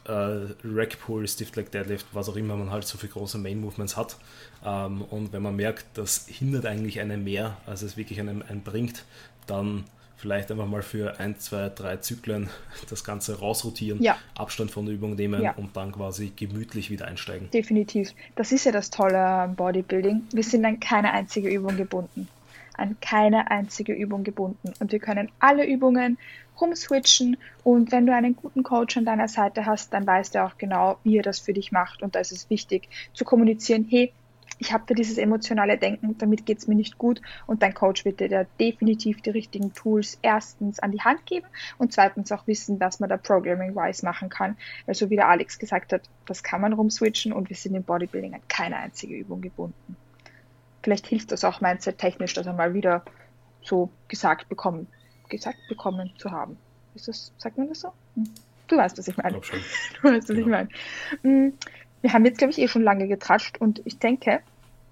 äh, 0.05 0.55
Rack 0.65 0.99
Pull, 1.01 1.27
Stiff 1.29 1.55
Leg 1.57 1.71
Deadlift, 1.71 2.07
was 2.12 2.29
auch 2.29 2.37
immer 2.37 2.57
man 2.57 2.71
halt 2.71 2.87
so 2.87 2.99
für 2.99 3.09
große 3.09 3.38
Main 3.38 3.61
Movements 3.61 3.97
hat. 3.97 4.17
Ähm, 4.65 5.03
und 5.03 5.33
wenn 5.33 5.43
man 5.43 5.57
merkt, 5.57 5.87
das 5.95 6.27
hindert 6.27 6.67
eigentlich 6.67 7.01
einen 7.01 7.25
mehr, 7.25 7.57
als 7.67 7.83
es 7.83 7.97
wirklich 7.97 8.21
einen, 8.21 8.43
einen 8.43 8.62
bringt, 8.62 9.05
dann 9.47 9.85
vielleicht 10.17 10.53
einfach 10.53 10.67
mal 10.67 10.83
für 10.83 11.19
ein, 11.19 11.38
zwei, 11.38 11.69
drei 11.69 11.97
Zyklen 11.97 12.49
das 12.91 13.05
Ganze 13.05 13.41
rausrotieren, 13.41 14.03
ja. 14.03 14.17
Abstand 14.37 14.71
von 14.71 14.87
der 14.87 14.95
Übung 14.95 15.17
nehmen 15.17 15.43
ja. 15.43 15.53
und 15.55 15.77
dann 15.77 15.93
quasi 15.93 16.33
gemütlich 16.35 16.91
wieder 16.91 17.07
einsteigen. 17.07 17.51
Definitiv. 17.51 18.15
Das 18.37 18.53
ist 18.53 18.65
ja 18.65 18.73
das 18.73 18.91
Tolle 18.91 19.19
am 19.19 19.57
Bodybuilding. 19.57 20.23
Wir 20.33 20.45
sind 20.45 20.65
an 20.65 20.79
keine 20.79 21.12
einzige 21.12 21.49
Übung 21.49 21.77
gebunden. 21.77 22.29
An 22.74 22.96
keine 23.00 23.50
einzige 23.50 23.92
Übung 23.92 24.24
gebunden. 24.24 24.72
Und 24.80 24.92
wir 24.92 24.98
können 24.98 25.30
alle 25.38 25.66
Übungen 25.66 26.18
rumswitchen 26.61 27.37
und 27.64 27.92
wenn 27.92 28.06
du 28.06 28.14
einen 28.14 28.37
guten 28.37 28.62
Coach 28.62 28.96
an 28.96 29.04
deiner 29.04 29.28
Seite 29.28 29.66
hast, 29.66 29.92
dann 29.92 30.06
weißt 30.06 30.35
du 30.35 30.44
auch 30.44 30.58
genau, 30.58 30.98
wie 31.02 31.16
er 31.16 31.22
das 31.22 31.38
für 31.38 31.52
dich 31.52 31.72
macht 31.72 32.02
und 32.02 32.14
da 32.14 32.20
ist 32.20 32.32
es 32.32 32.50
wichtig 32.50 32.88
zu 33.14 33.24
kommunizieren, 33.24 33.87
hey, 33.88 34.12
ich 34.58 34.72
habe 34.72 34.85
da 34.87 34.94
dieses 34.94 35.18
emotionale 35.18 35.76
Denken, 35.76 36.16
damit 36.18 36.46
geht 36.46 36.58
es 36.58 36.68
mir 36.68 36.76
nicht 36.76 36.96
gut 36.96 37.20
und 37.48 37.62
dein 37.62 37.74
Coach 37.74 38.04
wird 38.04 38.20
dir 38.20 38.28
da 38.28 38.44
definitiv 38.61 39.20
die 39.20 39.30
richtigen 39.30 39.72
Tools 39.72 40.18
erstens 40.22 40.78
an 40.78 40.92
die 40.92 41.00
Hand 41.00 41.26
geben 41.26 41.46
und 41.78 41.92
zweitens 41.92 42.30
auch 42.30 42.46
wissen, 42.46 42.78
was 42.78 43.00
man 43.00 43.08
da 43.08 43.16
programming-wise 43.16 44.04
machen 44.04 44.28
kann. 44.28 44.56
Weil 44.87 44.94
so 44.94 45.11
wie 45.11 45.16
der 45.16 45.28
Alex 45.28 45.58
gesagt 45.58 45.92
hat, 45.92 46.02
das 46.26 46.44
kann 46.44 46.61
man 46.61 46.74
rumswitchen 46.74 47.32
und 47.32 47.48
wir 47.48 47.56
sind 47.56 47.74
im 47.74 47.82
Bodybuilding 47.82 48.35
an 48.35 48.40
keine 48.46 48.76
einzige 48.76 49.16
Übung 49.16 49.40
gebunden. 49.40 49.96
Vielleicht 50.83 51.07
hilft 51.07 51.33
das 51.33 51.45
auch 51.45 51.61
mindset-technisch, 51.61 52.35
dass 52.35 52.47
er 52.47 52.53
mal 52.53 52.75
wieder 52.75 53.05
so 53.62 53.90
gesagt 54.09 54.49
bekommen 54.49 54.88
gesagt 55.33 55.59
bekommen 55.68 56.12
zu 56.18 56.31
haben. 56.31 56.57
Ist 56.95 57.09
das, 57.09 57.33
sagt 57.38 57.59
man 57.59 57.68
das 57.68 57.81
so? 57.81 57.88
Hm. 58.14 58.29
Du 58.68 58.77
weißt, 58.77 58.97
was 58.99 59.09
ich 59.09 59.16
meine. 59.16 59.38
Ich 59.38 59.51
du 60.03 60.09
weißt, 60.09 60.29
was 60.29 60.37
genau. 60.37 60.40
ich 60.40 60.47
meine. 60.47 60.68
Hm. 61.23 61.55
Wir 62.03 62.12
haben 62.12 62.25
jetzt, 62.25 62.38
glaube 62.38 62.53
ich, 62.53 62.59
eh 62.59 62.68
schon 62.68 62.83
lange 62.83 63.09
getratscht 63.09 63.59
und 63.61 63.81
ich 63.85 63.99
denke, 63.99 64.40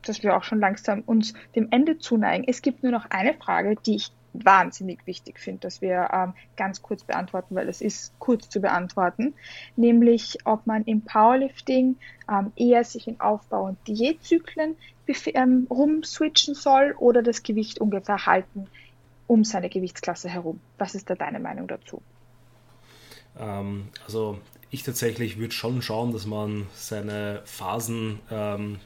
dass 0.02 0.22
wir 0.22 0.36
auch 0.36 0.44
schon 0.44 0.60
langsam 0.60 1.02
uns 1.02 1.34
dem 1.54 1.68
Ende 1.70 1.98
zuneigen. 1.98 2.44
Es 2.48 2.62
gibt 2.62 2.82
nur 2.82 2.92
noch 2.92 3.06
eine 3.10 3.34
Frage, 3.34 3.76
die 3.84 3.96
ich 3.96 4.12
wahnsinnig 4.32 5.06
wichtig 5.06 5.40
finde, 5.40 5.60
dass 5.60 5.82
wir 5.82 6.08
ähm, 6.12 6.34
ganz 6.56 6.82
kurz 6.82 7.02
beantworten, 7.02 7.54
weil 7.56 7.68
es 7.68 7.80
ist 7.80 8.16
kurz 8.20 8.48
zu 8.48 8.60
beantworten, 8.60 9.34
nämlich 9.76 10.38
ob 10.44 10.66
man 10.66 10.84
im 10.84 11.02
Powerlifting 11.02 11.96
ähm, 12.30 12.52
eher 12.54 12.84
sich 12.84 13.08
in 13.08 13.18
Aufbau- 13.20 13.66
und 13.66 13.88
Diätzyklen 13.88 14.76
ähm, 15.26 15.66
rumswitchen 15.70 16.54
soll 16.54 16.94
oder 16.98 17.22
das 17.22 17.42
Gewicht 17.42 17.80
ungefähr 17.80 18.26
halten 18.26 18.68
um 19.26 19.44
seine 19.44 19.70
Gewichtsklasse 19.70 20.28
herum. 20.28 20.58
Was 20.76 20.96
ist 20.96 21.08
da 21.08 21.14
deine 21.14 21.38
Meinung 21.38 21.68
dazu? 21.68 22.02
Ähm, 23.38 23.88
also 24.04 24.40
ich 24.70 24.82
tatsächlich 24.82 25.38
würde 25.38 25.54
schon 25.54 25.82
schauen, 25.82 26.12
dass 26.12 26.26
man 26.26 26.66
seine 26.74 27.42
Phasen, 27.44 28.18
ähm, 28.28 28.80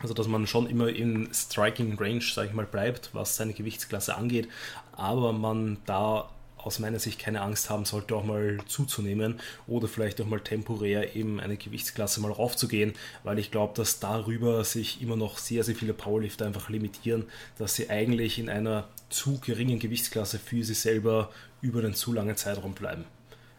also 0.00 0.14
dass 0.14 0.26
man 0.26 0.46
schon 0.46 0.68
immer 0.68 0.88
in 0.88 1.28
Striking 1.34 1.98
Range, 1.98 2.22
sage 2.22 2.48
ich 2.48 2.54
mal, 2.54 2.64
bleibt, 2.64 3.10
was 3.12 3.36
seine 3.36 3.52
Gewichtsklasse 3.52 4.16
angeht, 4.16 4.48
aber 4.92 5.34
man 5.34 5.76
da 5.84 6.30
aus 6.66 6.78
meiner 6.78 6.98
Sicht 6.98 7.18
keine 7.18 7.42
Angst 7.42 7.70
haben 7.70 7.84
sollte, 7.84 8.16
auch 8.16 8.24
mal 8.24 8.58
zuzunehmen 8.66 9.40
oder 9.66 9.88
vielleicht 9.88 10.20
auch 10.20 10.26
mal 10.26 10.40
temporär 10.40 11.14
eben 11.16 11.40
eine 11.40 11.56
Gewichtsklasse 11.56 12.20
mal 12.20 12.32
raufzugehen, 12.32 12.94
weil 13.22 13.38
ich 13.38 13.50
glaube, 13.50 13.74
dass 13.76 14.00
darüber 14.00 14.64
sich 14.64 15.02
immer 15.02 15.16
noch 15.16 15.38
sehr, 15.38 15.64
sehr 15.64 15.74
viele 15.74 15.94
Powerlifter 15.94 16.46
einfach 16.46 16.68
limitieren, 16.68 17.24
dass 17.58 17.74
sie 17.74 17.90
eigentlich 17.90 18.38
in 18.38 18.48
einer 18.48 18.88
zu 19.10 19.38
geringen 19.40 19.78
Gewichtsklasse 19.78 20.38
für 20.38 20.64
sie 20.64 20.74
selber 20.74 21.30
über 21.60 21.80
einen 21.80 21.94
zu 21.94 22.12
langen 22.12 22.36
Zeitraum 22.36 22.74
bleiben. 22.74 23.04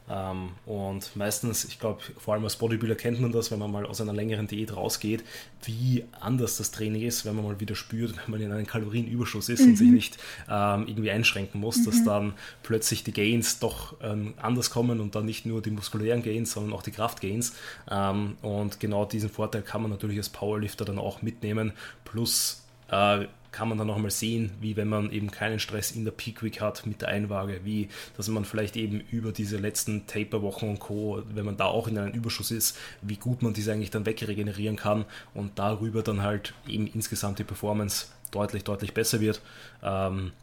Ähm, 0.07 0.51
und 0.65 1.15
meistens, 1.15 1.65
ich 1.65 1.79
glaube, 1.79 2.01
vor 2.17 2.35
allem 2.35 2.43
als 2.43 2.55
Bodybuilder 2.57 2.95
kennt 2.95 3.19
man 3.19 3.31
das, 3.31 3.51
wenn 3.51 3.59
man 3.59 3.71
mal 3.71 3.85
aus 3.85 4.01
einer 4.01 4.13
längeren 4.13 4.45
Diät 4.47 4.75
rausgeht, 4.75 5.23
wie 5.63 6.05
anders 6.19 6.57
das 6.57 6.71
Training 6.71 7.01
ist, 7.01 7.25
wenn 7.25 7.35
man 7.35 7.45
mal 7.45 7.59
wieder 7.59 7.75
spürt, 7.75 8.15
wenn 8.15 8.31
man 8.31 8.41
in 8.41 8.51
einem 8.51 8.67
Kalorienüberschuss 8.67 9.49
ist 9.49 9.61
mhm. 9.61 9.69
und 9.69 9.75
sich 9.77 9.89
nicht 9.89 10.17
ähm, 10.49 10.87
irgendwie 10.87 11.09
einschränken 11.09 11.59
muss, 11.59 11.77
mhm. 11.77 11.85
dass 11.85 12.03
dann 12.03 12.33
plötzlich 12.61 13.03
die 13.03 13.13
Gains 13.13 13.59
doch 13.59 13.95
ähm, 14.01 14.35
anders 14.37 14.69
kommen 14.69 14.99
und 14.99 15.15
dann 15.15 15.25
nicht 15.25 15.45
nur 15.45 15.61
die 15.61 15.71
muskulären 15.71 16.21
Gains, 16.21 16.51
sondern 16.51 16.73
auch 16.73 16.83
die 16.83 16.91
Kraftgains. 16.91 17.55
Ähm, 17.89 18.37
und 18.41 18.79
genau 18.79 19.05
diesen 19.05 19.29
Vorteil 19.29 19.63
kann 19.63 19.81
man 19.81 19.89
natürlich 19.89 20.17
als 20.17 20.29
Powerlifter 20.29 20.85
dann 20.85 20.99
auch 20.99 21.23
mitnehmen. 21.23 21.73
Plus 22.03 22.63
äh, 22.91 23.25
kann 23.55 23.69
man 23.69 23.77
dann 23.77 23.87
nochmal 23.87 24.11
sehen, 24.11 24.51
wie 24.59 24.75
wenn 24.75 24.89
man 24.89 25.11
eben 25.11 25.31
keinen 25.31 25.59
Stress 25.59 25.91
in 25.91 26.03
der 26.03 26.11
Peak 26.11 26.43
Week 26.43 26.59
hat 26.59 26.85
mit 26.85 27.01
der 27.01 27.07
Einwaage, 27.07 27.61
wie 27.63 27.87
dass 28.17 28.27
man 28.27 28.43
vielleicht 28.43 28.75
eben 28.75 28.99
über 28.99 29.31
diese 29.31 29.55
letzten 29.55 30.07
Taper-Wochen 30.07 30.67
und 30.67 30.79
Co., 30.81 31.23
wenn 31.33 31.45
man 31.45 31.55
da 31.55 31.63
auch 31.63 31.87
in 31.87 31.97
einem 31.97 32.13
Überschuss 32.13 32.51
ist, 32.51 32.77
wie 33.01 33.15
gut 33.15 33.41
man 33.41 33.53
diese 33.53 33.71
eigentlich 33.71 33.91
dann 33.91 34.05
wegregenerieren 34.05 34.75
kann 34.75 35.05
und 35.33 35.57
darüber 35.57 36.03
dann 36.03 36.21
halt 36.21 36.53
eben 36.67 36.85
insgesamt 36.87 37.39
die 37.39 37.45
Performance 37.45 38.07
deutlich, 38.31 38.65
deutlich 38.65 38.93
besser 38.93 39.21
wird. 39.21 39.41
Ähm, 39.81 40.33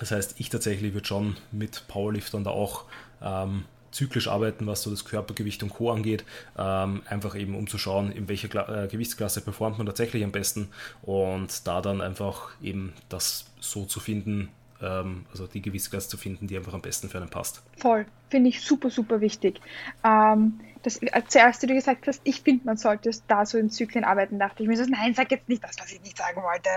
das 0.00 0.10
heißt, 0.10 0.36
ich 0.38 0.48
tatsächlich 0.48 0.94
würde 0.94 1.06
schon 1.06 1.36
mit 1.52 1.86
Powerliftern 1.86 2.44
da 2.44 2.50
auch 2.50 2.84
ähm, 3.20 3.64
zyklisch 3.94 4.28
arbeiten, 4.28 4.66
was 4.66 4.82
so 4.82 4.90
das 4.90 5.04
Körpergewicht 5.04 5.62
und 5.62 5.70
Co. 5.70 5.90
angeht. 5.90 6.24
Ähm, 6.58 7.02
einfach 7.08 7.34
eben 7.36 7.54
um 7.54 7.66
zu 7.66 7.78
schauen, 7.78 8.12
in 8.12 8.28
welcher 8.28 8.48
Kla 8.48 8.84
äh, 8.84 8.88
Gewichtsklasse 8.88 9.40
performt 9.40 9.78
man 9.78 9.86
tatsächlich 9.86 10.24
am 10.24 10.32
besten 10.32 10.68
und 11.02 11.66
da 11.66 11.80
dann 11.80 12.00
einfach 12.00 12.50
eben 12.60 12.92
das 13.08 13.46
so 13.60 13.84
zu 13.84 14.00
finden, 14.00 14.48
ähm, 14.82 15.26
also 15.30 15.46
die 15.46 15.62
Gewichtsklasse 15.62 16.08
zu 16.08 16.16
finden, 16.16 16.48
die 16.48 16.56
einfach 16.56 16.74
am 16.74 16.82
besten 16.82 17.08
für 17.08 17.18
einen 17.18 17.30
passt. 17.30 17.62
Voll, 17.78 18.06
finde 18.30 18.50
ich 18.50 18.60
super, 18.60 18.90
super 18.90 19.20
wichtig. 19.20 19.60
Ähm, 20.04 20.60
das 20.82 21.00
zuerst, 21.28 21.62
wie 21.62 21.66
du 21.66 21.74
gesagt 21.74 22.06
hast, 22.06 22.20
ich 22.24 22.42
finde, 22.42 22.66
man 22.66 22.76
sollte 22.76 23.10
da 23.26 23.46
so 23.46 23.56
in 23.56 23.70
Zyklen 23.70 24.04
arbeiten, 24.04 24.38
dachte 24.38 24.62
ich 24.62 24.68
mir 24.68 24.76
so, 24.76 24.84
nein, 24.84 25.14
sag 25.14 25.30
jetzt 25.30 25.48
nicht 25.48 25.64
das, 25.64 25.76
was 25.78 25.90
ich 25.90 26.02
nicht 26.02 26.18
sagen 26.18 26.42
wollte. 26.42 26.68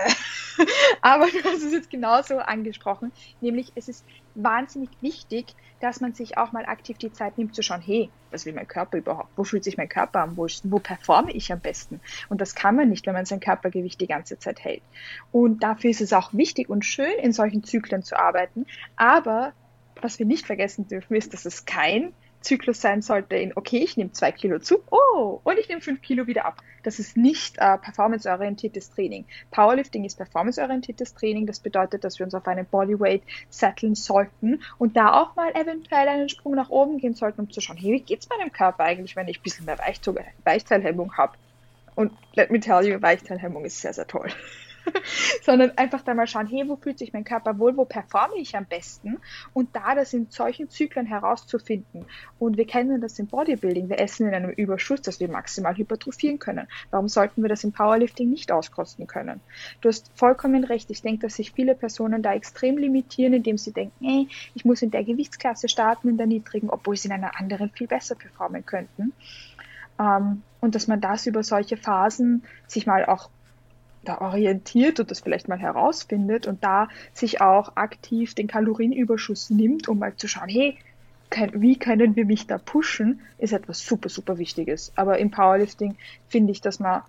Aber 1.02 1.26
du 1.26 1.44
hast 1.44 1.62
es 1.62 1.72
jetzt 1.72 1.90
genauso 1.90 2.38
angesprochen, 2.38 3.12
nämlich 3.40 3.70
es 3.74 3.88
ist 3.88 4.04
wahnsinnig 4.34 4.90
wichtig, 5.00 5.54
dass 5.80 6.00
man 6.00 6.12
sich 6.12 6.36
auch 6.38 6.52
mal 6.52 6.66
aktiv 6.66 6.98
die 6.98 7.12
Zeit 7.12 7.38
nimmt 7.38 7.54
zu 7.54 7.62
schauen, 7.62 7.80
hey, 7.80 8.10
was 8.30 8.46
will 8.46 8.52
mein 8.52 8.68
Körper 8.68 8.98
überhaupt? 8.98 9.30
Wo 9.36 9.44
fühlt 9.44 9.64
sich 9.64 9.76
mein 9.76 9.88
Körper 9.88 10.22
an? 10.22 10.36
Wo, 10.36 10.46
wo 10.64 10.78
performe 10.78 11.32
ich 11.32 11.52
am 11.52 11.60
besten? 11.60 12.00
Und 12.28 12.40
das 12.40 12.54
kann 12.54 12.76
man 12.76 12.88
nicht, 12.88 13.06
wenn 13.06 13.14
man 13.14 13.26
sein 13.26 13.40
Körpergewicht 13.40 14.00
die 14.00 14.06
ganze 14.06 14.38
Zeit 14.38 14.62
hält. 14.64 14.82
Und 15.32 15.62
dafür 15.62 15.90
ist 15.90 16.00
es 16.00 16.12
auch 16.12 16.32
wichtig 16.34 16.68
und 16.68 16.84
schön, 16.84 17.18
in 17.22 17.32
solchen 17.32 17.64
Zyklen 17.64 18.02
zu 18.02 18.18
arbeiten. 18.18 18.66
Aber 18.96 19.52
was 20.00 20.18
wir 20.18 20.26
nicht 20.26 20.46
vergessen 20.46 20.86
dürfen, 20.86 21.14
ist, 21.14 21.32
dass 21.32 21.44
es 21.44 21.64
kein 21.64 22.12
Zyklus 22.40 22.80
sein 22.80 23.02
sollte 23.02 23.36
in, 23.36 23.52
okay, 23.56 23.78
ich 23.78 23.96
nehme 23.96 24.12
zwei 24.12 24.32
Kilo 24.32 24.58
zu, 24.58 24.78
oh, 24.90 25.40
und 25.42 25.58
ich 25.58 25.68
nehme 25.68 25.80
fünf 25.80 26.00
Kilo 26.02 26.26
wieder 26.26 26.46
ab. 26.46 26.62
Das 26.82 26.98
ist 26.98 27.16
nicht 27.16 27.58
äh, 27.58 27.76
performanceorientiertes 27.78 28.90
Training. 28.90 29.24
Powerlifting 29.50 30.04
ist 30.04 30.16
performanceorientiertes 30.16 31.14
Training. 31.14 31.46
Das 31.46 31.60
bedeutet, 31.60 32.04
dass 32.04 32.18
wir 32.18 32.24
uns 32.24 32.34
auf 32.34 32.46
einen 32.46 32.66
Bodyweight 32.66 33.22
setteln 33.50 33.94
sollten 33.94 34.62
und 34.78 34.96
da 34.96 35.20
auch 35.20 35.34
mal 35.36 35.50
eventuell 35.50 36.08
einen 36.08 36.28
Sprung 36.28 36.54
nach 36.54 36.70
oben 36.70 36.98
gehen 36.98 37.14
sollten, 37.14 37.42
um 37.42 37.50
zu 37.50 37.60
schauen, 37.60 37.76
hey, 37.76 37.92
wie 37.92 38.00
geht's 38.00 38.28
meinem 38.28 38.52
Körper 38.52 38.84
eigentlich, 38.84 39.16
wenn 39.16 39.28
ich 39.28 39.40
ein 39.40 39.42
bisschen 39.42 39.66
mehr 39.66 39.78
Weichteilhemmung 39.78 41.16
habe? 41.16 41.32
Und 41.94 42.12
let 42.34 42.50
me 42.50 42.60
tell 42.60 42.86
you, 42.86 43.02
Weichteilhemmung 43.02 43.64
ist 43.64 43.80
sehr, 43.80 43.92
sehr 43.92 44.06
toll. 44.06 44.28
sondern 45.42 45.72
einfach 45.76 46.02
da 46.02 46.14
mal 46.14 46.26
schauen, 46.26 46.46
hey, 46.46 46.68
wo 46.68 46.76
fühlt 46.76 46.98
sich 46.98 47.12
mein 47.12 47.24
Körper 47.24 47.58
wohl, 47.58 47.76
wo 47.76 47.84
performe 47.84 48.36
ich 48.36 48.56
am 48.56 48.66
besten 48.66 49.18
und 49.52 49.74
da 49.74 49.94
das 49.94 50.12
in 50.12 50.26
solchen 50.30 50.68
Zyklen 50.68 51.06
herauszufinden. 51.06 52.06
Und 52.38 52.56
wir 52.56 52.66
kennen 52.66 53.00
das 53.00 53.18
im 53.18 53.26
Bodybuilding, 53.26 53.88
wir 53.88 54.00
essen 54.00 54.28
in 54.28 54.34
einem 54.34 54.50
Überschuss, 54.50 55.02
dass 55.02 55.20
wir 55.20 55.28
maximal 55.28 55.76
hypertrophieren 55.76 56.38
können. 56.38 56.68
Warum 56.90 57.08
sollten 57.08 57.42
wir 57.42 57.48
das 57.48 57.64
im 57.64 57.72
Powerlifting 57.72 58.28
nicht 58.28 58.52
auskosten 58.52 59.06
können? 59.06 59.40
Du 59.80 59.88
hast 59.88 60.10
vollkommen 60.14 60.64
recht. 60.64 60.90
Ich 60.90 61.02
denke, 61.02 61.26
dass 61.26 61.34
sich 61.34 61.52
viele 61.52 61.74
Personen 61.74 62.22
da 62.22 62.34
extrem 62.34 62.78
limitieren, 62.78 63.32
indem 63.32 63.58
sie 63.58 63.72
denken, 63.72 64.04
hey, 64.04 64.28
ich 64.54 64.64
muss 64.64 64.82
in 64.82 64.90
der 64.90 65.04
Gewichtsklasse 65.04 65.68
starten, 65.68 66.08
in 66.08 66.16
der 66.16 66.26
niedrigen, 66.26 66.70
obwohl 66.70 66.96
sie 66.96 67.08
in 67.08 67.14
einer 67.14 67.38
anderen 67.38 67.70
viel 67.70 67.86
besser 67.86 68.14
performen 68.14 68.64
könnten. 68.64 69.12
Ähm, 69.98 70.42
und 70.60 70.74
dass 70.74 70.88
man 70.88 71.00
das 71.00 71.26
über 71.26 71.42
solche 71.42 71.76
Phasen 71.76 72.42
sich 72.66 72.86
mal 72.86 73.04
auch 73.04 73.30
da 74.04 74.20
orientiert 74.20 75.00
und 75.00 75.10
das 75.10 75.20
vielleicht 75.20 75.48
mal 75.48 75.58
herausfindet 75.58 76.46
und 76.46 76.62
da 76.64 76.88
sich 77.12 77.40
auch 77.40 77.76
aktiv 77.76 78.34
den 78.34 78.46
Kalorienüberschuss 78.46 79.50
nimmt, 79.50 79.88
um 79.88 79.98
mal 79.98 80.14
zu 80.16 80.28
schauen, 80.28 80.48
hey, 80.48 80.78
wie 81.52 81.78
können 81.78 82.16
wir 82.16 82.24
mich 82.24 82.46
da 82.46 82.58
pushen, 82.58 83.20
ist 83.36 83.52
etwas 83.52 83.80
super, 83.80 84.08
super 84.08 84.38
Wichtiges. 84.38 84.92
Aber 84.96 85.18
im 85.18 85.30
Powerlifting 85.30 85.96
finde 86.26 86.52
ich, 86.52 86.60
dass 86.60 86.80
man 86.80 87.02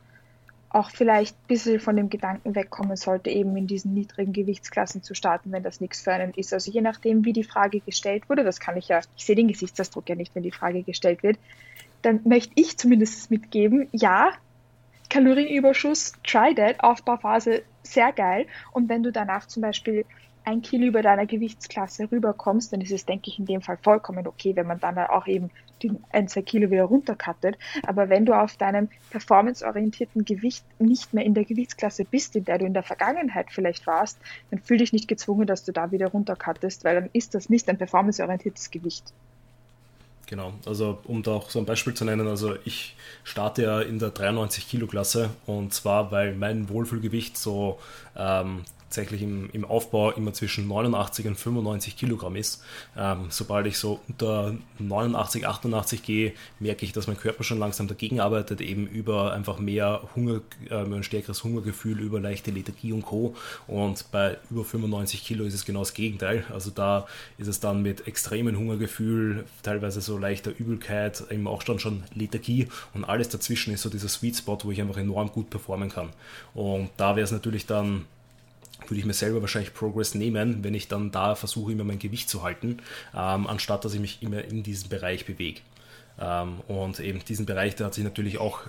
auch 0.69 0.91
vielleicht 0.91 1.35
ein 1.35 1.47
bisschen 1.47 1.79
von 1.79 1.95
dem 1.95 2.09
Gedanken 2.09 2.53
wegkommen 2.53 2.95
sollte, 2.95 3.29
eben 3.29 3.55
in 3.57 3.65
diesen 3.65 3.93
niedrigen 3.93 4.33
Gewichtsklassen 4.33 5.01
zu 5.01 5.15
starten, 5.15 5.51
wenn 5.51 5.63
das 5.63 5.81
nichts 5.81 6.01
für 6.01 6.13
einen 6.13 6.33
ist. 6.33 6.53
Also 6.53 6.71
je 6.71 6.81
nachdem, 6.81 7.25
wie 7.25 7.33
die 7.33 7.43
Frage 7.43 7.79
gestellt 7.79 8.29
wurde, 8.29 8.43
das 8.43 8.59
kann 8.59 8.77
ich 8.77 8.87
ja, 8.87 8.99
ich 9.17 9.25
sehe 9.25 9.35
den 9.35 9.47
Gesichtsausdruck 9.47 10.07
ja 10.09 10.15
nicht, 10.15 10.35
wenn 10.35 10.43
die 10.43 10.51
Frage 10.51 10.83
gestellt 10.83 11.23
wird, 11.23 11.39
dann 12.01 12.21
möchte 12.23 12.53
ich 12.55 12.77
zumindest 12.77 13.31
mitgeben, 13.31 13.87
ja, 13.91 14.31
Kalorienüberschuss, 15.09 16.13
try 16.23 16.53
that, 16.55 16.83
Aufbauphase, 16.83 17.63
sehr 17.83 18.11
geil. 18.11 18.45
Und 18.71 18.89
wenn 18.89 19.03
du 19.03 19.11
danach 19.11 19.47
zum 19.47 19.61
Beispiel 19.61 20.05
ein 20.45 20.61
Kilo 20.61 20.85
über 20.87 21.01
deiner 21.01 21.25
Gewichtsklasse 21.25 22.11
rüberkommst, 22.11 22.73
dann 22.73 22.81
ist 22.81 22.91
es, 22.91 23.05
denke 23.05 23.29
ich, 23.29 23.39
in 23.39 23.45
dem 23.45 23.61
Fall 23.61 23.77
vollkommen 23.77 24.25
okay, 24.25 24.55
wenn 24.55 24.67
man 24.67 24.79
dann 24.79 24.97
auch 24.97 25.27
eben 25.27 25.51
die 25.81 25.91
ein, 26.11 26.27
zwei 26.27 26.41
Kilo 26.41 26.71
wieder 26.71 26.83
runtercuttet. 26.83 27.57
Aber 27.85 28.09
wenn 28.09 28.25
du 28.25 28.33
auf 28.33 28.57
deinem 28.57 28.89
performanceorientierten 29.11 30.25
Gewicht 30.25 30.65
nicht 30.79 31.13
mehr 31.13 31.25
in 31.25 31.33
der 31.33 31.45
Gewichtsklasse 31.45 32.05
bist, 32.05 32.35
in 32.35 32.45
der 32.45 32.57
du 32.57 32.65
in 32.65 32.73
der 32.73 32.83
Vergangenheit 32.83 33.47
vielleicht 33.51 33.87
warst, 33.87 34.17
dann 34.51 34.59
fühl 34.59 34.77
dich 34.77 34.93
nicht 34.93 35.07
gezwungen, 35.07 35.47
dass 35.47 35.63
du 35.63 35.71
da 35.71 35.91
wieder 35.91 36.07
runtercuttest, 36.07 36.83
weil 36.83 36.95
dann 36.95 37.09
ist 37.13 37.35
das 37.35 37.49
nicht 37.49 37.69
ein 37.69 37.77
performanceorientiertes 37.77 38.71
Gewicht. 38.71 39.13
Genau, 40.29 40.53
also 40.67 40.99
um 41.05 41.23
da 41.23 41.31
auch 41.31 41.49
so 41.49 41.57
ein 41.57 41.65
Beispiel 41.65 41.95
zu 41.95 42.05
nennen, 42.05 42.27
also 42.27 42.55
ich 42.63 42.95
starte 43.23 43.63
ja 43.63 43.81
in 43.81 43.97
der 43.97 44.11
93 44.11 44.69
Kilo 44.69 44.85
Klasse 44.85 45.31
und 45.47 45.73
zwar, 45.73 46.11
weil 46.11 46.35
mein 46.35 46.69
Wohlfühlgewicht 46.69 47.35
so 47.35 47.79
ähm, 48.15 48.63
tatsächlich 48.89 49.21
im, 49.21 49.49
im 49.53 49.65
Aufbau 49.65 50.11
immer 50.11 50.33
zwischen 50.33 50.67
89 50.67 51.27
und 51.27 51.35
95 51.35 51.95
Kilogramm 51.95 52.35
ist. 52.35 52.63
Ähm, 52.97 53.27
sobald 53.29 53.67
ich 53.67 53.77
so 53.77 53.99
unter 54.07 54.55
89, 54.79 55.45
88 55.45 56.01
gehe, 56.01 56.33
merke 56.59 56.85
ich, 56.85 56.91
dass 56.91 57.05
mein 57.05 57.17
Körper 57.17 57.43
schon 57.43 57.59
langsam 57.59 57.87
dagegen 57.87 58.19
arbeitet, 58.19 58.61
eben 58.61 58.87
über 58.87 59.33
einfach 59.33 59.59
mehr 59.59 60.01
Hunger, 60.15 60.41
äh, 60.69 60.75
ein 60.75 61.03
stärkeres 61.03 61.43
Hungergefühl, 61.43 61.99
über 61.99 62.19
leichte 62.19 62.49
Lethargie 62.49 62.91
und 62.91 63.03
Co. 63.03 63.35
Und 63.67 64.05
bei 64.11 64.37
über 64.49 64.65
95 64.65 65.23
Kilo 65.23 65.45
ist 65.45 65.53
es 65.53 65.65
genau 65.65 65.79
das 65.79 65.93
Gegenteil. 65.93 66.43
Also 66.51 66.71
da 66.71 67.05
ist 67.37 67.47
es 67.47 67.59
dann 67.59 67.83
mit 67.83 68.07
extremen 68.07 68.57
Hungergefühl, 68.57 69.45
teilweise 69.61 70.01
so 70.01 70.17
leichter 70.17 70.51
Übelkeit, 70.57 71.23
eben 71.29 71.47
auch 71.47 71.61
dann 71.61 71.77
schon 71.77 72.03
Lethargie 72.15 72.67
und 72.95 73.03
alles 73.03 73.29
dazwischen 73.29 73.71
ist 73.71 73.83
so 73.83 73.89
dieser 73.89 74.09
Sweet 74.09 74.37
Spot, 74.37 74.57
wo 74.63 74.71
ich 74.71 74.81
einfach 74.81 74.97
enorm 74.97 75.31
gut 75.31 75.51
performen 75.51 75.89
kann. 75.89 76.09
Und 76.55 76.89
da 76.97 77.15
wäre 77.15 77.23
es 77.23 77.31
natürlich 77.31 77.67
dann 77.67 78.05
würde 78.89 78.99
ich 78.99 79.05
mir 79.05 79.13
selber 79.13 79.41
wahrscheinlich 79.41 79.73
Progress 79.73 80.15
nehmen, 80.15 80.63
wenn 80.63 80.73
ich 80.73 80.87
dann 80.87 81.11
da 81.11 81.35
versuche, 81.35 81.71
immer 81.71 81.83
mein 81.83 81.99
Gewicht 81.99 82.29
zu 82.29 82.43
halten, 82.43 82.77
ähm, 83.15 83.47
anstatt 83.47 83.85
dass 83.85 83.93
ich 83.93 83.99
mich 83.99 84.21
immer 84.21 84.43
in 84.43 84.63
diesem 84.63 84.89
Bereich 84.89 85.25
bewege. 85.25 85.61
Ähm, 86.19 86.59
und 86.67 86.99
eben 86.99 87.23
diesen 87.23 87.45
Bereich, 87.45 87.75
der 87.75 87.87
hat 87.87 87.93
sich 87.93 88.03
natürlich 88.03 88.39
auch 88.39 88.61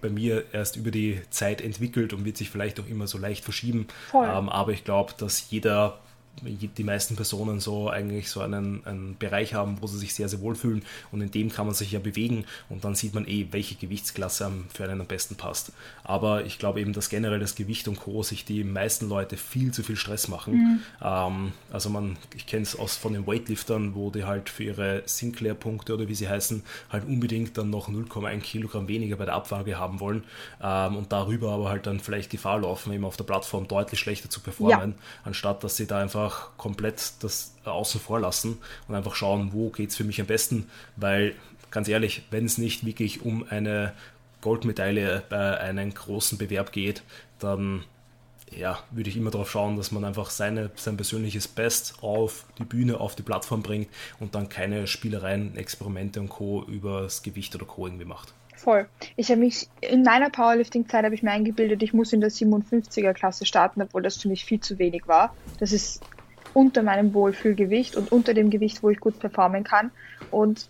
bei 0.00 0.08
mir 0.08 0.44
erst 0.52 0.76
über 0.76 0.90
die 0.90 1.20
Zeit 1.30 1.60
entwickelt 1.60 2.12
und 2.12 2.24
wird 2.24 2.36
sich 2.36 2.50
vielleicht 2.50 2.80
auch 2.80 2.86
immer 2.86 3.06
so 3.06 3.18
leicht 3.18 3.44
verschieben. 3.44 3.86
Ähm, 4.14 4.48
aber 4.48 4.72
ich 4.72 4.84
glaube, 4.84 5.12
dass 5.18 5.50
jeder 5.50 5.98
die 6.42 6.84
meisten 6.84 7.16
Personen 7.16 7.60
so 7.60 7.88
eigentlich 7.88 8.30
so 8.30 8.40
einen, 8.40 8.84
einen 8.86 9.16
Bereich 9.18 9.54
haben, 9.54 9.78
wo 9.80 9.86
sie 9.86 9.98
sich 9.98 10.14
sehr, 10.14 10.28
sehr 10.28 10.40
wohl 10.40 10.54
fühlen 10.54 10.82
und 11.12 11.20
in 11.20 11.30
dem 11.30 11.50
kann 11.50 11.66
man 11.66 11.74
sich 11.74 11.92
ja 11.92 11.98
bewegen 11.98 12.44
und 12.68 12.84
dann 12.84 12.94
sieht 12.94 13.14
man 13.14 13.26
eh, 13.26 13.48
welche 13.50 13.74
Gewichtsklasse 13.74 14.50
für 14.72 14.84
einen 14.84 15.00
am 15.00 15.06
besten 15.06 15.36
passt. 15.36 15.72
Aber 16.04 16.44
ich 16.44 16.58
glaube 16.58 16.80
eben, 16.80 16.92
dass 16.92 17.08
generell 17.08 17.40
das 17.40 17.54
Gewicht 17.54 17.88
und 17.88 17.98
Co. 17.98 18.22
sich 18.22 18.44
die 18.44 18.64
meisten 18.64 19.08
Leute 19.08 19.36
viel 19.36 19.72
zu 19.72 19.82
viel 19.82 19.96
Stress 19.96 20.28
machen. 20.28 20.54
Mhm. 20.54 20.80
Ähm, 21.02 21.52
also 21.72 21.90
man, 21.90 22.16
ich 22.34 22.46
kenne 22.46 22.62
es 22.62 22.78
aus 22.78 22.96
von 22.96 23.12
den 23.12 23.26
Weightliftern, 23.26 23.94
wo 23.94 24.10
die 24.10 24.24
halt 24.24 24.48
für 24.48 24.64
ihre 24.64 25.02
Sinclair-Punkte 25.06 25.94
oder 25.94 26.08
wie 26.08 26.14
sie 26.14 26.28
heißen, 26.28 26.62
halt 26.90 27.06
unbedingt 27.06 27.58
dann 27.58 27.70
noch 27.70 27.88
0,1 27.88 28.40
Kilogramm 28.40 28.88
weniger 28.88 29.16
bei 29.16 29.24
der 29.24 29.34
Abwaage 29.34 29.78
haben 29.78 30.00
wollen 30.00 30.24
ähm, 30.62 30.96
und 30.96 31.12
darüber 31.12 31.52
aber 31.52 31.68
halt 31.68 31.86
dann 31.86 32.00
vielleicht 32.00 32.30
Gefahr 32.30 32.60
laufen, 32.60 32.92
eben 32.92 33.04
auf 33.04 33.16
der 33.16 33.24
Plattform 33.24 33.68
deutlich 33.68 34.00
schlechter 34.00 34.30
zu 34.30 34.40
performen, 34.40 34.90
ja. 34.90 35.04
anstatt 35.24 35.62
dass 35.64 35.76
sie 35.76 35.86
da 35.86 36.00
einfach 36.00 36.29
einfach 36.30 36.56
komplett 36.56 37.12
das 37.20 37.54
außen 37.64 38.00
vor 38.00 38.20
lassen 38.20 38.58
und 38.88 38.94
einfach 38.94 39.14
schauen, 39.14 39.50
wo 39.52 39.70
geht 39.70 39.90
es 39.90 39.96
für 39.96 40.04
mich 40.04 40.20
am 40.20 40.26
besten, 40.26 40.68
weil 40.96 41.34
ganz 41.70 41.88
ehrlich, 41.88 42.22
wenn 42.30 42.44
es 42.44 42.58
nicht 42.58 42.84
wirklich 42.84 43.22
um 43.22 43.46
eine 43.48 43.92
Goldmedaille 44.40 45.22
bei 45.28 45.58
einem 45.58 45.92
großen 45.92 46.38
Bewerb 46.38 46.72
geht, 46.72 47.02
dann 47.38 47.84
ja, 48.56 48.80
würde 48.90 49.10
ich 49.10 49.16
immer 49.16 49.30
darauf 49.30 49.50
schauen, 49.50 49.76
dass 49.76 49.92
man 49.92 50.04
einfach 50.04 50.30
seine, 50.30 50.70
sein 50.74 50.96
persönliches 50.96 51.46
Best 51.46 52.02
auf 52.02 52.46
die 52.58 52.64
Bühne, 52.64 52.98
auf 52.98 53.14
die 53.14 53.22
Plattform 53.22 53.62
bringt 53.62 53.88
und 54.18 54.34
dann 54.34 54.48
keine 54.48 54.88
Spielereien, 54.88 55.56
Experimente 55.56 56.20
und 56.20 56.30
Co. 56.30 56.64
übers 56.64 57.22
Gewicht 57.22 57.54
oder 57.54 57.64
Co. 57.64 57.86
irgendwie 57.86 58.06
macht. 58.06 58.34
Voll. 58.60 58.86
Ich 59.16 59.30
habe 59.30 59.40
mich 59.40 59.68
in 59.80 60.02
meiner 60.02 60.28
Powerlifting-Zeit 60.28 61.04
habe 61.06 61.14
ich 61.14 61.22
mir 61.22 61.30
eingebildet, 61.30 61.82
ich 61.82 61.94
muss 61.94 62.12
in 62.12 62.20
der 62.20 62.30
57er-Klasse 62.30 63.46
starten, 63.46 63.80
obwohl 63.80 64.02
das 64.02 64.18
für 64.18 64.28
mich 64.28 64.44
viel 64.44 64.60
zu 64.60 64.78
wenig 64.78 65.08
war. 65.08 65.34
Das 65.60 65.72
ist 65.72 66.02
unter 66.54 66.82
meinem 66.82 67.14
Wohlfühlgewicht 67.14 67.96
und 67.96 68.12
unter 68.12 68.34
dem 68.34 68.50
Gewicht, 68.50 68.82
wo 68.82 68.90
ich 68.90 69.00
gut 69.00 69.18
performen 69.18 69.64
kann. 69.64 69.90
Und 70.30 70.68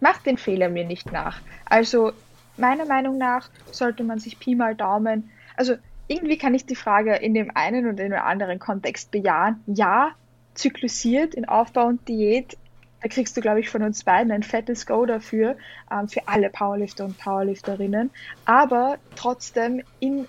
macht 0.00 0.26
den 0.26 0.36
Fehler 0.36 0.68
mir 0.68 0.84
nicht 0.84 1.12
nach. 1.12 1.40
Also 1.64 2.12
meiner 2.56 2.84
Meinung 2.84 3.18
nach 3.18 3.48
sollte 3.70 4.04
man 4.04 4.18
sich 4.18 4.38
Pi 4.38 4.54
mal 4.54 4.74
Daumen, 4.74 5.30
also 5.56 5.76
irgendwie 6.06 6.36
kann 6.36 6.54
ich 6.54 6.66
die 6.66 6.76
Frage 6.76 7.14
in 7.16 7.34
dem 7.34 7.50
einen 7.54 7.86
und 7.86 7.98
in 7.98 8.10
dem 8.10 8.20
anderen 8.20 8.58
Kontext 8.58 9.10
bejahen. 9.10 9.62
Ja, 9.66 10.10
zyklusiert 10.54 11.34
in 11.34 11.46
Aufbau 11.46 11.86
und 11.86 12.06
Diät, 12.08 12.56
da 13.02 13.08
kriegst 13.08 13.36
du, 13.36 13.40
glaube 13.40 13.60
ich, 13.60 13.68
von 13.68 13.82
uns 13.82 14.04
beiden 14.04 14.32
ein 14.32 14.42
fettes 14.42 14.86
Go 14.86 15.04
dafür, 15.06 15.56
ähm, 15.90 16.08
für 16.08 16.26
alle 16.26 16.50
Powerlifter 16.50 17.04
und 17.04 17.18
Powerlifterinnen. 17.18 18.10
Aber 18.44 18.98
trotzdem 19.16 19.82
in 20.00 20.26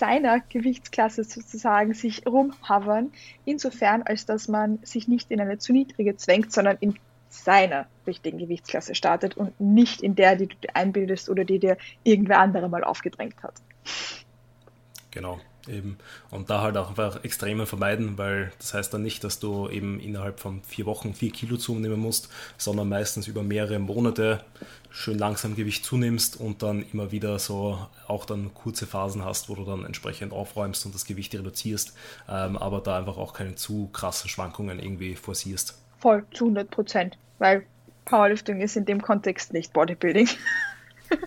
seiner 0.00 0.40
Gewichtsklasse 0.40 1.24
sozusagen 1.24 1.92
sich 1.92 2.26
rumhavern, 2.26 3.12
insofern 3.44 4.02
als 4.02 4.24
dass 4.24 4.48
man 4.48 4.78
sich 4.82 5.08
nicht 5.08 5.30
in 5.30 5.40
eine 5.40 5.58
zu 5.58 5.74
niedrige 5.74 6.16
zwängt, 6.16 6.52
sondern 6.52 6.78
in 6.80 6.98
seiner 7.28 7.86
richtigen 8.06 8.38
Gewichtsklasse 8.38 8.94
startet 8.94 9.36
und 9.36 9.60
nicht 9.60 10.02
in 10.02 10.14
der, 10.14 10.36
die 10.36 10.46
du 10.46 10.56
dir 10.56 10.74
einbildest 10.74 11.28
oder 11.28 11.44
die 11.44 11.58
dir 11.58 11.76
irgendwer 12.02 12.40
andere 12.40 12.68
mal 12.70 12.82
aufgedrängt 12.82 13.42
hat. 13.42 13.54
Genau, 15.10 15.38
eben. 15.70 15.98
Und 16.30 16.50
da 16.50 16.60
halt 16.60 16.76
auch 16.76 16.90
einfach 16.90 17.24
Extreme 17.24 17.66
vermeiden, 17.66 18.18
weil 18.18 18.52
das 18.58 18.74
heißt 18.74 18.92
dann 18.92 19.02
nicht, 19.02 19.24
dass 19.24 19.38
du 19.38 19.68
eben 19.68 20.00
innerhalb 20.00 20.40
von 20.40 20.62
vier 20.62 20.86
Wochen 20.86 21.14
vier 21.14 21.30
Kilo 21.30 21.56
zunehmen 21.56 22.00
musst, 22.00 22.28
sondern 22.58 22.88
meistens 22.88 23.28
über 23.28 23.42
mehrere 23.42 23.78
Monate 23.78 24.44
schön 24.90 25.18
langsam 25.18 25.54
Gewicht 25.54 25.84
zunimmst 25.84 26.38
und 26.38 26.62
dann 26.62 26.84
immer 26.92 27.12
wieder 27.12 27.38
so 27.38 27.78
auch 28.08 28.24
dann 28.24 28.52
kurze 28.54 28.86
Phasen 28.86 29.24
hast, 29.24 29.48
wo 29.48 29.54
du 29.54 29.64
dann 29.64 29.84
entsprechend 29.84 30.32
aufräumst 30.32 30.84
und 30.84 30.94
das 30.94 31.04
Gewicht 31.04 31.34
reduzierst, 31.34 31.96
ähm, 32.28 32.56
aber 32.56 32.80
da 32.80 32.98
einfach 32.98 33.16
auch 33.16 33.32
keine 33.32 33.54
zu 33.54 33.88
krassen 33.92 34.28
Schwankungen 34.28 34.80
irgendwie 34.80 35.14
forcierst. 35.14 35.80
Voll, 35.98 36.24
zu 36.32 36.44
100 36.44 36.70
Prozent, 36.70 37.18
weil 37.38 37.64
Powerlifting 38.04 38.60
ist 38.60 38.76
in 38.76 38.84
dem 38.84 39.00
Kontext 39.00 39.52
nicht 39.52 39.72
Bodybuilding. 39.72 40.28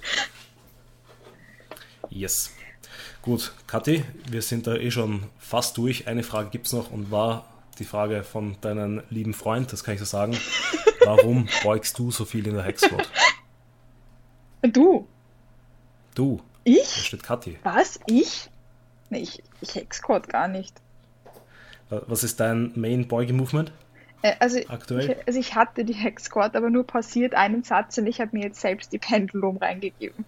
yes. 2.09 2.51
Gut, 3.23 3.53
Kathi, 3.67 4.03
wir 4.29 4.41
sind 4.41 4.67
da 4.67 4.75
eh 4.75 4.91
schon 4.91 5.23
fast 5.39 5.77
durch. 5.77 6.07
Eine 6.07 6.23
Frage 6.23 6.49
gibt 6.49 6.67
es 6.67 6.73
noch 6.73 6.91
und 6.91 7.09
war 7.09 7.45
die 7.79 7.85
Frage 7.85 8.21
von 8.21 8.57
deinem 8.59 9.01
lieben 9.09 9.33
Freund, 9.33 9.71
das 9.71 9.85
kann 9.85 9.93
ich 9.93 10.01
so 10.01 10.05
sagen. 10.05 10.37
Warum 11.05 11.47
beugst 11.63 11.97
du 11.97 12.11
so 12.11 12.25
viel 12.25 12.45
in 12.45 12.53
der 12.53 12.63
Hexquad? 12.63 13.09
Du. 14.61 15.07
Du. 16.13 16.41
Ich? 16.65 16.95
Da 16.95 17.01
steht 17.01 17.23
Kathi. 17.23 17.57
Was? 17.63 17.97
Ich? 18.07 18.49
Nee, 19.09 19.19
ich, 19.19 19.41
ich 19.61 19.73
Hexquad 19.73 20.27
gar 20.27 20.49
nicht. 20.49 20.81
Was 21.89 22.25
ist 22.25 22.41
dein 22.41 22.73
Main 22.75 23.07
Beuge-Movement? 23.07 23.71
Äh, 24.21 24.33
also, 24.39 24.59
Aktuell? 24.67 25.11
Ich, 25.11 25.27
also 25.27 25.39
ich 25.39 25.55
hatte 25.55 25.85
die 25.85 25.93
Hex 25.93 26.25
Squad, 26.25 26.57
aber 26.57 26.69
nur 26.69 26.85
passiert 26.85 27.35
einen 27.35 27.63
Satz 27.63 27.97
und 27.97 28.07
ich 28.07 28.19
habe 28.19 28.35
mir 28.35 28.43
jetzt 28.45 28.59
selbst 28.59 28.91
die 28.91 28.97
Pendulum 28.97 29.57
reingegeben. 29.57 30.25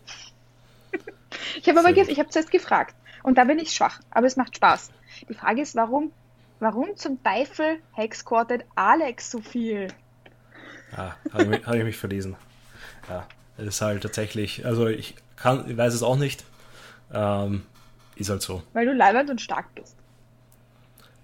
Ich 1.62 1.68
habe 1.70 1.80
aber 1.80 1.94
ge 1.94 2.06
ich 2.08 2.20
habe 2.20 2.30
zuerst 2.30 2.52
gefragt 2.52 2.96
und 3.24 3.38
da 3.38 3.44
bin 3.44 3.60
ich 3.60 3.72
schwach, 3.72 4.00
aber 4.12 4.28
es 4.28 4.36
macht 4.36 4.56
Spaß. 4.56 4.92
Die 5.30 5.34
Frage 5.34 5.62
ist, 5.62 5.76
warum, 5.76 6.12
warum 6.60 6.96
zum 6.96 7.24
Teufel 7.24 7.78
hexquartet 7.94 8.66
Alex 8.76 9.32
so 9.32 9.42
viel? 9.42 9.88
Ah, 10.96 11.14
habe 11.32 11.44
ich, 11.44 11.50
mich, 11.50 11.68
hab 11.68 11.76
ich 11.76 11.84
mich 11.84 11.98
verlesen. 11.98 12.36
Ja, 13.10 13.28
es 13.58 13.68
ist 13.68 13.82
halt 13.82 14.04
tatsächlich, 14.04 14.66
also 14.66 14.88
ich 14.88 15.16
kann, 15.36 15.70
ich 15.70 15.78
weiß 15.78 15.94
es 15.94 16.04
auch 16.04 16.18
nicht. 16.18 16.44
Ähm, 17.14 17.64
ist 18.16 18.30
halt 18.30 18.42
so. 18.42 18.64
Weil 18.74 18.86
du 18.86 18.94
leibend 18.94 19.30
und 19.30 19.42
stark 19.42 19.74
bist. 19.76 19.96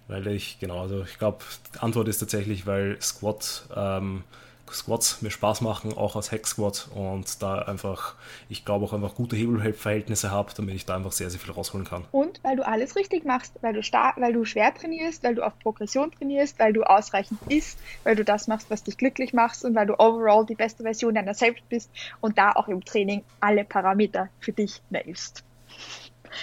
Weil 0.08 0.28
ich, 0.28 0.60
genau, 0.60 0.82
also 0.82 1.04
ich 1.04 1.18
glaube, 1.18 1.40
die 1.74 1.80
Antwort 1.80 2.08
ist 2.08 2.20
tatsächlich, 2.20 2.66
weil 2.66 3.02
Squat 3.02 3.64
ähm, 3.76 4.24
Squats 4.72 5.22
mir 5.22 5.32
Spaß 5.32 5.62
machen, 5.62 5.94
auch 5.94 6.16
als 6.16 6.32
Hack 6.32 6.48
Squat 6.48 6.88
und 6.96 7.42
da 7.42 7.60
einfach, 7.60 8.16
ich 8.50 8.64
glaube 8.66 8.86
auch 8.86 8.94
einfach 8.94 9.16
gute 9.16 9.36
Hebelverhältnisse 9.36 10.32
habe, 10.32 10.52
damit 10.56 10.76
ich 10.76 10.86
da 10.86 10.96
einfach 10.96 11.12
sehr, 11.12 11.30
sehr 11.30 11.40
viel 11.40 11.52
rausholen 11.52 11.86
kann. 11.86 12.06
Und 12.12 12.40
weil 12.44 12.56
du 12.56 12.66
alles 12.66 12.96
richtig 12.96 13.26
machst, 13.26 13.54
weil 13.62 13.74
du 13.74 13.84
stark, 13.84 14.16
weil 14.18 14.34
du 14.34 14.46
schwer 14.46 14.74
trainierst, 14.74 15.24
weil 15.24 15.36
du 15.36 15.46
auf 15.46 15.58
Progression 15.60 16.12
trainierst, 16.12 16.60
weil 16.60 16.74
du 16.74 16.84
ausreichend 16.84 17.40
isst, 17.50 17.80
weil 18.04 18.16
du 18.16 18.24
das 18.24 18.48
machst, 18.48 18.70
was 18.70 18.84
dich 18.84 18.98
glücklich 18.98 19.34
macht 19.34 19.64
und 19.64 19.76
weil 19.76 19.88
du 19.88 20.00
overall 20.00 20.46
die 20.46 20.56
beste 20.56 20.84
Version 20.84 21.16
deiner 21.16 21.34
selbst 21.34 21.68
bist 21.70 21.90
und 22.22 22.38
da 22.38 22.52
auch 22.52 22.68
im 22.68 22.84
Training 22.84 23.24
alle 23.40 23.64
Parameter 23.64 24.30
für 24.40 24.52
dich 24.52 24.82
nailst. 24.90 25.44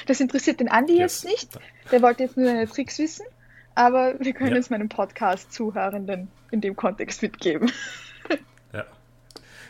Das 0.06 0.20
interessiert 0.20 0.60
den 0.60 0.68
Andi 0.68 0.98
yes. 0.98 1.22
jetzt 1.22 1.24
nicht. 1.24 1.58
Der 1.90 2.02
wollte 2.02 2.24
jetzt 2.24 2.36
nur 2.36 2.46
deine 2.46 2.68
Tricks 2.68 2.98
wissen, 2.98 3.24
aber 3.74 4.20
wir 4.20 4.32
können 4.32 4.52
ja. 4.52 4.58
es 4.58 4.70
meinem 4.70 4.88
Podcast-Zuhörenden 4.88 6.28
in 6.50 6.60
dem 6.60 6.76
Kontext 6.76 7.22
mitgeben. 7.22 7.70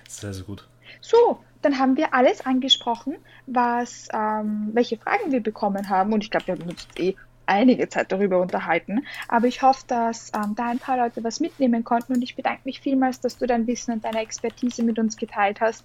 Sehr, 0.09 0.32
sehr 0.32 0.44
gut. 0.44 0.66
So, 1.00 1.38
dann 1.62 1.78
haben 1.78 1.96
wir 1.96 2.14
alles 2.14 2.44
angesprochen, 2.44 3.16
was, 3.46 4.09
ähm, 4.12 4.70
welche 4.72 4.96
Fragen 4.96 5.32
wir 5.32 5.42
bekommen 5.42 5.88
haben. 5.88 6.12
Und 6.12 6.24
ich 6.24 6.30
glaube, 6.30 6.46
wir 6.48 6.54
haben 6.54 6.68
uns 6.68 6.88
eh 6.96 7.14
einige 7.46 7.88
Zeit 7.88 8.12
darüber 8.12 8.40
unterhalten. 8.40 9.06
Aber 9.28 9.46
ich 9.46 9.62
hoffe, 9.62 9.84
dass 9.86 10.32
ähm, 10.34 10.54
da 10.54 10.66
ein 10.68 10.78
paar 10.78 10.98
Leute 10.98 11.24
was 11.24 11.40
mitnehmen 11.40 11.84
konnten. 11.84 12.14
Und 12.14 12.22
ich 12.22 12.36
bedanke 12.36 12.62
mich 12.64 12.80
vielmals, 12.80 13.20
dass 13.20 13.38
du 13.38 13.46
dein 13.46 13.66
Wissen 13.66 13.92
und 13.92 14.04
deine 14.04 14.20
Expertise 14.20 14.82
mit 14.82 14.98
uns 14.98 15.16
geteilt 15.16 15.61
hast. 15.61 15.84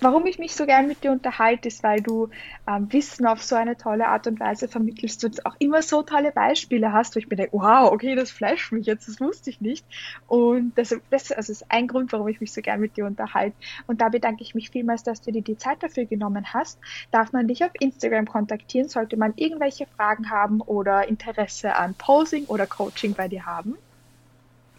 Warum 0.00 0.26
ich 0.26 0.38
mich 0.38 0.54
so 0.54 0.64
gern 0.64 0.86
mit 0.86 1.02
dir 1.02 1.10
unterhalte, 1.10 1.66
ist, 1.66 1.82
weil 1.82 2.00
du 2.00 2.28
ähm, 2.68 2.92
Wissen 2.92 3.26
auf 3.26 3.42
so 3.42 3.56
eine 3.56 3.76
tolle 3.76 4.06
Art 4.06 4.28
und 4.28 4.38
Weise 4.38 4.68
vermittelst 4.68 5.24
und 5.24 5.44
auch 5.44 5.56
immer 5.58 5.82
so 5.82 6.02
tolle 6.02 6.30
Beispiele 6.30 6.92
hast, 6.92 7.16
wo 7.16 7.18
ich 7.18 7.28
mir 7.28 7.34
denke, 7.34 7.58
wow, 7.58 7.90
okay, 7.90 8.14
das 8.14 8.30
flasht 8.30 8.70
mich 8.70 8.86
jetzt, 8.86 9.08
das 9.08 9.20
wusste 9.20 9.50
ich 9.50 9.60
nicht. 9.60 9.84
Und 10.28 10.78
das, 10.78 10.94
das 11.10 11.32
also 11.32 11.50
ist 11.50 11.66
ein 11.68 11.88
Grund, 11.88 12.12
warum 12.12 12.28
ich 12.28 12.40
mich 12.40 12.52
so 12.52 12.60
gern 12.60 12.80
mit 12.80 12.96
dir 12.96 13.06
unterhalte. 13.06 13.56
Und 13.88 14.00
da 14.00 14.08
bedanke 14.08 14.42
ich 14.42 14.54
mich 14.54 14.70
vielmals, 14.70 15.02
dass 15.02 15.20
du 15.20 15.32
dir 15.32 15.42
die 15.42 15.58
Zeit 15.58 15.82
dafür 15.82 16.04
genommen 16.04 16.54
hast. 16.54 16.78
Darf 17.10 17.32
man 17.32 17.48
dich 17.48 17.64
auf 17.64 17.72
Instagram 17.80 18.26
kontaktieren, 18.26 18.88
sollte 18.88 19.16
man 19.16 19.32
irgendwelche 19.34 19.86
Fragen 19.86 20.30
haben 20.30 20.60
oder 20.60 21.08
Interesse 21.08 21.74
an 21.74 21.94
Posing 21.94 22.44
oder 22.44 22.68
Coaching 22.68 23.14
bei 23.14 23.26
dir 23.26 23.46
haben? 23.46 23.76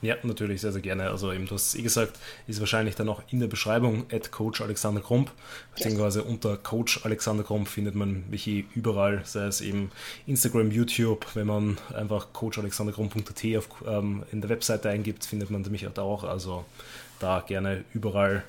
Ja, 0.02 0.16
natürlich, 0.24 0.62
sehr, 0.62 0.72
sehr 0.72 0.82
gerne. 0.82 1.10
Also 1.10 1.34
eben, 1.34 1.46
du 1.46 1.56
hast 1.56 1.76
eh 1.76 1.82
gesagt, 1.82 2.20
ist 2.48 2.62
wahrscheinlich 2.62 2.96
dann 2.96 3.10
auch 3.10 3.22
in 3.30 3.42
der 3.42 3.48
Beschreibung 3.48 4.06
at 4.12 4.32
Coach 4.32 4.62
Alexander 4.62 5.02
Krump, 5.02 5.30
beziehungsweise 5.76 6.24
unter 6.24 6.56
Coach 6.56 7.06
Alexander 7.06 7.44
Krump 7.44 7.68
findet 7.68 7.96
man 7.96 8.24
mich 8.30 8.48
eh 8.48 8.66
überall, 8.76 9.22
sei 9.26 9.48
es 9.48 9.60
eben 9.60 9.92
Instagram, 10.26 10.72
YouTube, 10.72 11.26
wenn 11.34 11.48
man 11.48 11.78
einfach 11.94 12.32
coachalexanderkrump.at 12.32 13.44
ähm, 13.88 14.24
in 14.32 14.40
der 14.40 14.50
Webseite 14.50 14.90
eingibt, 14.90 15.26
findet 15.26 15.50
man 15.50 15.64
mich 15.70 15.86
auch. 15.98 16.24
Also 16.24 16.64
da 17.20 17.44
gerne 17.46 17.84
überall 17.94 18.44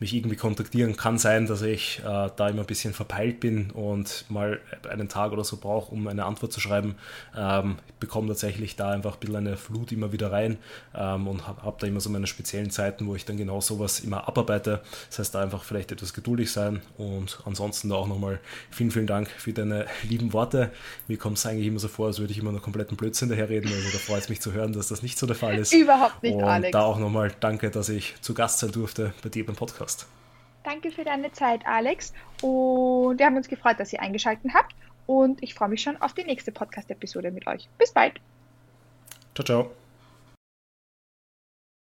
mich 0.00 0.14
irgendwie 0.14 0.36
kontaktieren. 0.36 0.96
Kann 0.96 1.18
sein, 1.18 1.46
dass 1.46 1.62
ich 1.62 2.00
äh, 2.00 2.30
da 2.36 2.48
immer 2.48 2.60
ein 2.60 2.66
bisschen 2.66 2.92
verpeilt 2.92 3.40
bin 3.40 3.70
und 3.70 4.24
mal 4.28 4.60
einen 4.90 5.08
Tag 5.08 5.32
oder 5.32 5.44
so 5.44 5.56
brauche, 5.56 5.92
um 5.92 6.06
eine 6.08 6.24
Antwort 6.24 6.52
zu 6.52 6.60
schreiben. 6.60 6.96
Ähm, 7.36 7.76
ich 7.88 7.94
bekomme 7.94 8.28
tatsächlich 8.28 8.76
da 8.76 8.90
einfach 8.90 9.14
ein 9.14 9.20
bisschen 9.20 9.36
eine 9.36 9.56
Flut 9.56 9.92
immer 9.92 10.12
wieder 10.12 10.32
rein 10.32 10.58
ähm, 10.94 11.26
und 11.26 11.46
habe 11.46 11.62
hab 11.62 11.78
da 11.78 11.86
immer 11.86 12.00
so 12.00 12.10
meine 12.10 12.26
speziellen 12.26 12.70
Zeiten, 12.70 13.06
wo 13.06 13.14
ich 13.14 13.24
dann 13.24 13.36
genau 13.36 13.60
sowas 13.60 14.00
immer 14.00 14.28
abarbeite. 14.28 14.80
Das 15.08 15.18
heißt, 15.18 15.34
da 15.34 15.42
einfach 15.42 15.64
vielleicht 15.64 15.92
etwas 15.92 16.12
geduldig 16.12 16.52
sein 16.52 16.80
und 16.98 17.38
ansonsten 17.44 17.88
da 17.88 17.96
auch 17.96 18.06
nochmal 18.06 18.40
vielen, 18.70 18.90
vielen 18.90 19.06
Dank 19.06 19.28
für 19.28 19.52
deine 19.52 19.86
lieben 20.08 20.32
Worte. 20.32 20.70
Mir 21.08 21.16
kommt 21.16 21.38
es 21.38 21.46
eigentlich 21.46 21.66
immer 21.66 21.78
so 21.78 21.88
vor, 21.88 22.08
als 22.08 22.18
würde 22.18 22.32
ich 22.32 22.38
immer 22.38 22.52
nur 22.52 22.62
kompletten 22.62 22.96
Blödsinn 22.96 23.28
daherreden. 23.28 23.70
Also 23.72 23.90
da 23.92 23.98
freut 23.98 24.22
es 24.22 24.28
mich 24.28 24.40
zu 24.40 24.52
hören, 24.52 24.72
dass 24.72 24.88
das 24.88 25.02
nicht 25.02 25.18
so 25.18 25.26
der 25.26 25.36
Fall 25.36 25.56
ist. 25.58 25.72
Überhaupt 25.72 26.22
nicht, 26.22 26.34
und 26.34 26.44
Alex. 26.44 26.72
Da 26.72 26.82
auch 26.82 26.98
nochmal 26.98 27.32
danke, 27.40 27.70
dass 27.70 27.88
ich 27.88 28.14
zu 28.20 28.34
Gast 28.34 28.58
sein 28.58 28.72
durfte 28.72 29.12
bei 29.22 29.28
dir 29.28 29.44
beim 29.44 29.56
Podcast. 29.56 29.63
Podcast. 29.66 30.06
Danke 30.62 30.90
für 30.90 31.04
deine 31.04 31.30
Zeit, 31.32 31.66
Alex. 31.66 32.12
Und 32.42 33.18
wir 33.18 33.26
haben 33.26 33.36
uns 33.36 33.48
gefreut, 33.48 33.78
dass 33.78 33.92
ihr 33.92 34.00
eingeschaltet 34.00 34.52
habt. 34.54 34.74
Und 35.06 35.42
ich 35.42 35.54
freue 35.54 35.68
mich 35.68 35.82
schon 35.82 36.00
auf 36.00 36.14
die 36.14 36.24
nächste 36.24 36.52
Podcast-Episode 36.52 37.30
mit 37.30 37.46
euch. 37.46 37.68
Bis 37.78 37.92
bald. 37.92 38.20
Ciao, 39.34 39.44
ciao. 39.44 39.83